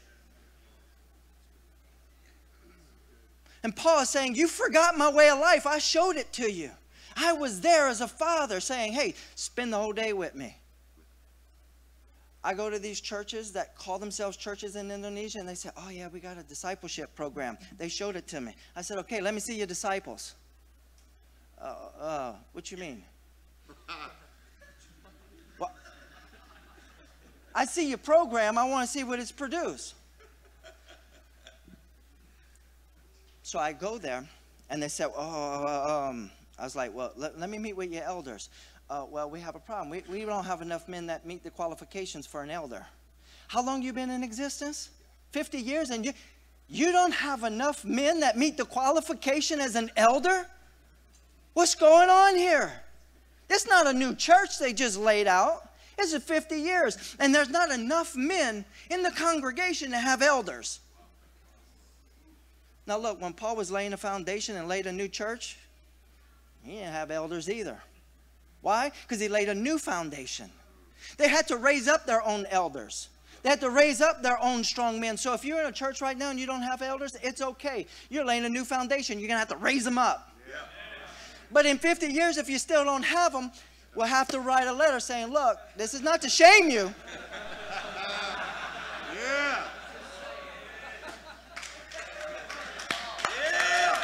And 3.64 3.76
Paul 3.76 4.02
is 4.02 4.10
saying, 4.10 4.36
You 4.36 4.48
forgot 4.48 4.98
my 4.98 5.10
way 5.12 5.30
of 5.30 5.40
life. 5.40 5.68
I 5.68 5.78
showed 5.78 6.16
it 6.16 6.32
to 6.34 6.52
you. 6.52 6.72
I 7.16 7.34
was 7.34 7.62
there 7.62 7.88
as 7.88 8.02
a 8.02 8.08
father 8.08 8.60
saying, 8.60 8.94
Hey, 8.94 9.16
spend 9.36 9.74
the 9.74 9.78
whole 9.78 9.94
day 9.94 10.14
with 10.14 10.36
me. 10.36 10.58
I 12.44 12.56
go 12.56 12.72
to 12.72 12.80
these 12.80 13.00
churches 13.00 13.52
that 13.54 13.78
call 13.78 14.00
themselves 14.00 14.36
churches 14.36 14.76
in 14.76 14.90
Indonesia 14.90 15.40
and 15.40 15.48
they 15.48 15.54
say, 15.54 15.70
Oh, 15.78 15.90
yeah, 15.90 16.08
we 16.08 16.20
got 16.20 16.38
a 16.38 16.44
discipleship 16.44 17.14
program. 17.16 17.58
They 17.78 17.88
showed 17.88 18.16
it 18.16 18.28
to 18.30 18.42
me. 18.42 18.56
I 18.76 18.82
said, 18.82 18.98
Okay, 19.00 19.22
let 19.22 19.34
me 19.34 19.40
see 19.40 19.58
your 19.58 19.68
disciples. 19.68 20.34
Uh, 21.60 21.76
uh, 22.00 22.34
what 22.54 22.72
you 22.72 22.78
mean? 22.78 23.04
well, 25.60 25.72
I 27.54 27.66
see 27.66 27.90
your 27.90 28.00
program. 28.00 28.58
I 28.58 28.64
want 28.68 28.88
to 28.88 28.92
see 28.92 29.04
what 29.04 29.20
it's 29.20 29.32
produced. 29.32 29.94
So 33.52 33.60
I 33.60 33.74
go 33.74 33.98
there, 33.98 34.26
and 34.70 34.82
they 34.82 34.88
said, 34.88 35.10
"Oh, 35.14 36.08
um," 36.08 36.32
I 36.58 36.64
was 36.64 36.74
like, 36.74 36.94
"Well, 36.94 37.12
let, 37.18 37.38
let 37.38 37.50
me 37.50 37.58
meet 37.58 37.76
with 37.76 37.92
your 37.92 38.06
elders." 38.06 38.48
Uh, 38.90 39.06
well, 39.10 39.30
we 39.30 39.42
have 39.42 39.56
a 39.56 39.60
problem. 39.60 39.90
We, 39.90 40.04
we 40.10 40.24
don't 40.24 40.46
have 40.46 40.62
enough 40.62 40.88
men 40.88 41.08
that 41.08 41.26
meet 41.26 41.44
the 41.44 41.50
qualifications 41.50 42.26
for 42.26 42.44
an 42.44 42.50
elder. 42.50 42.86
How 43.50 43.62
long 43.62 43.82
you 43.82 43.92
been 43.92 44.10
in 44.10 44.24
existence? 44.24 44.92
50 45.32 45.58
years, 45.58 45.90
and 45.90 46.06
you 46.06 46.14
you 46.70 46.94
don't 46.94 47.14
have 47.14 47.44
enough 47.44 47.84
men 47.84 48.22
that 48.22 48.38
meet 48.38 48.56
the 48.56 48.64
qualification 48.64 49.60
as 49.60 49.76
an 49.76 49.92
elder? 49.98 50.48
What's 51.52 51.76
going 51.76 52.10
on 52.10 52.38
here? 52.38 52.72
It's 53.50 53.68
not 53.68 53.86
a 53.86 53.92
new 53.92 54.16
church 54.16 54.60
they 54.60 54.72
just 54.72 54.98
laid 54.98 55.28
out. 55.28 55.68
It's 55.98 56.16
50 56.16 56.56
years, 56.56 57.18
and 57.20 57.36
there's 57.36 57.50
not 57.50 57.70
enough 57.70 58.16
men 58.16 58.64
in 58.90 59.04
the 59.04 59.12
congregation 59.12 59.92
to 59.92 59.98
have 59.98 60.22
elders. 60.22 60.80
Now, 62.88 62.98
look, 62.98 63.22
when 63.22 63.34
Paul 63.34 63.56
was 63.56 63.72
laying 63.72 63.94
a 63.94 63.98
foundation 63.98 64.56
and 64.56 64.68
laid 64.68 64.88
a 64.88 64.92
new 64.92 65.08
church, 65.08 65.58
he 66.64 66.74
didn't 66.74 66.94
have 66.94 67.12
elders 67.12 67.50
either. 67.50 67.80
Why? 68.62 68.92
Because 69.04 69.20
he 69.20 69.28
laid 69.28 69.50
a 69.50 69.56
new 69.56 69.78
foundation. 69.78 70.50
They 71.18 71.28
had 71.28 71.48
to 71.48 71.58
raise 71.58 71.88
up 71.88 72.06
their 72.06 72.22
own 72.24 72.46
elders. 72.50 73.10
They 73.44 73.50
had 73.50 73.62
to 73.62 73.72
raise 73.72 74.02
up 74.02 74.22
their 74.22 74.42
own 74.42 74.64
strong 74.64 75.00
men. 75.00 75.18
So 75.18 75.34
if 75.34 75.44
you're 75.44 75.60
in 75.60 75.66
a 75.66 75.72
church 75.72 76.02
right 76.02 76.18
now 76.18 76.30
and 76.30 76.40
you 76.40 76.46
don't 76.46 76.62
have 76.62 76.82
elders, 76.82 77.18
it's 77.24 77.42
okay. 77.42 77.88
You're 78.10 78.26
laying 78.26 78.46
a 78.46 78.50
new 78.50 78.64
foundation. 78.64 79.20
You're 79.20 79.28
going 79.28 79.36
to 79.36 79.40
have 79.40 79.50
to 79.50 79.58
raise 79.58 79.84
them 79.84 79.98
up. 79.98 80.32
But 81.52 81.66
in 81.66 81.78
50 81.78 82.08
years, 82.08 82.38
if 82.38 82.50
you 82.50 82.58
still 82.58 82.86
don't 82.86 83.04
have 83.04 83.34
them, 83.34 83.52
we'll 83.96 84.06
have 84.06 84.28
to 84.30 84.40
write 84.40 84.68
a 84.68 84.74
letter 84.74 85.00
saying, 85.00 85.28
look, 85.34 85.58
this 85.76 85.94
is 85.94 86.02
not 86.02 86.22
to 86.22 86.30
shame 86.30 86.70
you. 86.70 86.94
Yeah. 89.16 89.64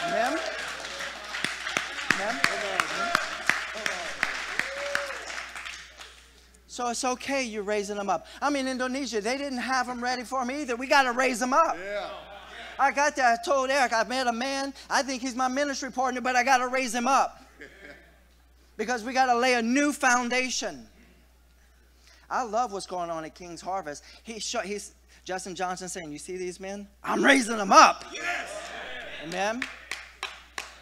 Amen. 0.07 0.39
Amen. 2.13 2.35
So 6.77 6.89
it's 6.89 7.03
okay 7.03 7.41
you're 7.41 7.63
raising 7.63 7.95
them 7.95 8.07
up. 8.07 8.27
I'm 8.39 8.55
in 8.55 8.67
Indonesia. 8.67 9.19
They 9.19 9.35
didn't 9.35 9.57
have 9.57 9.87
them 9.87 9.99
ready 9.99 10.23
for 10.23 10.45
me 10.45 10.61
either. 10.61 10.75
We 10.75 10.85
got 10.85 11.03
to 11.03 11.11
raise 11.11 11.39
them 11.39 11.51
up. 11.51 11.75
Yeah. 11.75 12.07
I 12.77 12.91
got 12.91 13.15
there. 13.15 13.25
I 13.25 13.35
told 13.43 13.71
Eric, 13.71 13.93
I 13.93 14.03
met 14.03 14.27
a 14.27 14.31
man. 14.31 14.75
I 14.87 15.01
think 15.01 15.23
he's 15.23 15.33
my 15.33 15.47
ministry 15.47 15.91
partner, 15.91 16.21
but 16.21 16.35
I 16.35 16.43
got 16.43 16.59
to 16.59 16.67
raise 16.67 16.93
him 16.93 17.07
up 17.07 17.41
because 18.77 19.03
we 19.03 19.11
got 19.11 19.25
to 19.25 19.35
lay 19.35 19.55
a 19.55 19.61
new 19.63 19.91
foundation. 19.91 20.85
I 22.29 22.43
love 22.43 22.73
what's 22.73 22.85
going 22.85 23.09
on 23.09 23.25
at 23.25 23.33
King's 23.33 23.59
Harvest. 23.59 24.03
He 24.21 24.39
show, 24.39 24.59
he's 24.59 24.93
Justin 25.25 25.55
Johnson 25.55 25.89
saying, 25.89 26.11
"You 26.11 26.19
see 26.19 26.37
these 26.37 26.59
men? 26.59 26.87
I'm 27.03 27.25
raising 27.25 27.57
them 27.57 27.71
up." 27.71 28.05
Yes. 28.13 28.69
Amen. 29.23 29.63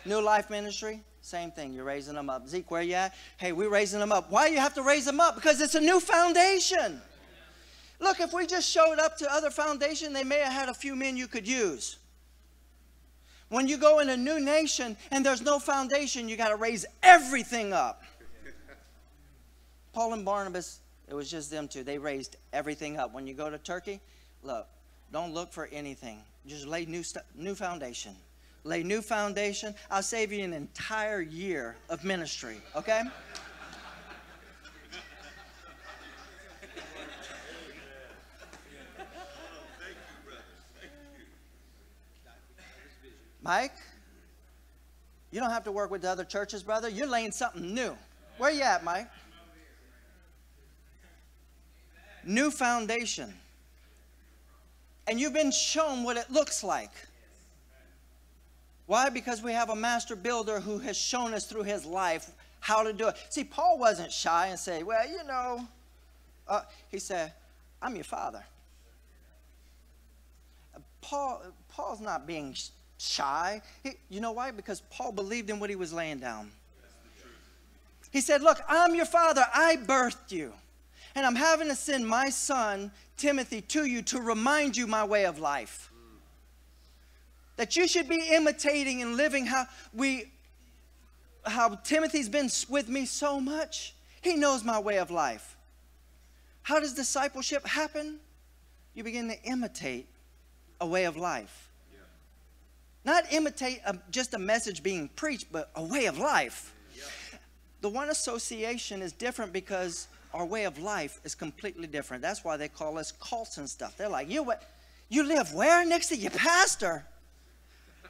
New 0.03 0.19
Life 0.19 0.49
Ministry, 0.49 0.99
same 1.25 1.51
thing. 1.51 1.73
You're 1.73 1.85
raising 1.85 2.13
them 2.13 2.29
up. 2.29 2.47
Zeke, 2.47 2.69
where 2.69 2.81
you 2.81 2.93
at? 2.93 3.15
Hey, 3.37 3.51
we're 3.51 3.69
raising 3.69 3.99
them 3.99 4.11
up. 4.11 4.31
Why 4.31 4.47
you 4.47 4.59
have 4.59 4.75
to 4.75 4.83
raise 4.83 5.05
them 5.05 5.19
up? 5.19 5.35
Because 5.35 5.59
it's 5.59 5.75
a 5.75 5.81
new 5.81 5.99
foundation. 5.99 7.01
Look, 7.99 8.19
if 8.19 8.33
we 8.33 8.45
just 8.45 8.69
showed 8.69 8.99
up 8.99 9.17
to 9.17 9.33
other 9.33 9.49
foundation, 9.49 10.13
they 10.13 10.23
may 10.23 10.39
have 10.39 10.53
had 10.53 10.69
a 10.69 10.73
few 10.73 10.95
men 10.95 11.17
you 11.17 11.27
could 11.27 11.47
use. 11.47 11.97
When 13.49 13.67
you 13.67 13.77
go 13.77 13.99
in 13.99 14.09
a 14.09 14.17
new 14.17 14.39
nation 14.39 14.97
and 15.11 15.25
there's 15.25 15.41
no 15.41 15.59
foundation, 15.59 16.29
you 16.29 16.37
got 16.37 16.49
to 16.49 16.55
raise 16.55 16.85
everything 17.01 17.73
up. 17.73 18.03
Paul 19.93 20.13
and 20.13 20.25
Barnabas, 20.25 20.79
it 21.07 21.13
was 21.13 21.31
just 21.31 21.49
them 21.49 21.67
two. 21.67 21.83
They 21.83 21.97
raised 21.97 22.35
everything 22.51 22.97
up. 22.97 23.13
When 23.13 23.25
you 23.25 23.33
go 23.33 23.49
to 23.49 23.57
Turkey, 23.57 24.01
look, 24.43 24.67
don't 25.11 25.33
look 25.33 25.53
for 25.53 25.67
anything. 25.71 26.19
Just 26.45 26.67
lay 26.67 26.85
new 26.85 27.03
new 27.35 27.55
foundation. 27.55 28.15
Lay 28.65 28.81
new 28.81 28.99
foundation. 29.03 29.75
I'll 29.91 30.01
save 30.01 30.33
you 30.33 30.43
an 30.43 30.51
entire 30.51 31.21
year 31.21 31.75
of 31.87 32.03
ministry, 32.03 32.57
okay? 32.75 33.03
Mike, 43.43 43.73
you 45.29 45.39
don't 45.39 45.51
have 45.51 45.63
to 45.65 45.71
work 45.71 45.91
with 45.91 46.01
the 46.01 46.09
other 46.09 46.25
churches, 46.25 46.63
brother. 46.63 46.89
You're 46.89 47.05
laying 47.05 47.31
something 47.31 47.71
new. 47.71 47.95
Where 48.39 48.49
you 48.49 48.63
at, 48.63 48.83
Mike? 48.83 49.07
New 52.25 52.49
foundation. 52.49 53.31
And 55.05 55.19
you've 55.19 55.33
been 55.33 55.51
shown 55.51 56.03
what 56.03 56.17
it 56.17 56.31
looks 56.31 56.63
like. 56.63 56.89
Why? 58.85 59.09
Because 59.09 59.41
we 59.41 59.53
have 59.53 59.69
a 59.69 59.75
master 59.75 60.15
builder 60.15 60.59
who 60.59 60.79
has 60.79 60.95
shown 60.95 61.33
us 61.33 61.45
through 61.45 61.63
his 61.63 61.85
life 61.85 62.31
how 62.59 62.83
to 62.83 62.93
do 62.93 63.09
it. 63.09 63.15
See, 63.29 63.43
Paul 63.43 63.77
wasn't 63.77 64.11
shy 64.11 64.47
and 64.47 64.59
say, 64.59 64.83
well, 64.83 65.07
you 65.07 65.23
know, 65.23 65.67
uh, 66.47 66.61
he 66.89 66.99
said, 66.99 67.33
I'm 67.81 67.95
your 67.95 68.03
father. 68.03 68.43
Paul, 71.01 71.43
Paul's 71.69 72.01
not 72.01 72.25
being 72.25 72.55
shy. 72.97 73.61
He, 73.83 73.91
you 74.09 74.19
know 74.19 74.31
why? 74.31 74.51
Because 74.51 74.81
Paul 74.89 75.11
believed 75.11 75.49
in 75.49 75.59
what 75.59 75.69
he 75.69 75.75
was 75.75 75.93
laying 75.93 76.19
down. 76.19 76.51
He 78.11 78.21
said, 78.21 78.41
Look, 78.41 78.61
I'm 78.67 78.95
your 78.95 79.05
father. 79.05 79.45
I 79.53 79.75
birthed 79.75 80.31
you. 80.31 80.53
And 81.15 81.25
I'm 81.25 81.35
having 81.35 81.67
to 81.67 81.75
send 81.75 82.07
my 82.07 82.29
son, 82.29 82.91
Timothy, 83.17 83.61
to 83.61 83.85
you 83.85 84.01
to 84.03 84.19
remind 84.19 84.75
you 84.75 84.87
my 84.87 85.03
way 85.03 85.25
of 85.25 85.39
life. 85.39 85.91
That 87.57 87.75
you 87.75 87.87
should 87.87 88.09
be 88.09 88.27
imitating 88.31 89.01
and 89.01 89.15
living 89.15 89.45
how 89.45 89.65
we 89.93 90.31
how 91.45 91.75
Timothy's 91.83 92.27
been 92.27 92.49
with 92.69 92.89
me 92.89 93.05
so 93.05 93.39
much. 93.39 93.93
He 94.21 94.35
knows 94.35 94.63
my 94.63 94.79
way 94.79 94.97
of 94.97 95.11
life. 95.11 95.55
How 96.63 96.79
does 96.79 96.93
discipleship 96.93 97.65
happen? 97.67 98.19
You 98.95 99.03
begin 99.03 99.27
to 99.29 99.39
imitate 99.43 100.07
a 100.81 100.87
way 100.87 101.05
of 101.05 101.15
life. 101.15 101.69
Not 103.03 103.31
imitate 103.31 103.81
a, 103.85 103.95
just 104.09 104.33
a 104.33 104.39
message 104.39 104.81
being 104.81 105.09
preached, 105.09 105.51
but 105.51 105.69
a 105.75 105.83
way 105.83 106.07
of 106.07 106.17
life. 106.17 106.73
The 107.81 107.89
one 107.89 108.09
association 108.09 109.03
is 109.03 109.11
different 109.11 109.53
because 109.53 110.07
our 110.33 110.43
way 110.43 110.63
of 110.63 110.79
life 110.79 111.19
is 111.23 111.35
completely 111.35 111.85
different. 111.85 112.23
That's 112.23 112.43
why 112.43 112.57
they 112.57 112.67
call 112.67 112.97
us 112.97 113.11
cults 113.11 113.59
and 113.59 113.69
stuff. 113.69 113.95
They're 113.95 114.09
like, 114.09 114.27
you 114.27 114.41
what? 114.41 114.63
You 115.07 115.21
live 115.21 115.53
where? 115.53 115.85
Next 115.85 116.07
to 116.07 116.17
your 116.17 116.31
pastor. 116.31 117.05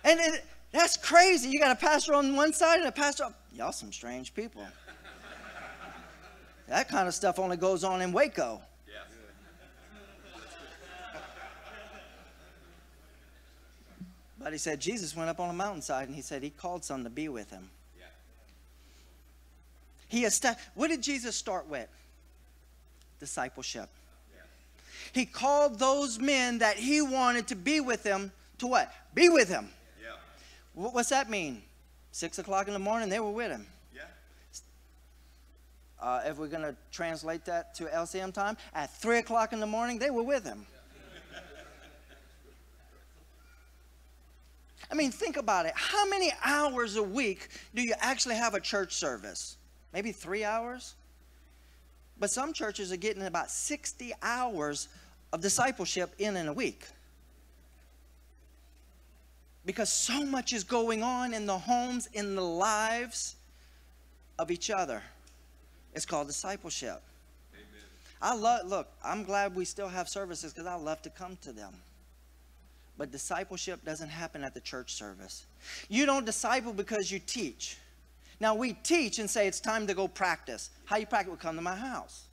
And 0.06 0.20
it, 0.20 0.46
that's 0.72 0.96
crazy. 0.96 1.50
You 1.50 1.60
got 1.60 1.72
a 1.72 1.76
pastor 1.76 2.14
on 2.14 2.36
one 2.36 2.54
side 2.54 2.80
and 2.80 2.88
a 2.88 2.92
pastor. 2.92 3.26
Y'all 3.54 3.74
some 3.74 3.92
strange 3.92 4.34
people. 4.34 4.66
That 6.68 6.88
kind 6.88 7.08
of 7.08 7.14
stuff 7.14 7.40
only 7.40 7.58
goes 7.58 7.84
on 7.84 8.02
in 8.02 8.14
Waco. 8.14 8.62
But 14.38 14.54
he 14.54 14.60
said 14.60 14.80
Jesus 14.80 15.16
went 15.16 15.28
up 15.28 15.40
on 15.40 15.50
a 15.50 15.54
mountainside 15.54 16.08
and 16.08 16.16
he 16.16 16.22
said 16.22 16.44
he 16.44 16.52
called 16.52 16.86
some 16.86 17.04
to 17.04 17.10
be 17.10 17.30
with 17.30 17.50
him. 17.50 17.68
Yeah. 17.98 18.06
He 20.08 20.24
established, 20.24 20.64
what 20.76 20.90
did 20.90 21.02
Jesus 21.02 21.36
start 21.36 21.68
with? 21.68 21.88
Discipleship. 23.20 23.90
Yeah. 24.36 24.44
He 25.14 25.26
called 25.26 25.80
those 25.80 26.20
men 26.20 26.60
that 26.60 26.78
he 26.78 27.02
wanted 27.02 27.48
to 27.48 27.56
be 27.56 27.80
with 27.80 28.04
him 28.04 28.32
to 28.60 28.68
what? 28.68 28.94
Be 29.16 29.30
with 29.30 29.50
him. 29.50 29.68
Yeah. 30.76 30.84
What, 30.84 30.94
what's 30.94 31.10
that 31.10 31.30
mean? 31.30 31.62
Six 32.12 32.40
o'clock 32.40 32.68
in 32.68 32.74
the 32.74 32.80
morning, 32.80 33.10
they 33.10 33.20
were 33.20 33.32
with 33.32 33.52
him. 33.52 33.66
Yeah. 33.94 34.02
uh, 36.02 36.22
if 36.26 36.38
we're 36.38 36.48
going 36.48 36.64
to 36.64 36.76
translate 36.92 37.46
that 37.46 37.76
to 37.76 37.86
LCM 37.86 38.34
time, 38.34 38.58
at 38.74 38.90
3 39.02 39.18
o'clock 39.20 39.54
in 39.54 39.60
the 39.60 39.68
morning, 39.68 40.00
they 40.00 40.10
were 40.10 40.24
with 40.24 40.46
him. 40.46 40.66
I 44.92 44.94
mean, 44.94 45.12
think 45.12 45.38
about 45.38 45.66
it. 45.66 45.74
How 45.76 46.08
many 46.08 46.32
hours 46.44 46.96
a 46.96 47.04
week 47.04 47.50
do 47.74 47.82
you 47.82 47.94
actually 48.00 48.36
have 48.36 48.54
a 48.54 48.60
church 48.60 48.94
service? 48.94 49.58
Maybe 49.94 50.12
three 50.12 50.44
hours? 50.44 50.94
But 52.20 52.30
some 52.30 52.54
churches 52.54 52.92
are 52.92 52.98
getting 52.98 53.24
about 53.24 53.50
60 53.50 54.14
hours 54.22 54.88
of 55.34 55.42
discipleship 55.42 56.14
in 56.20 56.38
in 56.38 56.48
a 56.48 56.54
week. 56.54 56.86
Because 59.66 59.92
so 59.92 60.24
much 60.24 60.54
is 60.54 60.64
going 60.64 61.02
on 61.02 61.34
in 61.34 61.46
the 61.46 61.58
homes, 61.58 62.08
in 62.14 62.36
the 62.36 62.44
lives 62.44 63.36
of 64.38 64.52
each 64.52 64.70
other. 64.70 65.02
It's 65.94 66.06
called 66.06 66.28
discipleship. 66.28 67.02
Amen. 67.54 67.66
I 68.22 68.36
love, 68.36 68.68
look, 68.68 68.88
I'm 69.04 69.24
glad 69.24 69.56
we 69.56 69.66
still 69.66 69.88
have 69.88 70.08
services 70.08 70.54
because 70.54 70.68
I 70.68 70.76
love 70.76 71.02
to 71.04 71.10
come 71.10 71.38
to 71.42 71.52
them. 71.52 71.74
But 72.98 73.12
discipleship 73.12 73.84
doesn't 73.84 74.10
happen 74.10 74.44
at 74.44 74.54
the 74.54 74.62
church 74.62 74.94
service. 74.94 75.46
You 75.90 76.06
don't 76.06 76.26
disciple 76.26 76.72
because 76.74 77.12
you 77.12 77.20
teach. 77.20 77.78
Now 78.40 78.56
we 78.56 78.74
teach 78.74 79.20
and 79.20 79.30
say 79.30 79.48
it's 79.48 79.60
time 79.60 79.88
to 79.88 79.94
go 79.94 80.08
practice. 80.08 80.70
How 80.86 80.98
you 80.98 81.06
practice? 81.06 81.30
Well, 81.30 81.38
come 81.38 81.56
to 81.56 81.62
my 81.62 81.76
house. 81.76 82.26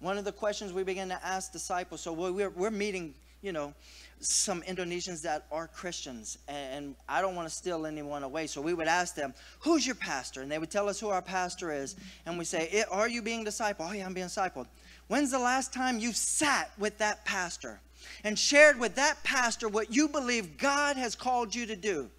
One 0.00 0.18
of 0.18 0.24
the 0.24 0.32
questions 0.32 0.72
we 0.72 0.82
begin 0.82 1.08
to 1.10 1.24
ask 1.24 1.52
disciples. 1.52 2.00
So 2.00 2.12
we're, 2.12 2.50
we're 2.50 2.70
meeting, 2.70 3.14
you 3.42 3.52
know, 3.52 3.74
some 4.20 4.62
Indonesians 4.62 5.22
that 5.22 5.46
are 5.50 5.66
Christians, 5.66 6.38
and 6.46 6.94
I 7.08 7.20
don't 7.20 7.34
want 7.34 7.48
to 7.48 7.54
steal 7.54 7.86
anyone 7.86 8.22
away. 8.22 8.46
So 8.46 8.60
we 8.60 8.72
would 8.72 8.86
ask 8.86 9.14
them, 9.14 9.34
"Who's 9.60 9.84
your 9.84 9.96
pastor?" 9.96 10.42
And 10.42 10.50
they 10.50 10.58
would 10.58 10.70
tell 10.70 10.88
us 10.88 11.00
who 11.00 11.08
our 11.08 11.22
pastor 11.22 11.72
is, 11.72 11.96
and 12.24 12.38
we 12.38 12.44
say, 12.44 12.68
eh, 12.68 12.84
"Are 12.90 13.08
you 13.08 13.20
being 13.20 13.44
discipled?" 13.44 13.76
"Oh 13.80 13.92
yeah, 13.92 14.06
I'm 14.06 14.14
being 14.14 14.28
discipled." 14.28 14.68
When's 15.08 15.30
the 15.30 15.38
last 15.38 15.72
time 15.72 15.98
you 15.98 16.12
sat 16.12 16.70
with 16.78 16.98
that 16.98 17.24
pastor 17.24 17.80
and 18.24 18.38
shared 18.38 18.78
with 18.78 18.94
that 18.94 19.22
pastor 19.24 19.68
what 19.68 19.92
you 19.94 20.08
believe 20.08 20.56
God 20.56 20.96
has 20.96 21.14
called 21.14 21.54
you 21.54 21.66
to 21.66 21.76
do? 21.76 22.10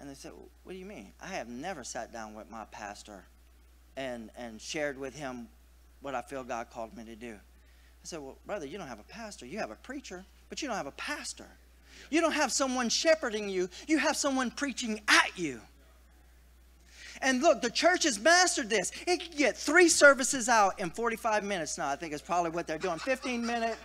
And 0.00 0.10
they 0.10 0.14
said, 0.14 0.32
What 0.64 0.72
do 0.72 0.78
you 0.78 0.84
mean? 0.84 1.12
I 1.22 1.28
have 1.28 1.48
never 1.48 1.84
sat 1.84 2.12
down 2.12 2.34
with 2.34 2.50
my 2.50 2.64
pastor 2.70 3.24
and, 3.96 4.30
and 4.36 4.60
shared 4.60 4.98
with 4.98 5.14
him 5.14 5.48
what 6.00 6.14
I 6.14 6.22
feel 6.22 6.44
God 6.44 6.70
called 6.70 6.96
me 6.96 7.04
to 7.04 7.16
do. 7.16 7.36
I 8.04 8.06
said, 8.06 8.20
Well, 8.20 8.36
brother, 8.44 8.66
you 8.66 8.76
don't 8.76 8.86
have 8.86 9.00
a 9.00 9.04
pastor. 9.04 9.46
You 9.46 9.58
have 9.58 9.70
a 9.70 9.76
preacher, 9.76 10.26
but 10.50 10.60
you 10.60 10.68
don't 10.68 10.76
have 10.76 10.86
a 10.86 10.92
pastor. 10.92 11.46
You 12.10 12.20
don't 12.20 12.32
have 12.32 12.52
someone 12.52 12.90
shepherding 12.90 13.48
you, 13.48 13.70
you 13.88 13.98
have 13.98 14.16
someone 14.16 14.50
preaching 14.50 15.00
at 15.08 15.30
you. 15.36 15.60
And 17.22 17.40
look, 17.40 17.62
the 17.62 17.70
church 17.70 18.02
has 18.02 18.20
mastered 18.20 18.68
this. 18.68 18.92
It 19.06 19.20
can 19.20 19.38
get 19.38 19.56
three 19.56 19.88
services 19.88 20.48
out 20.48 20.78
in 20.80 20.90
45 20.90 21.44
minutes 21.44 21.78
now. 21.78 21.88
I 21.88 21.96
think 21.96 22.12
it's 22.12 22.20
probably 22.20 22.50
what 22.50 22.66
they're 22.66 22.76
doing. 22.76 22.98
15 22.98 23.46
minute. 23.46 23.78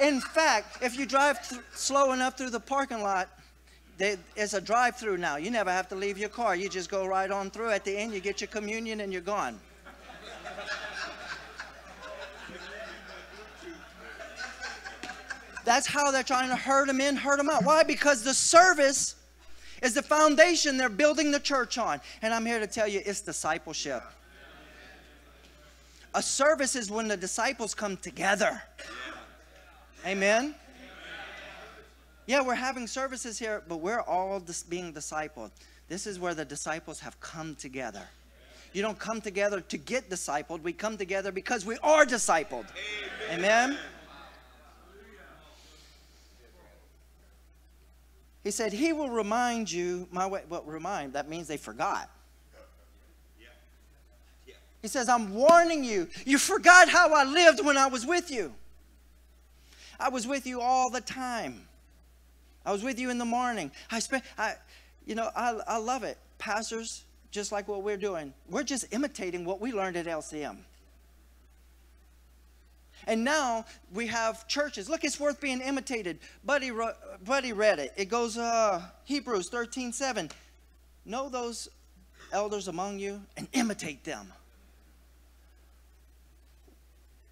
In 0.00 0.20
fact, 0.20 0.82
if 0.82 0.96
you 0.96 1.04
drive 1.04 1.38
slow 1.74 2.12
enough 2.12 2.38
through 2.38 2.50
the 2.50 2.60
parking 2.60 3.02
lot, 3.02 3.28
they, 3.98 4.16
it's 4.36 4.54
a 4.54 4.60
drive 4.60 4.96
through 4.96 5.18
now. 5.18 5.36
You 5.36 5.50
never 5.50 5.70
have 5.70 5.88
to 5.88 5.96
leave 5.96 6.16
your 6.16 6.28
car. 6.30 6.56
You 6.56 6.70
just 6.70 6.88
go 6.88 7.04
right 7.04 7.30
on 7.30 7.50
through. 7.50 7.70
At 7.70 7.84
the 7.84 7.94
end, 7.94 8.14
you 8.14 8.20
get 8.20 8.40
your 8.40 8.48
communion 8.48 9.00
and 9.00 9.12
you're 9.12 9.20
gone. 9.20 9.58
That's 15.64 15.86
how 15.86 16.10
they're 16.10 16.22
trying 16.22 16.48
to 16.48 16.56
herd 16.56 16.88
them 16.88 17.00
in, 17.00 17.16
herd 17.16 17.38
them 17.38 17.50
out. 17.50 17.64
Why? 17.64 17.82
Because 17.82 18.22
the 18.22 18.34
service 18.34 19.16
is 19.82 19.94
the 19.94 20.02
foundation 20.02 20.76
they're 20.76 20.88
building 20.88 21.30
the 21.30 21.40
church 21.40 21.78
on. 21.78 22.00
And 22.22 22.34
I'm 22.34 22.46
here 22.46 22.60
to 22.60 22.66
tell 22.66 22.88
you 22.88 23.00
it's 23.04 23.20
discipleship. 23.20 24.02
A 26.14 26.22
service 26.22 26.74
is 26.74 26.90
when 26.90 27.08
the 27.08 27.16
disciples 27.16 27.74
come 27.74 27.96
together. 27.96 28.62
Amen. 30.06 30.54
Yeah, 32.26 32.42
we're 32.42 32.54
having 32.54 32.86
services 32.86 33.38
here, 33.38 33.62
but 33.68 33.78
we're 33.78 34.00
all 34.00 34.42
being 34.68 34.92
discipled. 34.92 35.50
This 35.88 36.06
is 36.06 36.18
where 36.18 36.34
the 36.34 36.44
disciples 36.44 37.00
have 37.00 37.18
come 37.20 37.56
together. 37.56 38.02
You 38.72 38.82
don't 38.82 38.98
come 38.98 39.20
together 39.20 39.60
to 39.60 39.76
get 39.76 40.08
discipled. 40.08 40.62
We 40.62 40.72
come 40.72 40.96
together 40.96 41.32
because 41.32 41.66
we 41.66 41.76
are 41.82 42.06
discipled. 42.06 42.66
Amen. 43.30 43.70
Amen? 43.70 43.78
He 48.42 48.50
said, 48.50 48.72
He 48.72 48.92
will 48.92 49.10
remind 49.10 49.70
you 49.70 50.08
my 50.10 50.26
way. 50.26 50.42
Well, 50.48 50.62
remind, 50.62 51.12
that 51.12 51.28
means 51.28 51.48
they 51.48 51.56
forgot. 51.56 52.10
He 54.82 54.88
says, 54.88 55.08
I'm 55.08 55.34
warning 55.34 55.84
you. 55.84 56.08
You 56.24 56.38
forgot 56.38 56.88
how 56.88 57.12
I 57.12 57.24
lived 57.24 57.64
when 57.64 57.76
I 57.76 57.86
was 57.86 58.06
with 58.06 58.30
you. 58.30 58.52
I 59.98 60.08
was 60.08 60.26
with 60.26 60.46
you 60.46 60.62
all 60.62 60.88
the 60.88 61.02
time. 61.02 61.66
I 62.64 62.72
was 62.72 62.82
with 62.82 62.98
you 62.98 63.10
in 63.10 63.18
the 63.18 63.26
morning. 63.26 63.70
I 63.90 63.98
spent, 63.98 64.24
I, 64.38 64.54
you 65.06 65.14
know, 65.14 65.30
I, 65.36 65.58
I 65.66 65.76
love 65.76 66.02
it. 66.02 66.16
Pastors, 66.38 67.04
just 67.30 67.52
like 67.52 67.68
what 67.68 67.82
we're 67.82 67.98
doing, 67.98 68.32
we're 68.48 68.62
just 68.62 68.86
imitating 68.92 69.44
what 69.44 69.60
we 69.60 69.72
learned 69.72 69.96
at 69.96 70.06
LCM. 70.06 70.56
And 73.06 73.24
now 73.24 73.64
we 73.92 74.06
have 74.08 74.46
churches. 74.46 74.88
Look, 74.88 75.04
it's 75.04 75.18
worth 75.18 75.40
being 75.40 75.60
imitated. 75.60 76.18
Buddy, 76.44 76.70
Buddy 77.24 77.52
read 77.52 77.78
it. 77.78 77.92
It 77.96 78.06
goes 78.06 78.36
uh, 78.36 78.82
Hebrews 79.04 79.48
13 79.48 79.92
7. 79.92 80.30
Know 81.04 81.28
those 81.28 81.68
elders 82.32 82.68
among 82.68 82.98
you 82.98 83.22
and 83.36 83.48
imitate 83.52 84.04
them. 84.04 84.32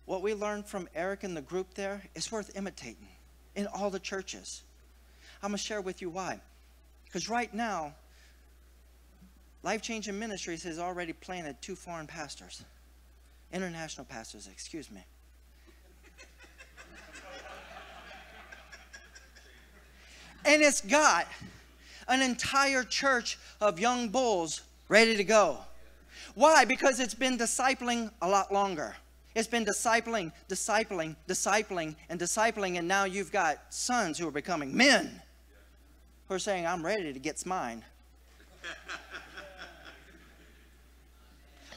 What 0.07 0.23
we 0.23 0.33
learned 0.33 0.67
from 0.67 0.89
Eric 0.95 1.23
and 1.23 1.37
the 1.37 1.43
group 1.43 1.75
there 1.75 2.03
is 2.15 2.33
worth 2.33 2.57
imitating 2.57 3.09
in 3.55 3.67
all 3.67 3.91
the 3.91 3.99
churches. 3.99 4.63
I'm 5.43 5.51
going 5.51 5.59
to 5.59 5.63
share 5.63 5.83
with 5.83 6.01
you 6.01 6.09
why. 6.09 6.41
Because 7.05 7.29
right 7.29 7.53
now, 7.53 7.95
Life 9.63 9.83
Changing 9.83 10.19
Ministries 10.19 10.63
has 10.63 10.79
already 10.79 11.13
planted 11.13 11.61
two 11.61 11.77
foreign 11.77 12.07
pastors, 12.07 12.65
international 13.53 14.07
pastors, 14.07 14.49
excuse 14.51 14.91
me. 14.91 15.05
And 20.49 20.63
it's 20.63 20.81
got 20.81 21.27
an 22.09 22.23
entire 22.23 22.83
church 22.83 23.39
of 23.61 23.79
young 23.79 24.09
bulls 24.09 24.63
ready 24.89 25.15
to 25.15 25.23
go. 25.23 25.59
Why? 26.35 26.65
Because 26.65 27.01
it's 27.01 27.15
been 27.15 27.37
discipling 27.37 28.11
a 28.23 28.29
lot 28.29 28.51
longer. 28.51 28.97
It's 29.35 29.47
been 29.47 29.67
discipling, 29.67 30.33
discipling, 30.49 31.17
discipling, 31.29 31.97
and 32.09 32.19
discipling, 32.19 32.79
and 32.79 32.89
now 32.89 33.05
you've 33.05 33.31
got 33.31 33.59
sons 33.69 34.19
who 34.19 34.27
are 34.27 34.33
becoming 34.33 34.75
men 34.75 35.21
who 36.29 36.35
are 36.35 36.39
saying, 36.39 36.67
I'm 36.67 36.85
ready 36.85 37.13
to 37.13 37.19
get 37.19 37.45
mine. 37.45 37.85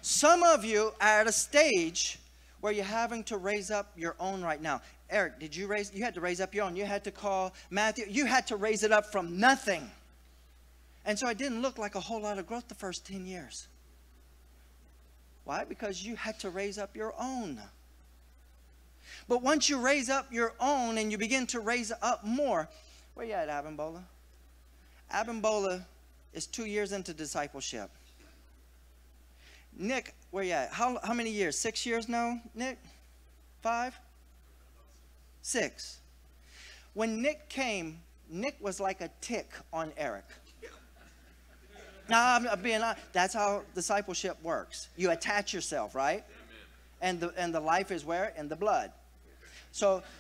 Some 0.02 0.44
of 0.44 0.64
you 0.64 0.94
are 1.02 1.20
at 1.20 1.28
a 1.28 1.32
stage 1.34 2.20
where 2.62 2.72
you're 2.72 2.86
having 2.86 3.24
to 3.26 3.38
raise 3.38 3.72
up 3.72 3.92
your 3.98 4.16
own 4.20 4.42
right 4.42 4.62
now. 4.62 4.82
Eric, 5.10 5.40
did 5.40 5.56
you 5.56 5.68
raise? 5.68 5.92
You 5.94 6.04
had 6.04 6.14
to 6.14 6.22
raise 6.22 6.40
up 6.40 6.54
your 6.54 6.66
own. 6.66 6.76
You 6.76 6.86
had 6.86 7.04
to 7.04 7.12
call 7.12 7.54
Matthew. 7.70 8.06
You 8.08 8.26
had 8.26 8.48
to 8.48 8.56
raise 8.56 8.84
it 8.84 8.92
up 8.92 9.12
from 9.12 9.40
nothing. 9.40 9.90
And 11.04 11.18
so 11.18 11.28
it 11.28 11.38
didn't 11.38 11.62
look 11.62 11.78
like 11.78 11.96
a 11.96 12.00
whole 12.00 12.22
lot 12.22 12.38
of 12.38 12.48
growth 12.48 12.68
the 12.68 12.76
first 12.76 13.06
10 13.06 13.26
years. 13.26 13.68
Why? 15.44 15.66
Because 15.66 16.06
you 16.06 16.16
had 16.16 16.40
to 16.42 16.50
raise 16.50 16.78
up 16.78 16.96
your 16.96 17.14
own. 17.20 17.60
But 19.28 19.42
once 19.42 19.68
you 19.68 19.80
raise 19.80 20.10
up 20.10 20.32
your 20.32 20.54
own 20.60 20.98
and 20.98 21.12
you 21.12 21.18
begin 21.18 21.48
to 21.48 21.60
raise 21.60 21.92
up 22.02 22.24
more, 22.24 22.70
where 23.16 23.26
you 23.26 23.34
at, 23.34 23.50
Abimbola? 23.50 24.04
Abimbola 25.12 25.84
is 26.34 26.46
two 26.46 26.66
years 26.66 26.92
into 26.92 27.14
discipleship. 27.14 27.90
Nick, 29.78 30.14
where 30.32 30.44
you 30.44 30.52
at? 30.52 30.72
How, 30.72 31.00
how 31.04 31.14
many 31.14 31.32
years? 31.32 31.58
Six 31.58 31.86
years 31.86 32.10
now, 32.10 32.40
Nick? 32.54 32.80
Five? 33.62 33.98
Six. 35.42 36.00
When 36.94 37.22
Nick 37.22 37.50
came, 37.50 38.00
Nick 38.30 38.58
was 38.60 38.80
like 38.80 39.02
a 39.02 39.10
tick 39.22 39.52
on 39.74 39.92
Eric. 39.98 40.26
Now, 42.10 42.36
I'm 42.36 42.62
being 42.62 42.82
honest. 42.82 43.02
That's 43.14 43.34
how 43.34 43.64
discipleship 43.74 44.38
works. 44.44 44.90
You 44.98 45.12
attach 45.12 45.54
yourself, 45.54 45.96
right? 45.96 46.24
And 47.02 47.20
the, 47.20 47.34
and 47.38 47.56
the 47.56 47.60
life 47.60 47.92
is 47.92 48.04
where? 48.04 48.34
In 48.38 48.50
the 48.50 48.56
blood. 48.56 48.92
So 49.72 50.04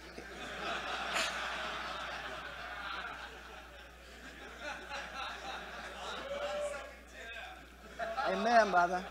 Amen, 8.31 8.71
brother. 8.71 9.03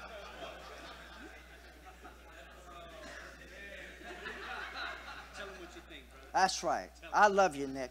That's 6.32 6.62
right. 6.62 6.90
I 7.12 7.28
love 7.28 7.56
you, 7.56 7.66
Nick. 7.66 7.90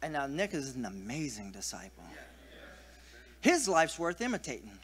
And 0.00 0.12
now 0.12 0.26
Nick 0.26 0.54
is 0.54 0.74
an 0.74 0.84
amazing 0.84 1.50
disciple. 1.50 2.04
His 3.40 3.68
life's 3.68 3.98
worth 3.98 4.20
imitating. 4.20 4.78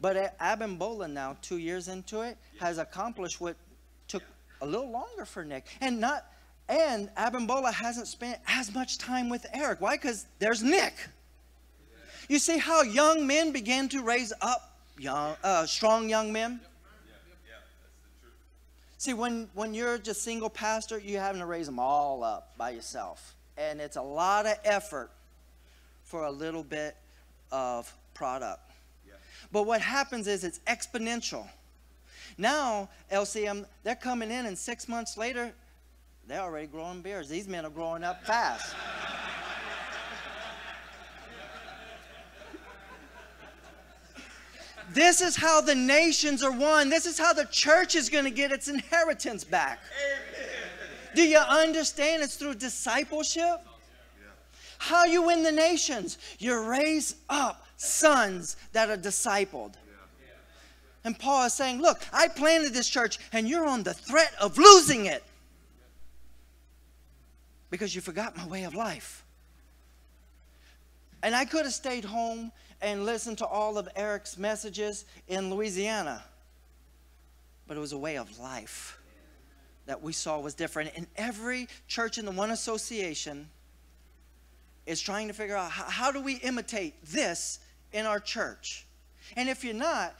But 0.00 0.38
Abimbola 0.38 1.10
now, 1.10 1.36
two 1.42 1.58
years 1.58 1.88
into 1.88 2.22
it, 2.22 2.38
has 2.58 2.78
accomplished 2.78 3.40
what 3.40 3.56
took 4.08 4.22
a 4.62 4.66
little 4.66 4.90
longer 4.90 5.26
for 5.26 5.44
Nick. 5.44 5.66
And 5.82 6.00
not 6.00 6.24
and 6.70 7.12
Abimbola 7.16 7.72
hasn't 7.72 8.06
spent 8.06 8.38
as 8.46 8.72
much 8.72 8.96
time 8.96 9.28
with 9.28 9.44
Eric. 9.52 9.80
Why? 9.80 9.96
Because 9.96 10.26
there's 10.38 10.62
Nick. 10.62 10.94
You 12.28 12.38
see 12.38 12.58
how 12.58 12.82
young 12.82 13.26
men 13.26 13.52
begin 13.52 13.88
to 13.90 14.02
raise 14.02 14.32
up 14.40 14.76
young, 14.98 15.36
uh, 15.42 15.66
strong 15.66 16.08
young 16.08 16.32
men? 16.32 16.60
See, 19.00 19.14
when, 19.14 19.48
when 19.54 19.72
you're 19.72 19.96
just 19.96 20.20
single 20.22 20.50
pastor, 20.50 20.98
you're 20.98 21.22
having 21.22 21.40
to 21.40 21.46
raise 21.46 21.64
them 21.64 21.78
all 21.78 22.22
up 22.22 22.52
by 22.58 22.68
yourself. 22.68 23.34
And 23.56 23.80
it's 23.80 23.96
a 23.96 24.02
lot 24.02 24.44
of 24.44 24.58
effort 24.62 25.10
for 26.04 26.24
a 26.24 26.30
little 26.30 26.62
bit 26.62 26.96
of 27.50 27.90
product. 28.12 28.60
Yeah. 29.08 29.14
But 29.52 29.62
what 29.62 29.80
happens 29.80 30.26
is 30.26 30.44
it's 30.44 30.58
exponential. 30.66 31.48
Now, 32.36 32.90
LCM, 33.10 33.64
they're 33.84 33.94
coming 33.94 34.30
in, 34.30 34.44
and 34.44 34.58
six 34.58 34.86
months 34.86 35.16
later, 35.16 35.50
they're 36.28 36.42
already 36.42 36.66
growing 36.66 37.00
beards. 37.00 37.30
These 37.30 37.48
men 37.48 37.64
are 37.64 37.70
growing 37.70 38.04
up 38.04 38.22
fast. 38.26 38.74
This 44.92 45.20
is 45.20 45.36
how 45.36 45.60
the 45.60 45.74
nations 45.74 46.42
are 46.42 46.50
won. 46.50 46.88
This 46.88 47.06
is 47.06 47.18
how 47.18 47.32
the 47.32 47.44
church 47.46 47.94
is 47.94 48.08
going 48.08 48.24
to 48.24 48.30
get 48.30 48.50
its 48.50 48.68
inheritance 48.68 49.44
back. 49.44 49.80
Do 51.14 51.22
you 51.22 51.38
understand? 51.38 52.22
It's 52.22 52.36
through 52.36 52.54
discipleship. 52.54 53.60
How 54.78 55.04
you 55.04 55.22
win 55.22 55.42
the 55.42 55.52
nations? 55.52 56.18
You 56.38 56.68
raise 56.68 57.16
up 57.28 57.66
sons 57.76 58.56
that 58.72 58.90
are 58.90 58.96
discipled. 58.96 59.74
And 61.04 61.18
Paul 61.18 61.46
is 61.46 61.54
saying, 61.54 61.80
Look, 61.80 62.00
I 62.12 62.28
planted 62.28 62.74
this 62.74 62.88
church, 62.88 63.18
and 63.32 63.48
you're 63.48 63.66
on 63.66 63.82
the 63.82 63.94
threat 63.94 64.32
of 64.40 64.58
losing 64.58 65.06
it 65.06 65.24
because 67.70 67.94
you 67.94 68.00
forgot 68.00 68.36
my 68.36 68.46
way 68.46 68.64
of 68.64 68.74
life. 68.74 69.24
And 71.22 71.34
I 71.34 71.44
could 71.44 71.64
have 71.64 71.74
stayed 71.74 72.04
home 72.04 72.52
and 72.82 73.04
listen 73.04 73.36
to 73.36 73.46
all 73.46 73.78
of 73.78 73.88
Eric's 73.94 74.38
messages 74.38 75.04
in 75.28 75.52
Louisiana. 75.52 76.22
But 77.66 77.76
it 77.76 77.80
was 77.80 77.92
a 77.92 77.98
way 77.98 78.16
of 78.16 78.38
life 78.38 78.98
that 79.86 80.02
we 80.02 80.12
saw 80.12 80.38
was 80.40 80.54
different. 80.54 80.90
And 80.96 81.06
every 81.16 81.68
church 81.88 82.18
in 82.18 82.24
the 82.24 82.30
one 82.30 82.50
association 82.50 83.48
is 84.86 85.00
trying 85.00 85.28
to 85.28 85.34
figure 85.34 85.56
out 85.56 85.70
how, 85.70 86.10
do 86.10 86.20
we 86.20 86.34
imitate 86.36 86.94
this 87.04 87.60
in 87.92 88.06
our 88.06 88.20
church? 88.20 88.86
And 89.36 89.48
if 89.48 89.64
you're 89.64 89.74
not, 89.74 90.14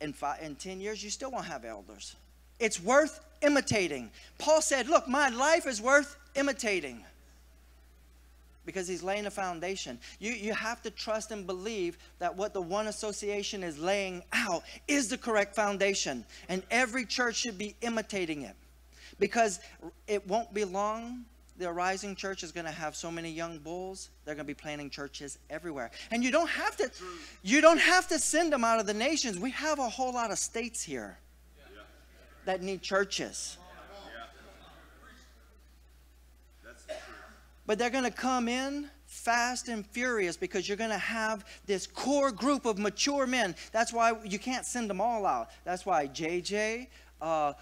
in, 0.00 0.12
five, 0.12 0.42
in 0.42 0.56
10 0.56 0.80
years, 0.80 1.02
you 1.02 1.10
still 1.10 1.30
won't 1.30 1.46
have 1.46 1.64
elders. 1.64 2.16
It's 2.58 2.82
worth 2.82 3.20
imitating. 3.40 4.10
Paul 4.38 4.60
said, 4.60 4.88
Look, 4.88 5.08
my 5.08 5.28
life 5.28 5.66
is 5.66 5.80
worth 5.80 6.16
imitating 6.34 7.04
because 8.64 8.86
he's 8.86 9.02
laying 9.02 9.26
a 9.26 9.30
foundation. 9.30 9.98
You, 10.18 10.32
you 10.32 10.52
have 10.52 10.82
to 10.82 10.90
trust 10.90 11.30
and 11.30 11.46
believe 11.46 11.98
that 12.18 12.36
what 12.36 12.54
the 12.54 12.62
one 12.62 12.86
association 12.86 13.62
is 13.62 13.78
laying 13.78 14.22
out 14.32 14.62
is 14.88 15.08
the 15.08 15.18
correct 15.18 15.54
foundation. 15.54 16.24
And 16.48 16.62
every 16.70 17.04
church 17.04 17.36
should 17.36 17.58
be 17.58 17.74
imitating 17.80 18.42
it 18.42 18.56
because 19.18 19.60
it 20.06 20.26
won't 20.26 20.52
be 20.54 20.64
long. 20.64 21.24
The 21.58 21.68
Arising 21.68 22.16
Church 22.16 22.42
is 22.42 22.50
going 22.50 22.64
to 22.64 22.72
have 22.72 22.96
so 22.96 23.10
many 23.10 23.30
young 23.30 23.58
bulls. 23.58 24.08
They're 24.24 24.34
going 24.34 24.46
to 24.46 24.50
be 24.50 24.54
planting 24.54 24.90
churches 24.90 25.38
everywhere. 25.50 25.90
And 26.10 26.24
you 26.24 26.30
don't 26.30 26.48
have 26.48 26.76
to 26.78 26.90
you 27.42 27.60
don't 27.60 27.78
have 27.78 28.08
to 28.08 28.18
send 28.18 28.52
them 28.52 28.64
out 28.64 28.80
of 28.80 28.86
the 28.86 28.94
nations. 28.94 29.38
We 29.38 29.50
have 29.50 29.78
a 29.78 29.88
whole 29.88 30.12
lot 30.12 30.30
of 30.30 30.38
states 30.38 30.82
here 30.82 31.18
that 32.46 32.62
need 32.62 32.82
churches. 32.82 33.58
But 37.66 37.78
they're 37.78 37.90
going 37.90 38.04
to 38.04 38.10
come 38.10 38.48
in 38.48 38.88
fast 39.06 39.68
and 39.68 39.86
furious 39.86 40.36
because 40.36 40.66
you're 40.66 40.76
going 40.76 40.90
to 40.90 40.98
have 40.98 41.44
this 41.66 41.86
core 41.86 42.32
group 42.32 42.66
of 42.66 42.78
mature 42.78 43.26
men. 43.26 43.54
That's 43.70 43.92
why 43.92 44.14
you 44.24 44.38
can't 44.38 44.66
send 44.66 44.90
them 44.90 45.00
all 45.00 45.26
out. 45.26 45.50
That's 45.64 45.86
why 45.86 46.08
JJ. 46.08 46.88
Uh, 47.20 47.52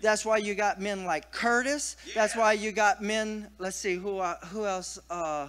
that's 0.00 0.24
why 0.24 0.36
you 0.36 0.54
got 0.54 0.80
men 0.80 1.04
like 1.04 1.32
Curtis. 1.32 1.96
Yeah. 2.06 2.12
That's 2.14 2.36
why 2.36 2.52
you 2.52 2.70
got 2.70 3.02
men. 3.02 3.48
Let's 3.58 3.76
see 3.76 3.96
who 3.96 4.18
uh, 4.18 4.36
who 4.46 4.64
else. 4.64 4.98
Uh, 5.10 5.48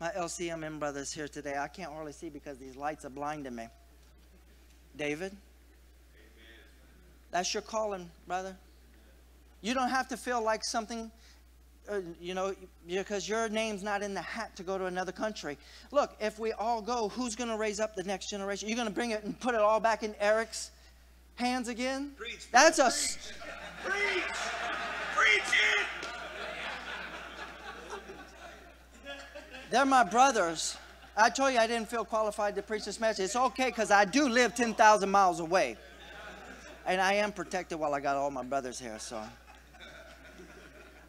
my 0.00 0.10
LCMN 0.10 0.78
brothers 0.78 1.12
here 1.12 1.28
today. 1.28 1.56
I 1.58 1.68
can't 1.68 1.92
hardly 1.92 2.12
see 2.12 2.30
because 2.30 2.56
these 2.56 2.74
lights 2.74 3.04
are 3.04 3.10
blinding 3.10 3.54
me. 3.54 3.68
David. 4.96 5.32
Amen. 5.32 5.40
That's 7.30 7.52
your 7.52 7.62
calling, 7.62 8.10
brother. 8.26 8.56
You 9.60 9.74
don't 9.74 9.90
have 9.90 10.08
to 10.08 10.16
feel 10.16 10.42
like 10.42 10.64
something 10.64 11.10
uh, 11.88 12.00
you 12.20 12.34
know, 12.34 12.54
because 12.86 13.28
your 13.28 13.48
name's 13.48 13.82
not 13.82 14.02
in 14.02 14.14
the 14.14 14.20
hat 14.20 14.54
to 14.56 14.62
go 14.62 14.78
to 14.78 14.86
another 14.86 15.12
country. 15.12 15.58
Look, 15.90 16.16
if 16.20 16.38
we 16.38 16.52
all 16.52 16.82
go, 16.82 17.08
who's 17.08 17.34
going 17.34 17.50
to 17.50 17.56
raise 17.56 17.80
up 17.80 17.94
the 17.94 18.04
next 18.04 18.28
generation? 18.30 18.68
You're 18.68 18.76
going 18.76 18.88
to 18.88 18.94
bring 18.94 19.10
it 19.10 19.24
and 19.24 19.38
put 19.40 19.54
it 19.54 19.60
all 19.60 19.80
back 19.80 20.02
in 20.02 20.14
Eric's 20.20 20.70
hands 21.36 21.68
again? 21.68 22.12
Preach, 22.16 22.50
That's 22.52 22.78
a. 22.78 22.90
Preach! 23.84 24.22
Preach 25.16 25.42
it! 25.78 25.86
They're 29.70 29.86
my 29.86 30.04
brothers. 30.04 30.76
I 31.16 31.30
told 31.30 31.52
you 31.52 31.58
I 31.58 31.66
didn't 31.66 31.88
feel 31.88 32.04
qualified 32.04 32.56
to 32.56 32.62
preach 32.62 32.84
this 32.84 32.98
message. 32.98 33.26
It's 33.26 33.36
okay 33.36 33.66
because 33.66 33.90
I 33.90 34.04
do 34.04 34.28
live 34.28 34.54
10,000 34.54 35.08
miles 35.08 35.40
away. 35.40 35.76
And 36.86 37.00
I 37.00 37.14
am 37.14 37.30
protected 37.30 37.78
while 37.78 37.94
I 37.94 38.00
got 38.00 38.16
all 38.16 38.30
my 38.30 38.42
brothers 38.42 38.78
here, 38.78 38.98
so. 38.98 39.22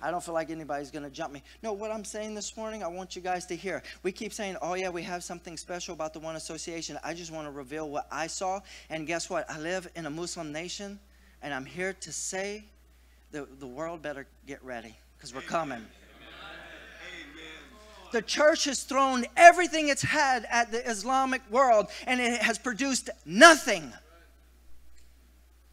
I 0.02 0.12
don't 0.12 0.24
feel 0.24 0.34
like 0.34 0.50
anybody's 0.50 0.92
going 0.92 1.04
to 1.04 1.10
jump 1.10 1.34
me. 1.34 1.44
No, 1.62 1.74
what 1.74 1.92
I'm 1.92 2.04
saying 2.04 2.34
this 2.34 2.58
morning, 2.58 2.84
I 2.84 2.88
want 2.88 3.16
you 3.16 3.22
guys 3.22 3.46
to 3.48 3.56
hear. 3.56 3.84
We 4.04 4.12
keep 4.12 4.34
saying, 4.34 4.58
oh, 4.62 4.74
yeah, 4.74 4.90
we 4.90 5.04
have 5.04 5.24
something 5.24 5.58
special 5.58 5.94
about 5.94 6.14
the 6.14 6.20
One 6.20 6.36
Association. 6.36 6.98
I 7.04 7.14
just 7.14 7.32
want 7.32 7.48
to 7.48 7.52
reveal 7.52 7.90
what 7.90 8.08
I 8.12 8.28
saw. 8.28 8.62
And 8.90 9.06
guess 9.06 9.30
what? 9.30 9.50
I 9.50 9.60
live 9.60 9.88
in 9.96 10.06
a 10.06 10.10
Muslim 10.10 10.52
nation, 10.52 11.00
and 11.42 11.54
I'm 11.54 11.66
here 11.66 11.94
to 12.02 12.12
say 12.12 12.66
the, 13.32 13.48
the 13.60 13.68
world 13.68 14.02
better 14.02 14.26
get 14.48 14.64
ready 14.64 14.96
because 15.18 15.34
we're 15.34 15.42
coming. 15.42 15.78
Amen. 15.78 15.88
The 18.12 18.22
church 18.22 18.66
has 18.66 18.84
thrown 18.84 19.26
everything 19.38 19.88
it's 19.88 20.02
had 20.02 20.46
at 20.50 20.72
the 20.72 20.90
Islamic 20.90 21.42
world, 21.50 21.88
and 22.08 22.20
it 22.20 22.42
has 22.42 22.58
produced 22.58 23.10
nothing. 23.26 23.94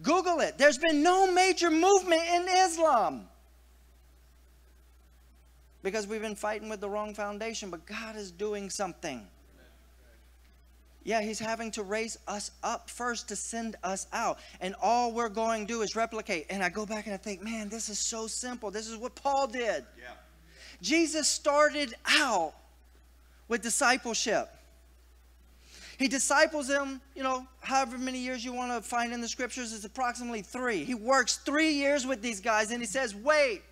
Google 0.02 0.40
it. 0.40 0.58
There's 0.58 0.78
been 0.78 1.02
no 1.02 1.32
major 1.32 1.70
movement 1.70 2.22
in 2.32 2.46
Islam 2.48 3.28
because 5.82 6.06
we've 6.06 6.22
been 6.22 6.34
fighting 6.34 6.68
with 6.68 6.80
the 6.80 6.88
wrong 6.88 7.14
foundation, 7.14 7.70
but 7.70 7.86
God 7.86 8.16
is 8.16 8.30
doing 8.30 8.70
something. 8.70 9.26
Yeah, 11.04 11.22
He's 11.22 11.38
having 11.38 11.70
to 11.70 11.82
raise 11.82 12.18
us 12.28 12.50
up 12.62 12.90
first 12.90 13.28
to 13.28 13.36
send 13.36 13.76
us 13.82 14.06
out. 14.12 14.38
And 14.60 14.74
all 14.82 15.12
we're 15.12 15.30
going 15.30 15.66
to 15.66 15.72
do 15.72 15.80
is 15.80 15.96
replicate. 15.96 16.46
And 16.50 16.62
I 16.62 16.68
go 16.68 16.84
back 16.84 17.06
and 17.06 17.14
I 17.14 17.16
think, 17.16 17.42
man, 17.42 17.68
this 17.68 17.88
is 17.88 17.98
so 17.98 18.26
simple. 18.26 18.70
This 18.70 18.88
is 18.88 18.96
what 18.96 19.14
Paul 19.14 19.46
did. 19.46 19.84
Yeah. 19.96 20.12
Jesus 20.82 21.28
started 21.28 21.94
out 22.06 22.52
with 23.48 23.62
discipleship. 23.62 24.50
He 25.98 26.06
disciples 26.06 26.68
them, 26.68 27.00
you 27.16 27.24
know, 27.24 27.46
however 27.60 27.98
many 27.98 28.18
years 28.18 28.44
you 28.44 28.52
want 28.52 28.70
to 28.70 28.88
find 28.88 29.12
in 29.12 29.20
the 29.20 29.26
scriptures, 29.26 29.72
it's 29.72 29.84
approximately 29.84 30.42
three. 30.42 30.84
He 30.84 30.94
works 30.94 31.38
three 31.38 31.72
years 31.72 32.06
with 32.06 32.22
these 32.22 32.40
guys 32.40 32.70
and 32.70 32.80
he 32.80 32.86
says, 32.86 33.16
wait, 33.16 33.62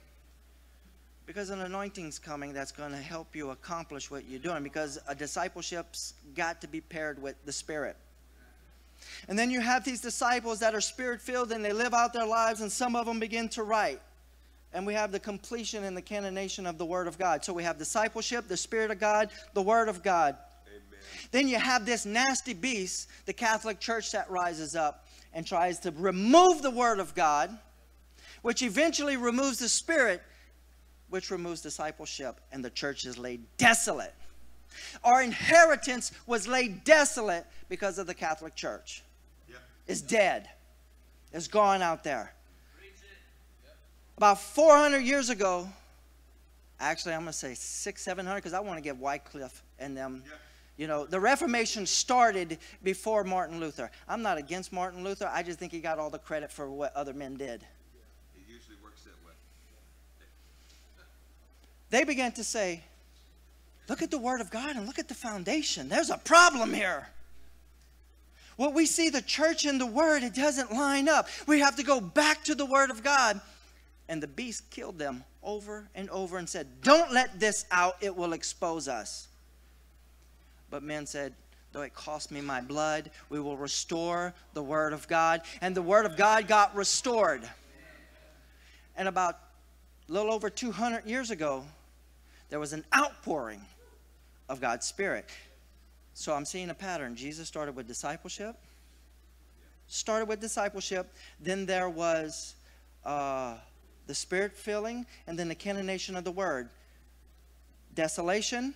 because 1.27 1.51
an 1.51 1.61
anointing's 1.61 2.19
coming 2.19 2.53
that's 2.53 2.71
going 2.71 2.93
to 2.93 2.97
help 2.97 3.35
you 3.35 3.51
accomplish 3.51 4.11
what 4.11 4.29
you're 4.29 4.39
doing 4.39 4.63
because 4.63 4.99
a 5.09 5.15
discipleship's 5.15 6.15
got 6.37 6.61
to 6.61 6.69
be 6.69 6.81
paired 6.81 7.21
with 7.21 7.35
the 7.45 7.53
spirit. 7.53 7.97
And 9.29 9.39
then 9.39 9.51
you 9.51 9.61
have 9.61 9.85
these 9.85 10.01
disciples 10.01 10.61
that 10.61 10.75
are 10.75 10.81
spirit 10.81 11.21
filled 11.21 11.53
and 11.53 11.65
they 11.65 11.73
live 11.73 11.93
out 11.93 12.13
their 12.13 12.27
lives 12.27 12.61
and 12.61 12.71
some 12.71 12.95
of 12.95 13.07
them 13.07 13.19
begin 13.19 13.49
to 13.51 13.65
write. 13.65 14.01
And 14.73 14.87
we 14.87 14.95
have 14.95 15.11
the 15.11 15.21
completion 15.21 15.85
and 15.85 15.97
the 15.97 16.03
canonization 16.03 16.67
of 16.67 16.79
the 16.79 16.87
word 16.87 17.09
of 17.09 17.19
god. 17.19 17.45
So 17.45 17.53
we 17.53 17.65
have 17.65 17.77
discipleship 17.77 18.47
the 18.47 18.57
spirit 18.57 18.91
of 18.91 19.01
god 19.01 19.31
the 19.53 19.63
word 19.63 19.89
of 19.89 20.03
god. 20.03 20.37
Amen. 20.69 21.01
then 21.33 21.49
you 21.49 21.59
have 21.59 21.85
this 21.85 22.07
nasty 22.07 22.55
beast 22.55 23.09
the 23.27 23.33
catholic 23.33 23.81
church 23.81 24.13
that 24.13 24.31
rises 24.31 24.77
up 24.77 25.07
and 25.33 25.47
tries 25.47 25.81
to 25.81 25.91
remove 25.93 26.63
the 26.63 26.71
word 26.71 26.99
of 26.99 27.15
god 27.15 27.57
which 28.43 28.63
eventually 28.63 29.17
removes 29.17 29.59
the 29.59 29.69
spirit 29.69 30.23
which 31.11 31.31
removes 31.31 31.61
discipleship, 31.61 32.41
and 32.53 32.65
the 32.65 32.71
church 32.71 33.05
is 33.05 33.19
laid 33.19 33.45
desolate. 33.57 34.15
Our 35.05 35.23
inheritance 35.23 36.13
was 36.27 36.47
laid 36.47 36.85
desolate 36.85 37.47
because 37.69 37.99
of 37.99 38.07
the 38.07 38.15
Catholic 38.15 38.55
Church. 38.55 39.03
Yep. 39.49 39.59
It's 39.87 40.01
dead. 40.01 40.49
It's 41.33 41.49
gone 41.49 41.83
out 41.83 42.05
there. 42.05 42.33
About 44.17 44.41
400 44.41 45.01
years 45.01 45.29
ago, 45.29 45.69
actually, 46.81 47.13
I'm 47.13 47.21
going 47.21 47.33
to 47.33 47.39
say 47.39 47.55
six, 47.55 48.03
700, 48.03 48.37
because 48.37 48.55
I 48.55 48.61
want 48.61 48.79
to 48.79 48.83
give 48.83 48.99
Wycliffe 48.99 49.63
and 49.79 49.97
them. 49.97 50.23
You 50.79 50.87
know, 50.87 51.07
the 51.07 51.21
Reformation 51.21 51.87
started 51.87 52.59
before 52.83 53.25
Martin 53.25 53.61
Luther. 53.61 53.91
I'm 54.09 54.23
not 54.23 54.39
against 54.39 54.73
Martin 54.73 55.05
Luther. 55.05 55.31
I 55.33 55.43
just 55.43 55.59
think 55.59 55.73
he 55.73 55.81
got 55.81 55.99
all 55.99 56.11
the 56.11 56.19
credit 56.19 56.53
for 56.53 56.71
what 56.71 56.95
other 56.95 57.15
men 57.15 57.35
did. 57.35 57.63
It 57.63 58.45
usually 58.47 58.77
works 58.83 59.03
that 59.05 59.17
way. 59.27 59.33
They 61.91 62.05
began 62.05 62.33
to 62.33 62.45
say, 62.45 62.83
look 63.89 64.03
at 64.03 64.11
the 64.11 64.19
Word 64.19 64.41
of 64.41 64.51
God 64.51 64.77
and 64.77 64.87
look 64.87 64.99
at 64.99 65.09
the 65.09 65.15
foundation. 65.15 65.89
There's 65.89 66.11
a 66.11 66.19
problem 66.19 66.73
here. 66.73 67.09
What 68.57 68.75
we 68.75 68.87
see 68.87 69.11
the 69.11 69.23
church 69.23 69.65
and 69.67 69.81
the 69.81 69.87
Word, 69.87 70.23
it 70.23 70.35
doesn't 70.35 70.73
line 70.73 71.09
up. 71.09 71.29
We 71.47 71.61
have 71.61 71.77
to 71.77 71.83
go 71.83 72.01
back 72.01 72.45
to 72.45 72.55
the 72.55 72.67
Word 72.67 72.91
of 72.91 73.03
God. 73.03 73.41
And 74.09 74.23
the 74.23 74.29
beast 74.29 74.71
killed 74.71 74.99
them 74.99 75.25
over 75.43 75.89
and 75.95 76.09
over 76.11 76.39
and 76.39 76.49
said, 76.49 76.67
Don't 76.83 77.13
let 77.13 77.39
this 77.39 77.67
out, 77.71 77.97
it 78.01 78.17
will 78.17 78.33
expose 78.33 78.89
us. 78.89 79.29
But 80.71 80.83
men 80.83 81.07
said, 81.07 81.35
Though 81.73 81.83
it 81.83 81.95
cost 81.95 82.31
me 82.31 82.41
my 82.41 82.63
blood, 82.63 83.11
we 83.29 83.39
will 83.39 83.57
restore 83.57 84.33
the 84.55 84.63
Word 84.63 84.95
of 84.95 85.07
God. 85.09 85.43
And 85.61 85.75
the 85.75 85.83
Word 85.83 86.07
of 86.07 86.17
God 86.17 86.49
got 86.49 86.75
restored. 86.75 87.43
And 88.97 89.09
about 89.09 89.39
a 90.09 90.13
little 90.13 90.33
over 90.33 90.49
200 90.49 91.07
years 91.07 91.31
ago, 91.31 91.65
there 92.49 92.61
was 92.61 92.73
an 92.73 92.85
outpouring 92.95 93.61
of 94.49 94.61
God's 94.61 94.87
Spirit. 94.87 95.29
So 96.15 96.33
I'm 96.33 96.45
seeing 96.45 96.71
a 96.71 96.75
pattern. 96.75 97.17
Jesus 97.17 97.49
started 97.49 97.75
with 97.75 97.87
discipleship. 97.87 98.57
Started 99.89 100.29
with 100.29 100.41
discipleship. 100.41 101.13
Then 101.41 101.67
there 101.67 101.89
was 101.89 102.55
uh, 103.05 103.57
the 104.07 104.15
Spirit 104.15 104.53
filling, 104.53 105.07
and 105.27 105.39
then 105.39 105.49
the 105.49 105.55
canonation 105.55 106.17
of 106.17 106.25
the 106.25 106.31
Word. 106.31 106.69
Desolation. 107.95 108.75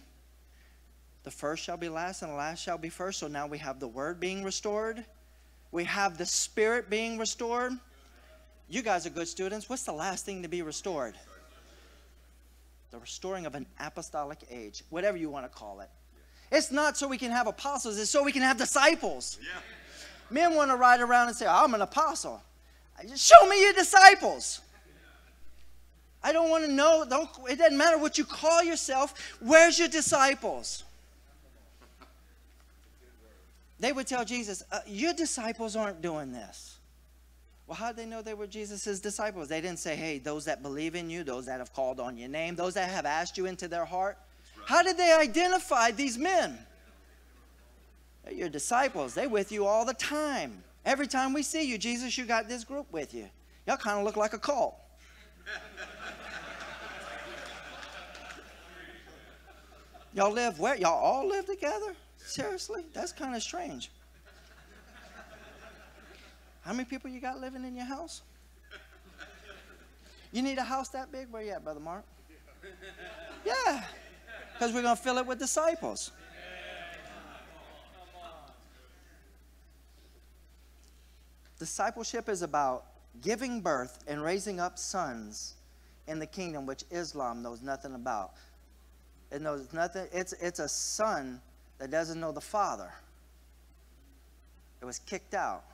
The 1.22 1.30
first 1.30 1.62
shall 1.62 1.76
be 1.76 1.88
last, 1.88 2.22
and 2.22 2.32
the 2.32 2.36
last 2.36 2.60
shall 2.62 2.78
be 2.78 2.88
first. 2.88 3.20
So 3.20 3.28
now 3.28 3.46
we 3.46 3.58
have 3.58 3.78
the 3.78 3.88
Word 3.88 4.18
being 4.18 4.42
restored. 4.42 5.04
We 5.70 5.84
have 5.84 6.18
the 6.18 6.26
Spirit 6.26 6.90
being 6.90 7.18
restored. 7.18 7.72
You 8.70 8.82
guys 8.82 9.04
are 9.04 9.10
good 9.10 9.26
students. 9.26 9.68
What's 9.68 9.82
the 9.82 9.92
last 9.92 10.24
thing 10.24 10.42
to 10.42 10.48
be 10.48 10.62
restored? 10.62 11.16
The 12.92 12.98
restoring 12.98 13.44
of 13.44 13.56
an 13.56 13.66
apostolic 13.80 14.38
age, 14.48 14.84
whatever 14.90 15.16
you 15.16 15.28
want 15.28 15.44
to 15.44 15.50
call 15.50 15.80
it. 15.80 15.90
It's 16.52 16.70
not 16.70 16.96
so 16.96 17.08
we 17.08 17.18
can 17.18 17.32
have 17.32 17.48
apostles, 17.48 17.98
it's 17.98 18.10
so 18.10 18.22
we 18.22 18.32
can 18.32 18.42
have 18.42 18.56
disciples. 18.56 19.38
Yeah. 19.42 19.60
Men 20.30 20.54
want 20.54 20.70
to 20.70 20.76
ride 20.76 21.00
around 21.00 21.28
and 21.28 21.36
say, 21.36 21.46
I'm 21.46 21.74
an 21.74 21.82
apostle. 21.82 22.40
Just 23.08 23.28
show 23.28 23.48
me 23.48 23.60
your 23.60 23.72
disciples. 23.72 24.60
I 26.22 26.32
don't 26.32 26.48
want 26.48 26.64
to 26.64 26.70
know. 26.70 27.04
Don't, 27.08 27.28
it 27.48 27.58
doesn't 27.58 27.76
matter 27.76 27.98
what 27.98 28.18
you 28.18 28.24
call 28.24 28.62
yourself. 28.62 29.14
Where's 29.40 29.78
your 29.78 29.88
disciples? 29.88 30.84
They 33.80 33.92
would 33.92 34.06
tell 34.06 34.24
Jesus, 34.24 34.62
uh, 34.70 34.80
Your 34.86 35.14
disciples 35.14 35.74
aren't 35.74 36.02
doing 36.02 36.32
this. 36.32 36.79
Well, 37.70 37.76
how 37.76 37.92
did 37.92 37.98
they 37.98 38.06
know 38.06 38.20
they 38.20 38.34
were 38.34 38.48
Jesus' 38.48 38.98
disciples? 38.98 39.48
They 39.48 39.60
didn't 39.60 39.78
say, 39.78 39.94
Hey, 39.94 40.18
those 40.18 40.44
that 40.46 40.60
believe 40.60 40.96
in 40.96 41.08
you, 41.08 41.22
those 41.22 41.46
that 41.46 41.60
have 41.60 41.72
called 41.72 42.00
on 42.00 42.16
your 42.16 42.28
name, 42.28 42.56
those 42.56 42.74
that 42.74 42.90
have 42.90 43.06
asked 43.06 43.38
you 43.38 43.46
into 43.46 43.68
their 43.68 43.84
heart. 43.84 44.18
How 44.66 44.82
did 44.82 44.96
they 44.96 45.12
identify 45.12 45.92
these 45.92 46.18
men? 46.18 46.58
They're 48.24 48.34
your 48.34 48.48
disciples. 48.48 49.14
They're 49.14 49.28
with 49.28 49.52
you 49.52 49.66
all 49.66 49.84
the 49.84 49.94
time. 49.94 50.64
Every 50.84 51.06
time 51.06 51.32
we 51.32 51.44
see 51.44 51.62
you, 51.62 51.78
Jesus, 51.78 52.18
you 52.18 52.24
got 52.24 52.48
this 52.48 52.64
group 52.64 52.92
with 52.92 53.14
you. 53.14 53.30
Y'all 53.68 53.76
kind 53.76 54.00
of 54.00 54.04
look 54.04 54.16
like 54.16 54.32
a 54.32 54.38
cult. 54.38 54.74
Y'all 60.12 60.32
live 60.32 60.58
where? 60.58 60.74
Y'all 60.74 60.98
all 60.98 61.28
live 61.28 61.46
together? 61.46 61.94
Seriously? 62.16 62.84
That's 62.92 63.12
kind 63.12 63.36
of 63.36 63.44
strange. 63.44 63.92
How 66.62 66.72
many 66.72 66.84
people 66.84 67.10
you 67.10 67.20
got 67.20 67.40
living 67.40 67.64
in 67.64 67.74
your 67.74 67.86
house? 67.86 68.22
You 70.32 70.42
need 70.42 70.58
a 70.58 70.64
house 70.64 70.88
that 70.90 71.10
big? 71.10 71.30
Where 71.30 71.42
you 71.42 71.50
at, 71.50 71.64
Brother 71.64 71.80
Mark? 71.80 72.04
Yeah. 73.44 73.84
Because 74.52 74.72
we're 74.72 74.82
going 74.82 74.96
to 74.96 75.02
fill 75.02 75.18
it 75.18 75.26
with 75.26 75.38
disciples. 75.38 76.12
Discipleship 81.58 82.28
is 82.28 82.42
about 82.42 82.86
giving 83.20 83.60
birth 83.60 83.98
and 84.06 84.22
raising 84.22 84.60
up 84.60 84.78
sons 84.78 85.54
in 86.06 86.18
the 86.18 86.26
kingdom, 86.26 86.64
which 86.64 86.84
Islam 86.90 87.42
knows 87.42 87.60
nothing 87.60 87.94
about. 87.94 88.32
It 89.30 89.42
knows 89.42 89.72
nothing. 89.72 90.06
It's, 90.12 90.32
it's 90.34 90.58
a 90.58 90.68
son 90.68 91.40
that 91.78 91.90
doesn't 91.90 92.18
know 92.18 92.32
the 92.32 92.40
father. 92.40 92.90
It 94.80 94.84
was 94.84 95.00
kicked 95.00 95.34
out. 95.34 95.64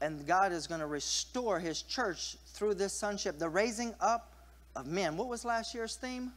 And 0.00 0.26
God 0.26 0.52
is 0.52 0.66
going 0.66 0.80
to 0.80 0.86
restore 0.86 1.58
his 1.58 1.82
church 1.82 2.36
through 2.54 2.74
this 2.74 2.92
sonship, 2.92 3.38
the 3.38 3.48
raising 3.48 3.94
up 4.00 4.32
of 4.74 4.86
men. 4.86 5.16
What 5.16 5.28
was 5.28 5.44
last 5.44 5.74
year's 5.74 5.96
theme? 5.96 6.32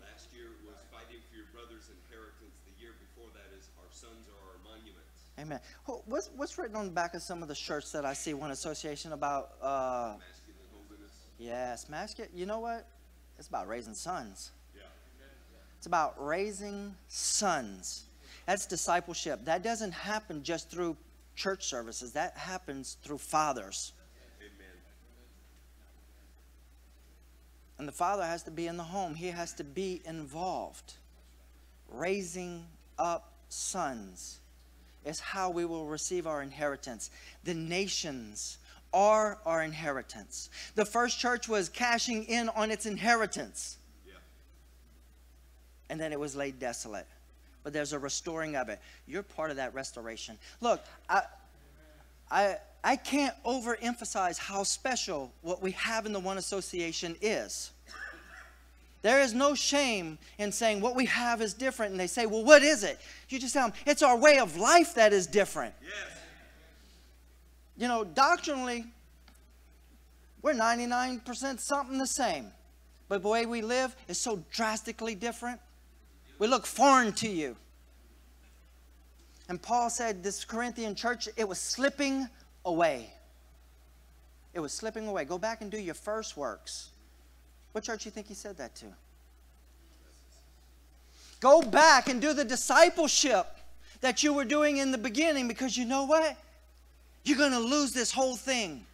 Last 0.00 0.28
year 0.34 0.46
was 0.66 0.76
fighting 0.92 1.20
for 1.30 1.36
your 1.36 1.46
brother's 1.54 1.88
inheritance. 1.88 2.52
The 2.66 2.82
year 2.82 2.92
before 3.00 3.30
that 3.34 3.56
is 3.58 3.68
our 3.78 3.88
sons 3.90 4.28
are 4.28 4.50
our 4.52 4.58
monuments. 4.76 5.30
Amen. 5.38 5.60
What's, 6.06 6.30
what's 6.36 6.58
written 6.58 6.76
on 6.76 6.86
the 6.86 6.92
back 6.92 7.14
of 7.14 7.22
some 7.22 7.42
of 7.42 7.48
the 7.48 7.54
shirts 7.54 7.92
that 7.92 8.04
I 8.04 8.12
see 8.12 8.34
one 8.34 8.50
association 8.50 9.12
about? 9.12 9.52
Uh, 9.62 10.16
Masculine 10.18 10.68
holiness. 10.88 11.12
yes, 11.38 11.88
masculine. 11.88 12.30
You 12.34 12.44
know 12.46 12.60
what? 12.60 12.86
It's 13.38 13.48
about 13.48 13.68
raising 13.68 13.94
sons. 13.94 14.50
Yeah. 14.76 14.82
It's 15.78 15.86
about 15.86 16.14
raising 16.22 16.94
sons. 17.08 18.04
That's 18.46 18.66
discipleship. 18.66 19.44
That 19.46 19.62
doesn't 19.62 19.92
happen 19.92 20.42
just 20.42 20.70
through 20.70 20.96
church 21.34 21.66
services, 21.66 22.12
that 22.12 22.36
happens 22.36 22.96
through 23.02 23.18
fathers. 23.18 23.92
Amen. 24.40 24.66
And 27.78 27.88
the 27.88 27.92
father 27.92 28.24
has 28.24 28.42
to 28.44 28.50
be 28.50 28.66
in 28.66 28.76
the 28.76 28.84
home, 28.84 29.14
he 29.14 29.28
has 29.28 29.52
to 29.54 29.64
be 29.64 30.02
involved. 30.04 30.94
Raising 31.88 32.66
up 32.98 33.32
sons 33.48 34.40
is 35.04 35.20
how 35.20 35.50
we 35.50 35.64
will 35.64 35.86
receive 35.86 36.26
our 36.26 36.42
inheritance. 36.42 37.10
The 37.44 37.54
nations 37.54 38.58
are 38.92 39.38
our 39.44 39.62
inheritance. 39.62 40.50
The 40.76 40.84
first 40.84 41.18
church 41.18 41.48
was 41.48 41.68
cashing 41.68 42.24
in 42.24 42.48
on 42.50 42.70
its 42.70 42.86
inheritance. 42.86 43.78
Yeah. 44.06 44.14
and 45.90 46.00
then 46.00 46.12
it 46.12 46.20
was 46.20 46.34
laid 46.36 46.58
desolate. 46.58 47.06
But 47.64 47.72
there's 47.72 47.92
a 47.92 47.98
restoring 47.98 48.54
of 48.54 48.68
it. 48.68 48.78
You're 49.06 49.24
part 49.24 49.50
of 49.50 49.56
that 49.56 49.74
restoration. 49.74 50.38
Look, 50.60 50.84
I, 51.08 51.22
I, 52.30 52.56
I 52.84 52.96
can't 52.96 53.34
overemphasize 53.44 54.38
how 54.38 54.62
special 54.62 55.32
what 55.40 55.60
we 55.62 55.72
have 55.72 56.06
in 56.06 56.12
the 56.12 56.20
One 56.20 56.38
Association 56.38 57.16
is. 57.20 57.72
There 59.00 59.20
is 59.20 59.34
no 59.34 59.54
shame 59.54 60.18
in 60.38 60.50
saying 60.50 60.80
what 60.80 60.94
we 60.94 61.04
have 61.06 61.42
is 61.42 61.52
different. 61.52 61.90
And 61.92 62.00
they 62.00 62.06
say, 62.06 62.24
well, 62.24 62.42
what 62.42 62.62
is 62.62 62.84
it? 62.84 62.98
You 63.28 63.38
just 63.38 63.52
tell 63.52 63.68
them, 63.68 63.76
it's 63.86 64.02
our 64.02 64.16
way 64.16 64.38
of 64.38 64.56
life 64.56 64.94
that 64.94 65.12
is 65.12 65.26
different. 65.26 65.74
Yes. 65.82 66.18
You 67.76 67.88
know, 67.88 68.04
doctrinally, 68.04 68.86
we're 70.40 70.54
99% 70.54 71.60
something 71.60 71.98
the 71.98 72.06
same. 72.06 72.46
But 73.08 73.22
the 73.22 73.28
way 73.28 73.44
we 73.44 73.60
live 73.60 73.94
is 74.08 74.18
so 74.18 74.42
drastically 74.50 75.14
different. 75.14 75.60
We 76.38 76.46
look 76.46 76.66
foreign 76.66 77.12
to 77.14 77.28
you. 77.28 77.56
And 79.48 79.60
Paul 79.60 79.90
said 79.90 80.22
this 80.22 80.44
Corinthian 80.44 80.94
church, 80.94 81.28
it 81.36 81.48
was 81.48 81.58
slipping 81.58 82.28
away. 82.64 83.12
It 84.54 84.60
was 84.60 84.72
slipping 84.72 85.06
away. 85.06 85.24
Go 85.24 85.38
back 85.38 85.60
and 85.60 85.70
do 85.70 85.78
your 85.78 85.94
first 85.94 86.36
works. 86.36 86.90
What 87.72 87.84
church 87.84 88.04
you 88.04 88.10
think 88.10 88.28
he 88.28 88.34
said 88.34 88.56
that 88.58 88.74
to? 88.76 88.86
Go 91.40 91.60
back 91.60 92.08
and 92.08 92.22
do 92.22 92.32
the 92.32 92.44
discipleship 92.44 93.46
that 94.00 94.22
you 94.22 94.32
were 94.32 94.44
doing 94.44 94.78
in 94.78 94.92
the 94.92 94.98
beginning 94.98 95.48
because 95.48 95.76
you 95.76 95.84
know 95.84 96.04
what? 96.04 96.36
You're 97.24 97.38
going 97.38 97.52
to 97.52 97.58
lose 97.58 97.92
this 97.92 98.12
whole 98.12 98.36
thing. 98.36 98.86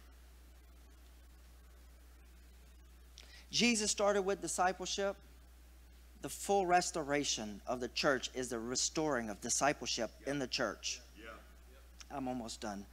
Jesus 3.51 3.91
started 3.91 4.23
with 4.23 4.41
discipleship. 4.41 5.15
The 6.21 6.29
full 6.29 6.65
restoration 6.65 7.61
of 7.65 7.79
the 7.79 7.87
church 7.87 8.29
is 8.35 8.49
the 8.49 8.59
restoring 8.59 9.29
of 9.29 9.41
discipleship 9.41 10.11
in 10.27 10.37
the 10.37 10.47
church. 10.47 11.01
Yeah. 11.17 12.15
I'm 12.15 12.27
almost 12.27 12.61
done. 12.61 12.85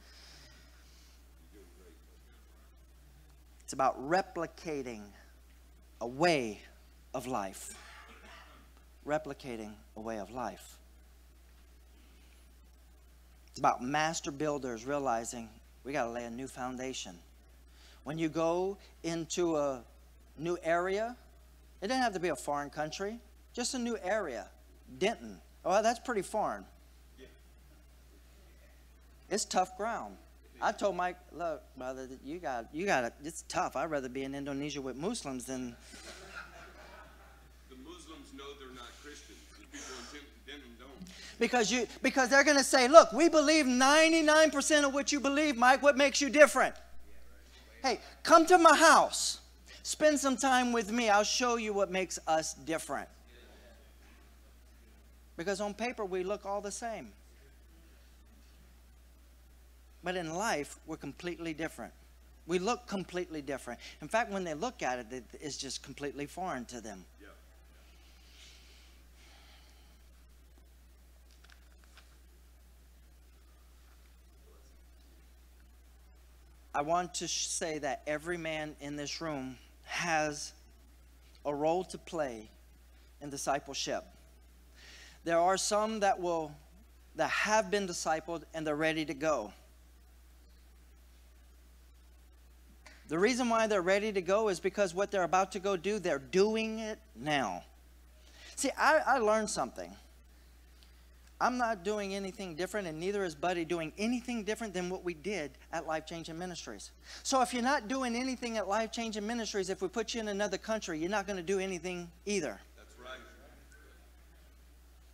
It's 3.63 3.73
about 3.73 4.01
replicating 4.09 5.03
a 6.01 6.07
way 6.07 6.59
of 7.13 7.27
life. 7.27 7.75
Replicating 9.05 9.73
a 9.95 10.01
way 10.01 10.17
of 10.17 10.31
life. 10.31 10.77
It's 13.49 13.59
about 13.59 13.83
master 13.83 14.31
builders 14.31 14.85
realizing 14.85 15.49
we 15.83 15.93
got 15.93 16.05
to 16.05 16.09
lay 16.09 16.23
a 16.23 16.31
new 16.31 16.47
foundation. 16.47 17.15
When 18.05 18.17
you 18.17 18.27
go 18.27 18.77
into 19.03 19.57
a 19.57 19.83
new 20.39 20.57
area, 20.63 21.15
it 21.81 21.87
doesn't 21.87 22.01
have 22.01 22.13
to 22.13 22.19
be 22.19 22.29
a 22.29 22.35
foreign 22.35 22.69
country, 22.69 23.19
just 23.53 23.73
a 23.73 23.79
new 23.79 23.97
area. 24.03 24.47
Denton. 24.97 25.39
Oh, 25.63 25.81
that's 25.81 25.99
pretty 25.99 26.21
foreign. 26.21 26.65
It's 29.29 29.45
tough 29.45 29.77
ground. 29.77 30.15
I 30.61 30.71
told 30.71 30.95
Mike, 30.95 31.17
look, 31.31 31.61
brother, 31.77 32.07
you 32.23 32.39
got, 32.39 32.65
you 32.73 32.85
got 32.85 33.05
it. 33.05 33.13
It's 33.23 33.43
tough. 33.47 33.75
I'd 33.75 33.89
rather 33.89 34.09
be 34.09 34.23
in 34.23 34.35
Indonesia 34.35 34.81
with 34.81 34.95
Muslims 34.95 35.45
than. 35.45 35.75
The 37.69 37.75
Muslims 37.75 38.33
know 38.35 38.45
they're 38.59 38.73
not 38.75 38.89
Christians. 39.03 39.37
The 39.51 39.77
people 39.77 39.95
in 40.13 40.51
Denton 40.51 40.71
don't. 40.79 40.89
Because 41.37 41.71
you, 41.71 41.87
because 42.01 42.29
they're 42.29 42.43
going 42.43 42.57
to 42.57 42.63
say, 42.63 42.87
look, 42.87 43.13
we 43.13 43.29
believe 43.29 43.65
99% 43.65 44.85
of 44.85 44.93
what 44.93 45.11
you 45.11 45.19
believe, 45.19 45.55
Mike. 45.55 45.83
What 45.83 45.95
makes 45.95 46.19
you 46.19 46.29
different? 46.31 46.73
Hey, 47.83 47.99
come 48.23 48.47
to 48.47 48.57
my 48.57 48.75
house. 48.75 49.39
Spend 49.89 50.19
some 50.19 50.37
time 50.37 50.71
with 50.71 50.91
me. 50.91 51.09
I'll 51.09 51.23
show 51.23 51.55
you 51.55 51.73
what 51.73 51.89
makes 51.89 52.19
us 52.27 52.53
different. 52.53 53.09
Because 55.35 55.59
on 55.59 55.73
paper, 55.73 56.05
we 56.05 56.23
look 56.23 56.45
all 56.45 56.61
the 56.61 56.71
same. 56.71 57.11
But 60.03 60.15
in 60.15 60.35
life, 60.35 60.77
we're 60.85 60.95
completely 60.95 61.55
different. 61.55 61.91
We 62.45 62.59
look 62.59 62.85
completely 62.85 63.41
different. 63.41 63.79
In 63.99 64.07
fact, 64.07 64.31
when 64.31 64.43
they 64.43 64.53
look 64.53 64.83
at 64.83 65.11
it, 65.11 65.23
it's 65.41 65.57
just 65.57 65.81
completely 65.81 66.27
foreign 66.27 66.65
to 66.65 66.81
them. 66.81 67.03
I 76.75 76.83
want 76.83 77.15
to 77.15 77.27
say 77.27 77.79
that 77.79 78.03
every 78.05 78.37
man 78.37 78.75
in 78.81 78.95
this 78.95 79.19
room 79.19 79.57
has 79.89 80.53
a 81.45 81.53
role 81.53 81.83
to 81.83 81.97
play 81.97 82.49
in 83.21 83.29
discipleship. 83.29 84.05
There 85.23 85.39
are 85.39 85.57
some 85.57 85.99
that 86.01 86.19
will 86.19 86.51
that 87.15 87.29
have 87.29 87.69
been 87.69 87.87
discipled 87.87 88.43
and 88.53 88.65
they're 88.65 88.75
ready 88.75 89.03
to 89.03 89.13
go. 89.13 89.51
The 93.09 93.17
reason 93.17 93.49
why 93.49 93.65
they're 93.65 93.81
ready 93.81 94.11
to 94.13 94.21
go 94.21 94.49
is 94.49 94.59
because 94.59 94.93
what 94.93 95.09
they're 95.09 95.23
about 95.23 95.51
to 95.53 95.59
go 95.59 95.75
do, 95.75 95.97
they're 95.97 96.19
doing 96.19 96.79
it 96.79 96.99
now. 97.15 97.63
See, 98.55 98.69
I, 98.77 99.01
I 99.05 99.17
learned 99.17 99.49
something. 99.49 99.91
I'm 101.41 101.57
not 101.57 101.85
doing 101.85 102.13
anything 102.13 102.55
different, 102.55 102.87
and 102.87 102.99
neither 102.99 103.23
is 103.23 103.33
Buddy 103.33 103.63
doing 103.63 103.93
anything 103.97 104.43
different 104.43 104.73
than 104.73 104.89
what 104.89 105.05
we 105.05 105.13
did 105.13 105.51
at 105.71 105.87
Life 105.87 106.05
Changing 106.05 106.37
Ministries. 106.37 106.91
So 107.23 107.41
if 107.41 107.53
you're 107.53 107.63
not 107.63 107.87
doing 107.87 108.13
anything 108.15 108.57
at 108.57 108.67
Life 108.67 108.91
Changing 108.91 109.25
Ministries, 109.25 109.69
if 109.69 109.81
we 109.81 109.87
put 109.87 110.13
you 110.13 110.19
in 110.19 110.27
another 110.27 110.57
country, 110.57 110.99
you're 110.99 111.09
not 111.09 111.27
going 111.27 111.37
to 111.37 111.43
do 111.43 111.57
anything 111.57 112.11
either. 112.25 112.59
That's 112.75 112.95
right. 112.99 113.19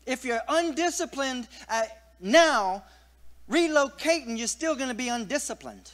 If 0.07 0.25
you're 0.25 0.41
undisciplined 0.47 1.47
at 1.69 2.13
now, 2.19 2.83
relocating, 3.49 4.35
you're 4.37 4.47
still 4.47 4.75
going 4.75 4.89
to 4.89 4.95
be 4.95 5.09
undisciplined. 5.09 5.91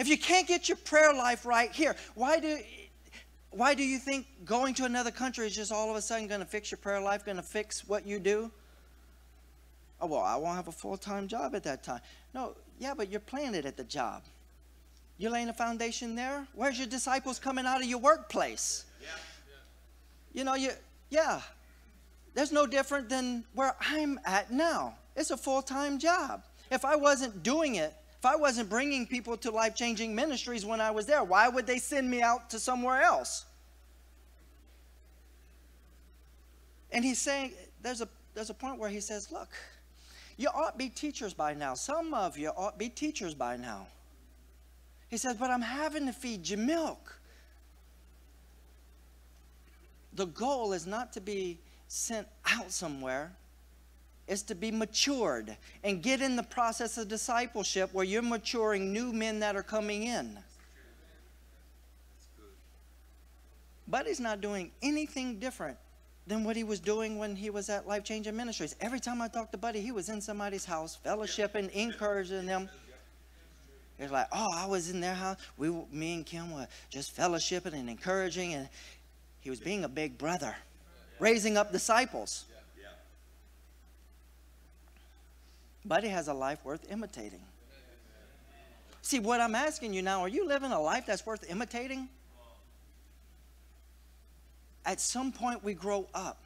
If 0.00 0.08
you 0.08 0.18
can't 0.18 0.48
get 0.48 0.68
your 0.68 0.78
prayer 0.78 1.14
life 1.14 1.46
right 1.46 1.70
here, 1.70 1.94
why 2.16 2.40
do 2.40 2.58
why 3.50 3.74
do 3.74 3.84
you 3.84 3.98
think 3.98 4.26
going 4.44 4.74
to 4.74 4.84
another 4.84 5.12
country 5.12 5.46
is 5.46 5.54
just 5.54 5.70
all 5.70 5.88
of 5.88 5.94
a 5.94 6.02
sudden 6.02 6.26
going 6.26 6.40
to 6.40 6.46
fix 6.46 6.72
your 6.72 6.78
prayer 6.78 7.00
life, 7.00 7.24
going 7.24 7.36
to 7.36 7.42
fix 7.42 7.86
what 7.86 8.04
you 8.04 8.18
do? 8.18 8.50
Oh, 10.00 10.06
well, 10.06 10.20
I 10.20 10.36
won't 10.36 10.56
have 10.56 10.68
a 10.68 10.72
full 10.72 10.96
time 10.96 11.28
job 11.28 11.54
at 11.54 11.64
that 11.64 11.82
time. 11.82 12.00
No, 12.34 12.54
yeah, 12.78 12.94
but 12.94 13.10
you're 13.10 13.20
planted 13.20 13.66
at 13.66 13.76
the 13.76 13.84
job. 13.84 14.22
You're 15.18 15.30
laying 15.30 15.48
a 15.48 15.54
foundation 15.54 16.14
there. 16.14 16.46
Where's 16.54 16.78
your 16.78 16.88
disciples 16.88 17.38
coming 17.38 17.66
out 17.66 17.80
of 17.80 17.86
your 17.86 18.00
workplace? 18.00 18.84
Yeah. 19.00 19.08
You 20.32 20.44
know, 20.44 20.54
you, 20.54 20.70
yeah, 21.10 21.40
there's 22.34 22.50
no 22.50 22.66
different 22.66 23.08
than 23.08 23.44
where 23.54 23.76
I'm 23.80 24.18
at 24.24 24.52
now. 24.52 24.96
It's 25.14 25.30
a 25.30 25.36
full 25.36 25.62
time 25.62 25.98
job. 25.98 26.42
If 26.70 26.84
I 26.84 26.96
wasn't 26.96 27.42
doing 27.44 27.76
it, 27.76 27.94
if 28.18 28.26
I 28.26 28.36
wasn't 28.36 28.68
bringing 28.68 29.06
people 29.06 29.36
to 29.36 29.50
life 29.50 29.76
changing 29.76 30.14
ministries 30.14 30.64
when 30.64 30.80
I 30.80 30.90
was 30.90 31.06
there, 31.06 31.22
why 31.22 31.48
would 31.48 31.66
they 31.66 31.78
send 31.78 32.10
me 32.10 32.22
out 32.22 32.50
to 32.50 32.58
somewhere 32.58 33.02
else? 33.02 33.44
And 36.90 37.04
he's 37.04 37.20
saying, 37.20 37.52
there's 37.82 38.00
a, 38.00 38.08
there's 38.34 38.50
a 38.50 38.54
point 38.54 38.78
where 38.78 38.88
he 38.88 39.00
says, 39.00 39.30
look, 39.30 39.50
you 40.36 40.48
ought 40.48 40.72
to 40.72 40.78
be 40.78 40.88
teachers 40.88 41.34
by 41.34 41.54
now. 41.54 41.74
Some 41.74 42.14
of 42.14 42.36
you 42.36 42.48
ought 42.48 42.72
to 42.72 42.78
be 42.78 42.88
teachers 42.88 43.34
by 43.34 43.56
now. 43.56 43.86
He 45.08 45.16
says, 45.16 45.36
but 45.36 45.50
I'm 45.50 45.62
having 45.62 46.06
to 46.06 46.12
feed 46.12 46.48
you 46.48 46.56
milk. 46.56 47.20
The 50.14 50.26
goal 50.26 50.72
is 50.72 50.86
not 50.86 51.12
to 51.14 51.20
be 51.20 51.58
sent 51.88 52.26
out 52.46 52.70
somewhere 52.70 53.32
is 54.26 54.42
to 54.42 54.54
be 54.54 54.70
matured 54.70 55.56
and 55.82 56.02
get 56.02 56.20
in 56.20 56.34
the 56.34 56.42
process 56.42 56.96
of 56.96 57.08
discipleship 57.08 57.92
where 57.92 58.04
you're 58.04 58.22
maturing 58.22 58.92
new 58.92 59.12
men 59.12 59.40
that 59.40 59.54
are 59.54 59.62
coming 59.62 60.04
in. 60.04 60.38
But 63.86 64.06
he's 64.06 64.20
not 64.20 64.40
doing 64.40 64.70
anything 64.82 65.38
different 65.38 65.76
than 66.26 66.44
what 66.44 66.56
he 66.56 66.64
was 66.64 66.80
doing 66.80 67.18
when 67.18 67.36
he 67.36 67.50
was 67.50 67.68
at 67.68 67.86
Life 67.86 68.04
Changing 68.04 68.36
Ministries. 68.36 68.74
Every 68.80 69.00
time 69.00 69.20
I 69.20 69.28
talked 69.28 69.52
to 69.52 69.58
Buddy, 69.58 69.80
he 69.80 69.92
was 69.92 70.08
in 70.08 70.20
somebody's 70.20 70.64
house, 70.64 70.98
fellowshipping, 71.04 71.70
encouraging 71.70 72.46
them. 72.46 72.68
It's 73.98 74.10
like, 74.10 74.26
oh, 74.32 74.50
I 74.52 74.66
was 74.66 74.90
in 74.90 75.00
their 75.00 75.14
house. 75.14 75.36
We, 75.56 75.70
me 75.92 76.14
and 76.14 76.26
Kim 76.26 76.52
were 76.52 76.66
just 76.90 77.16
fellowshipping 77.16 77.74
and 77.74 77.88
encouraging, 77.88 78.54
and 78.54 78.68
he 79.40 79.50
was 79.50 79.60
being 79.60 79.84
a 79.84 79.88
big 79.88 80.18
brother, 80.18 80.56
raising 81.20 81.56
up 81.56 81.70
disciples. 81.70 82.46
Buddy 85.84 86.08
has 86.08 86.28
a 86.28 86.34
life 86.34 86.64
worth 86.64 86.90
imitating. 86.90 87.42
See, 89.02 89.18
what 89.18 89.42
I'm 89.42 89.54
asking 89.54 89.92
you 89.92 90.00
now, 90.00 90.22
are 90.22 90.28
you 90.28 90.48
living 90.48 90.72
a 90.72 90.80
life 90.80 91.04
that's 91.04 91.26
worth 91.26 91.48
imitating? 91.50 92.08
At 94.86 95.00
some 95.00 95.32
point, 95.32 95.64
we 95.64 95.74
grow 95.74 96.06
up. 96.14 96.38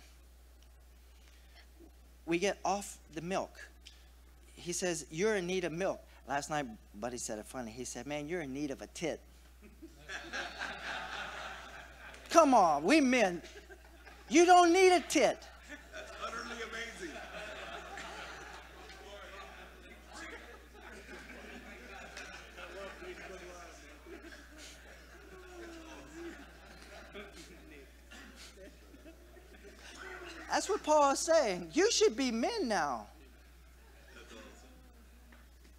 We 2.26 2.38
get 2.38 2.58
off 2.64 2.98
the 3.14 3.20
milk. 3.20 3.50
He 4.54 4.72
says, 4.72 5.06
You're 5.10 5.36
in 5.36 5.46
need 5.46 5.64
of 5.64 5.72
milk. 5.72 6.00
Last 6.28 6.50
night, 6.50 6.66
Buddy 6.94 7.16
said 7.16 7.38
it 7.38 7.46
funny. 7.46 7.70
He 7.70 7.84
said, 7.84 8.06
Man, 8.06 8.28
you're 8.28 8.42
in 8.42 8.52
need 8.52 8.70
of 8.70 8.82
a 8.82 8.86
tit. 8.88 9.20
Come 12.30 12.52
on, 12.54 12.84
we 12.84 13.00
men. 13.00 13.40
You 14.28 14.44
don't 14.44 14.72
need 14.72 14.92
a 14.92 15.00
tit. 15.00 15.42
That's 30.68 30.86
what 30.86 30.94
Paul 30.94 31.12
is 31.12 31.18
saying. 31.20 31.70
You 31.72 31.90
should 31.90 32.14
be 32.14 32.30
men 32.30 32.68
now. 32.68 33.06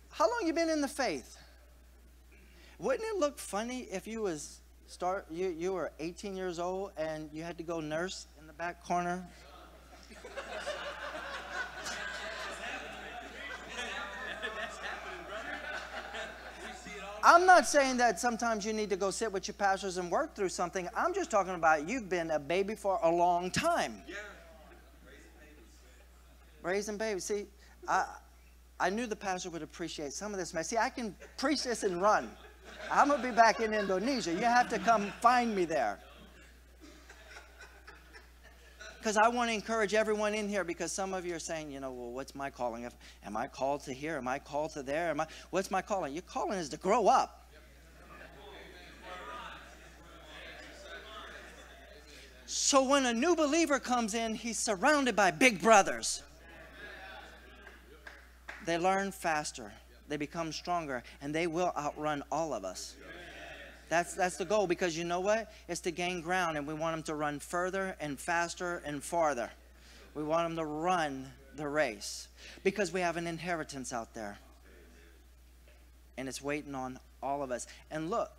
How 0.10 0.26
long 0.26 0.48
you 0.48 0.54
been 0.54 0.72
in 0.72 0.82
the 0.82 0.88
faith? 0.88 1.38
Wouldn't 2.80 3.08
it 3.08 3.20
look 3.20 3.38
funny 3.38 3.82
if 3.92 4.08
you 4.08 4.24
was 4.24 4.62
start 4.88 5.28
you, 5.30 5.50
you 5.50 5.74
were 5.74 5.92
18 6.00 6.36
years 6.36 6.58
old 6.58 6.94
and 6.98 7.30
you 7.32 7.44
had 7.44 7.56
to 7.60 7.64
go 7.64 7.80
nurse 7.80 8.26
in 8.40 8.48
the 8.48 8.54
back 8.54 8.84
corner? 8.84 9.24
I'm 17.22 17.46
not 17.46 17.68
saying 17.68 17.98
that 17.98 18.20
sometimes 18.20 18.66
you 18.66 18.74
need 18.74 18.90
to 18.90 18.96
go 18.96 19.12
sit 19.12 19.32
with 19.32 19.48
your 19.48 19.54
pastors 19.54 19.98
and 19.98 20.10
work 20.10 20.34
through 20.34 20.50
something. 20.50 20.90
I'm 20.98 21.14
just 21.14 21.30
talking 21.30 21.54
about 21.54 21.88
you've 21.88 22.10
been 22.10 22.32
a 22.32 22.40
baby 22.40 22.74
for 22.74 22.98
a 23.04 23.12
long 23.12 23.52
time. 23.52 24.02
Yeah. 24.08 24.16
Raising 26.62 26.98
babies. 26.98 27.26
See, 27.26 27.46
I, 27.88 28.06
I 28.80 28.90
knew 28.90 29.08
the 29.08 29.16
pastor 29.16 29.50
would 29.50 29.64
appreciate 29.64 30.14
some 30.14 30.34
of 30.34 30.40
this. 30.40 30.54
Man, 30.54 30.64
see, 30.64 30.78
I 30.78 30.90
can 30.90 31.16
preach 31.38 31.64
this 31.64 31.84
and 31.84 32.02
run. 32.02 32.30
I'm 32.92 33.10
going 33.10 33.22
to 33.22 33.28
be 33.28 33.36
back 33.36 33.60
in 33.60 33.74
Indonesia. 33.74 34.32
You 34.32 34.40
have 34.40 34.70
to 34.70 34.80
come 34.80 35.12
find 35.22 35.56
me 35.56 35.66
there. 35.66 36.00
Because 38.98 39.16
I 39.16 39.30
want 39.30 39.50
to 39.50 39.54
encourage 39.54 39.94
everyone 39.94 40.34
in 40.34 40.50
here 40.50 40.66
because 40.66 40.92
some 40.92 41.14
of 41.14 41.26
you 41.26 41.34
are 41.34 41.40
saying, 41.40 41.72
you 41.72 41.80
know, 41.80 41.92
well, 41.92 42.12
what's 42.12 42.36
my 42.36 42.50
calling? 42.50 42.84
If, 42.84 42.94
am 43.24 43.38
I 43.38 43.48
called 43.48 43.82
to 43.84 43.94
here? 43.94 44.18
Am 44.18 44.28
I 44.28 44.40
called 44.40 44.72
to 44.74 44.84
there? 44.84 45.10
Am 45.10 45.22
I, 45.22 45.28
what's 45.52 45.72
my 45.72 45.82
calling? 45.82 46.14
Your 46.14 46.24
calling 46.24 46.60
is 46.60 46.68
to 46.70 46.78
grow 46.78 47.08
up. 47.08 47.50
So 52.46 52.84
when 52.84 53.06
a 53.06 53.14
new 53.14 53.36
believer 53.36 53.80
comes 53.80 54.16
in, 54.16 54.34
he's 54.34 54.58
surrounded 54.58 55.16
by 55.16 55.32
big 55.32 55.62
brothers. 55.62 56.24
They 58.70 58.78
learn 58.78 59.12
faster, 59.12 59.74
they 60.10 60.18
become 60.18 60.52
stronger, 60.52 61.02
and 61.24 61.34
they 61.34 61.48
will 61.48 61.74
outrun 61.76 62.22
all 62.32 62.54
of 62.54 62.64
us. 62.64 62.96
That's, 63.90 64.14
that's 64.14 64.38
the 64.38 64.46
goal 64.46 64.68
because 64.68 64.96
you 64.96 65.06
know 65.06 65.22
what? 65.22 65.52
It's 65.68 65.82
to 65.82 65.92
gain 65.92 66.22
ground 66.22 66.56
and 66.56 66.68
we 66.68 66.76
want 66.76 66.96
them 66.96 67.02
to 67.06 67.16
run 67.16 67.40
further 67.40 67.96
and 68.00 68.20
faster 68.20 68.84
and 68.86 69.04
farther. 69.04 69.50
We 70.14 70.22
want 70.22 70.48
them 70.48 70.58
to 70.58 70.66
run 70.66 71.32
the 71.56 71.68
race 71.68 72.28
because 72.64 72.94
we 72.94 73.02
have 73.02 73.18
an 73.18 73.26
inheritance 73.26 73.92
out 73.92 74.14
there. 74.14 74.38
And 76.18 76.28
it's 76.28 76.40
waiting 76.44 76.76
on 76.76 77.00
all 77.24 77.42
of 77.42 77.50
us. 77.50 77.66
And 77.90 78.12
look, 78.12 78.32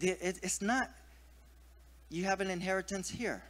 it's 0.00 0.62
not, 0.62 0.88
you 2.10 2.22
have 2.26 2.40
an 2.40 2.48
inheritance 2.48 3.10
here. 3.10 3.42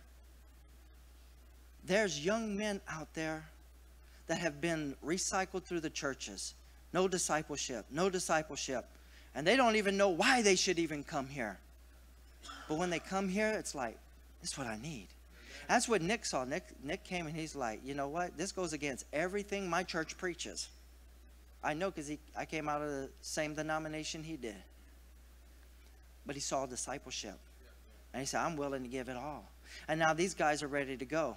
There's 1.85 2.25
young 2.25 2.57
men 2.57 2.81
out 2.89 3.12
there 3.12 3.45
that 4.27 4.39
have 4.39 4.61
been 4.61 4.97
recycled 5.05 5.64
through 5.64 5.81
the 5.81 5.91
churches. 5.91 6.55
No 6.93 7.09
discipleship, 7.09 7.87
no 7.91 8.09
discipleship. 8.09 8.87
And 9.35 9.47
they 9.47 9.57
don't 9.57 9.77
even 9.77 9.97
know 9.97 10.11
why 10.11 10.43
they 10.43 10.55
should 10.55 10.79
even 10.79 11.03
come 11.03 11.27
here. 11.27 11.59
But 12.68 12.79
when 12.79 12.91
they 12.91 13.01
come 13.01 13.29
here, 13.29 13.49
it's 13.51 13.75
like, 13.75 13.99
this 14.41 14.53
is 14.53 14.59
what 14.59 14.66
I 14.66 14.79
need. 14.81 15.09
That's 15.68 15.89
what 15.89 16.03
Nick 16.03 16.25
saw. 16.25 16.45
Nick, 16.45 16.64
Nick 16.83 17.05
came 17.05 17.27
and 17.27 17.35
he's 17.35 17.57
like, 17.57 17.81
you 17.85 17.95
know 17.95 18.09
what? 18.09 18.37
This 18.37 18.53
goes 18.53 18.72
against 18.72 19.07
everything 19.12 19.68
my 19.68 19.83
church 19.83 20.16
preaches. 20.16 20.68
I 21.62 21.75
know 21.75 21.91
because 21.91 22.11
I 22.37 22.45
came 22.45 22.68
out 22.68 22.83
of 22.83 22.89
the 22.89 23.11
same 23.22 23.55
denomination 23.55 24.22
he 24.22 24.37
did. 24.37 24.57
But 26.27 26.35
he 26.35 26.41
saw 26.41 26.66
discipleship. 26.66 27.39
And 28.12 28.20
he 28.20 28.27
said, 28.27 28.41
I'm 28.41 28.57
willing 28.57 28.83
to 28.83 28.89
give 28.89 29.09
it 29.09 29.16
all. 29.16 29.51
And 29.89 29.99
now 29.99 30.12
these 30.14 30.35
guys 30.35 30.62
are 30.62 30.68
ready 30.68 30.97
to 30.97 31.05
go. 31.05 31.37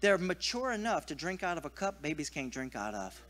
They're 0.00 0.18
mature 0.18 0.72
enough 0.72 1.06
to 1.06 1.14
drink 1.14 1.42
out 1.42 1.58
of 1.58 1.64
a 1.64 1.70
cup 1.70 2.02
babies 2.02 2.30
can't 2.30 2.52
drink 2.52 2.76
out 2.76 2.94
of. 2.94 3.20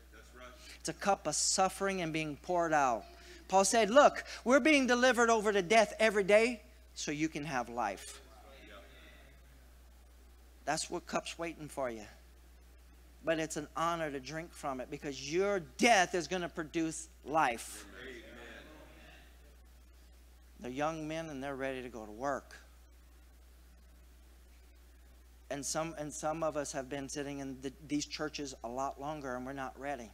It's 0.79 0.89
a 0.89 0.93
cup 0.93 1.27
of 1.27 1.35
suffering 1.35 2.01
and 2.01 2.11
being 2.11 2.37
poured 2.37 2.73
out. 2.73 3.05
Paul 3.47 3.65
said, 3.65 3.89
Look, 3.89 4.23
we're 4.43 4.59
being 4.59 4.87
delivered 4.87 5.29
over 5.29 5.51
to 5.51 5.61
death 5.61 5.93
every 5.99 6.23
day 6.23 6.61
so 6.95 7.11
you 7.11 7.29
can 7.29 7.45
have 7.45 7.69
life. 7.69 8.19
That's 10.65 10.89
what 10.89 11.05
cup's 11.05 11.37
waiting 11.37 11.67
for 11.67 11.89
you. 11.89 12.05
But 13.23 13.39
it's 13.39 13.57
an 13.57 13.67
honor 13.75 14.09
to 14.09 14.19
drink 14.19 14.53
from 14.53 14.81
it 14.81 14.89
because 14.89 15.31
your 15.31 15.59
death 15.77 16.15
is 16.15 16.27
going 16.27 16.41
to 16.41 16.49
produce 16.49 17.07
life. 17.25 17.85
They're 20.59 20.71
young 20.71 21.07
men 21.07 21.29
and 21.29 21.43
they're 21.43 21.55
ready 21.55 21.81
to 21.81 21.89
go 21.89 22.05
to 22.05 22.11
work. 22.11 22.55
And 25.51 25.65
some, 25.65 25.93
and 25.99 26.11
some 26.11 26.43
of 26.43 26.55
us 26.55 26.71
have 26.71 26.89
been 26.89 27.09
sitting 27.09 27.39
in 27.39 27.57
the, 27.61 27.73
these 27.87 28.05
churches 28.05 28.55
a 28.63 28.69
lot 28.69 29.01
longer 29.01 29.35
and 29.35 29.45
we're 29.45 29.53
not 29.53 29.77
ready. 29.77 30.09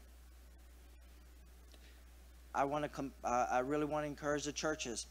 I 2.55 2.63
want 2.63 2.83
to 2.83 2.89
come, 2.89 3.11
uh, 3.23 3.45
I 3.51 3.59
really 3.59 3.85
want 3.85 4.03
to 4.03 4.07
encourage 4.07 4.45
the 4.45 4.51
churches. 4.51 5.05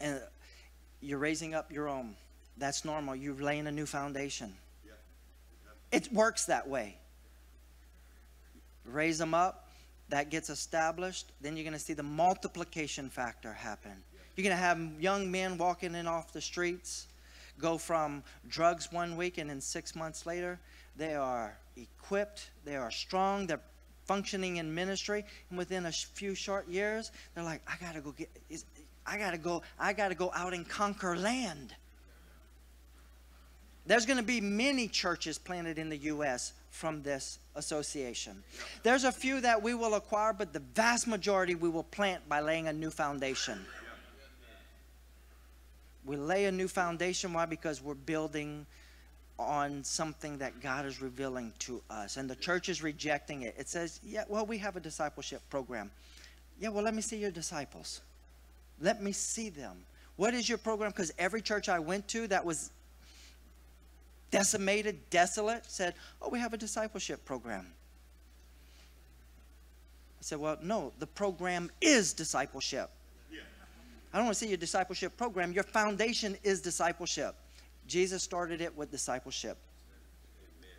And 0.00 0.20
you're 1.00 1.18
raising 1.18 1.54
up 1.54 1.72
your 1.72 1.88
own. 1.88 2.14
That's 2.56 2.84
normal. 2.84 3.16
You're 3.16 3.34
laying 3.34 3.66
a 3.66 3.72
new 3.72 3.86
foundation. 3.86 4.54
Yeah. 4.86 4.92
Yeah. 5.90 5.98
It 5.98 6.12
works 6.12 6.46
that 6.46 6.68
way. 6.68 6.96
Raise 8.84 9.18
them 9.18 9.34
up, 9.34 9.68
that 10.12 10.28
gets 10.28 10.50
established, 10.50 11.32
then 11.40 11.56
you're 11.56 11.64
going 11.64 11.72
to 11.72 11.78
see 11.78 11.94
the 11.94 12.02
multiplication 12.02 13.08
factor 13.08 13.52
happen. 13.52 13.92
Yeah. 13.92 14.20
You're 14.36 14.44
going 14.44 14.56
to 14.56 14.62
have 14.62 15.00
young 15.00 15.30
men 15.30 15.56
walking 15.56 15.94
in 15.94 16.06
off 16.06 16.32
the 16.32 16.40
streets, 16.40 17.06
go 17.58 17.78
from 17.78 18.22
drugs 18.48 18.90
one 18.90 19.16
week, 19.16 19.38
and 19.38 19.50
then 19.50 19.60
six 19.60 19.94
months 19.94 20.26
later, 20.26 20.58
they 20.96 21.14
are 21.14 21.56
equipped, 21.76 22.50
they 22.64 22.76
are 22.76 22.90
strong, 22.90 23.46
they're 23.46 23.60
functioning 24.04 24.56
in 24.56 24.74
ministry, 24.74 25.24
and 25.48 25.58
within 25.58 25.86
a 25.86 25.92
few 25.92 26.34
short 26.34 26.68
years, 26.68 27.12
they're 27.34 27.44
like, 27.44 27.62
I 27.66 27.74
gotta 27.84 28.00
go 28.00 28.12
get, 28.12 28.28
I 29.06 29.18
gotta 29.18 29.38
go, 29.38 29.62
I 29.78 29.92
gotta 29.92 30.14
go 30.14 30.30
out 30.34 30.54
and 30.54 30.68
conquer 30.68 31.16
land. 31.16 31.74
There's 33.84 34.06
going 34.06 34.18
to 34.18 34.22
be 34.22 34.40
many 34.40 34.86
churches 34.86 35.38
planted 35.38 35.76
in 35.76 35.88
the 35.88 35.96
U.S. 35.96 36.52
from 36.70 37.02
this 37.02 37.40
association. 37.56 38.42
There's 38.84 39.02
a 39.04 39.10
few 39.10 39.40
that 39.40 39.60
we 39.60 39.74
will 39.74 39.94
acquire, 39.94 40.32
but 40.32 40.52
the 40.52 40.60
vast 40.60 41.08
majority 41.08 41.56
we 41.56 41.68
will 41.68 41.82
plant 41.82 42.28
by 42.28 42.40
laying 42.40 42.68
a 42.68 42.72
new 42.72 42.90
foundation. 42.90 43.58
We 46.04 46.16
lay 46.16 46.46
a 46.46 46.52
new 46.52 46.68
foundation. 46.68 47.32
Why? 47.32 47.46
Because 47.46 47.80
we're 47.82 47.94
building 47.94 48.66
on 49.38 49.82
something 49.84 50.38
that 50.38 50.60
God 50.60 50.86
is 50.86 51.00
revealing 51.00 51.52
to 51.60 51.82
us. 51.90 52.16
And 52.16 52.28
the 52.28 52.36
church 52.36 52.68
is 52.68 52.82
rejecting 52.82 53.42
it. 53.42 53.54
It 53.58 53.68
says, 53.68 54.00
yeah, 54.04 54.24
well, 54.28 54.46
we 54.46 54.58
have 54.58 54.76
a 54.76 54.80
discipleship 54.80 55.42
program. 55.50 55.90
Yeah, 56.60 56.68
well, 56.68 56.84
let 56.84 56.94
me 56.94 57.02
see 57.02 57.16
your 57.16 57.30
disciples. 57.30 58.00
Let 58.80 59.02
me 59.02 59.12
see 59.12 59.48
them. 59.48 59.84
What 60.16 60.34
is 60.34 60.48
your 60.48 60.58
program? 60.58 60.90
Because 60.90 61.12
every 61.18 61.40
church 61.40 61.68
I 61.68 61.78
went 61.78 62.08
to 62.08 62.26
that 62.28 62.44
was 62.44 62.70
decimated, 64.30 65.10
desolate, 65.10 65.64
said, 65.66 65.94
Oh, 66.20 66.28
we 66.28 66.38
have 66.38 66.52
a 66.52 66.56
discipleship 66.56 67.24
program. 67.24 67.66
I 70.20 70.22
said, 70.22 70.38
Well, 70.38 70.58
no, 70.62 70.92
the 70.98 71.06
program 71.06 71.70
is 71.80 72.12
discipleship. 72.12 72.90
I 74.12 74.18
don't 74.18 74.26
want 74.26 74.36
to 74.36 74.44
see 74.44 74.48
your 74.48 74.58
discipleship 74.58 75.16
program. 75.16 75.52
Your 75.52 75.64
foundation 75.64 76.36
is 76.42 76.60
discipleship. 76.60 77.34
Jesus 77.86 78.22
started 78.22 78.60
it 78.60 78.76
with 78.76 78.90
discipleship. 78.90 79.56
Amen. 80.60 80.70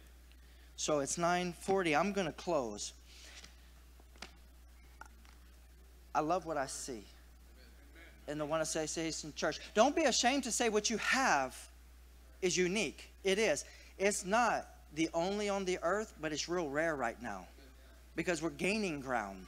So 0.75 0.99
it's 0.99 1.17
9:40. 1.17 1.99
I'm 1.99 2.13
going 2.13 2.27
to 2.27 2.33
close. 2.33 2.93
I 6.15 6.19
love 6.19 6.45
what 6.45 6.57
I 6.57 6.67
see 6.67 7.03
in 8.27 8.37
the 8.37 8.45
One 8.45 8.61
Association 8.61 9.33
Church. 9.35 9.59
Don't 9.73 9.95
be 9.95 10.03
ashamed 10.03 10.43
to 10.43 10.51
say 10.51 10.69
what 10.69 10.89
you 10.89 10.97
have 10.97 11.57
is 12.41 12.55
unique. 12.55 13.09
It 13.23 13.39
is. 13.39 13.65
It's 13.97 14.25
not 14.25 14.67
the 14.93 15.09
only 15.13 15.49
on 15.49 15.65
the 15.65 15.79
earth, 15.81 16.13
but 16.21 16.31
it's 16.31 16.47
real 16.47 16.69
rare 16.69 16.95
right 16.95 17.19
now 17.21 17.47
because 18.15 18.41
we're 18.41 18.51
gaining 18.51 19.01
ground. 19.01 19.45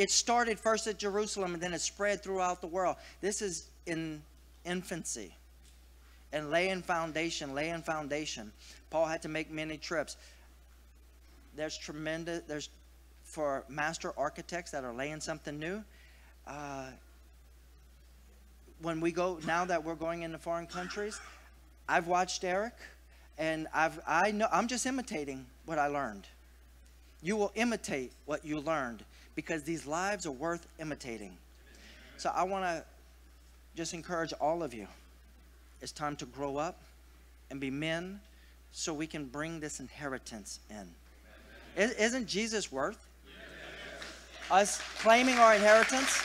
It 0.00 0.10
started 0.10 0.58
first 0.58 0.86
at 0.86 0.98
Jerusalem 0.98 1.52
and 1.52 1.62
then 1.62 1.74
it 1.74 1.82
spread 1.82 2.22
throughout 2.22 2.62
the 2.62 2.66
world. 2.66 2.96
This 3.20 3.42
is 3.42 3.68
in 3.84 4.22
infancy 4.64 5.34
and 6.32 6.50
laying 6.50 6.80
foundation, 6.80 7.54
laying 7.54 7.82
foundation. 7.82 8.50
Paul 8.88 9.04
had 9.04 9.20
to 9.20 9.28
make 9.28 9.50
many 9.50 9.76
trips. 9.76 10.16
There's 11.54 11.76
tremendous, 11.76 12.40
there's 12.48 12.70
for 13.24 13.62
master 13.68 14.14
architects 14.16 14.70
that 14.70 14.84
are 14.84 14.94
laying 14.94 15.20
something 15.20 15.58
new. 15.58 15.84
Uh, 16.46 16.86
when 18.80 19.02
we 19.02 19.12
go, 19.12 19.38
now 19.46 19.66
that 19.66 19.84
we're 19.84 19.94
going 19.96 20.22
into 20.22 20.38
foreign 20.38 20.66
countries, 20.66 21.20
I've 21.86 22.06
watched 22.06 22.42
Eric, 22.42 22.72
and 23.36 23.68
I've, 23.74 24.00
I 24.08 24.30
know, 24.30 24.48
I'm 24.50 24.66
just 24.66 24.86
imitating 24.86 25.44
what 25.66 25.78
I 25.78 25.88
learned. 25.88 26.26
You 27.20 27.36
will 27.36 27.52
imitate 27.54 28.12
what 28.24 28.46
you 28.46 28.60
learned 28.60 29.04
because 29.34 29.62
these 29.62 29.86
lives 29.86 30.26
are 30.26 30.32
worth 30.32 30.66
imitating. 30.78 31.36
So 32.16 32.30
I 32.34 32.42
want 32.42 32.64
to 32.64 32.84
just 33.76 33.94
encourage 33.94 34.32
all 34.34 34.62
of 34.62 34.74
you. 34.74 34.86
It's 35.80 35.92
time 35.92 36.16
to 36.16 36.26
grow 36.26 36.56
up 36.56 36.80
and 37.50 37.60
be 37.60 37.70
men 37.70 38.20
so 38.72 38.92
we 38.92 39.06
can 39.06 39.24
bring 39.24 39.60
this 39.60 39.80
inheritance 39.80 40.60
in. 40.68 40.88
Isn't 41.76 42.26
Jesus 42.26 42.70
worth 42.70 42.98
us 44.50 44.80
claiming 44.98 45.36
our 45.36 45.54
inheritance? 45.54 46.20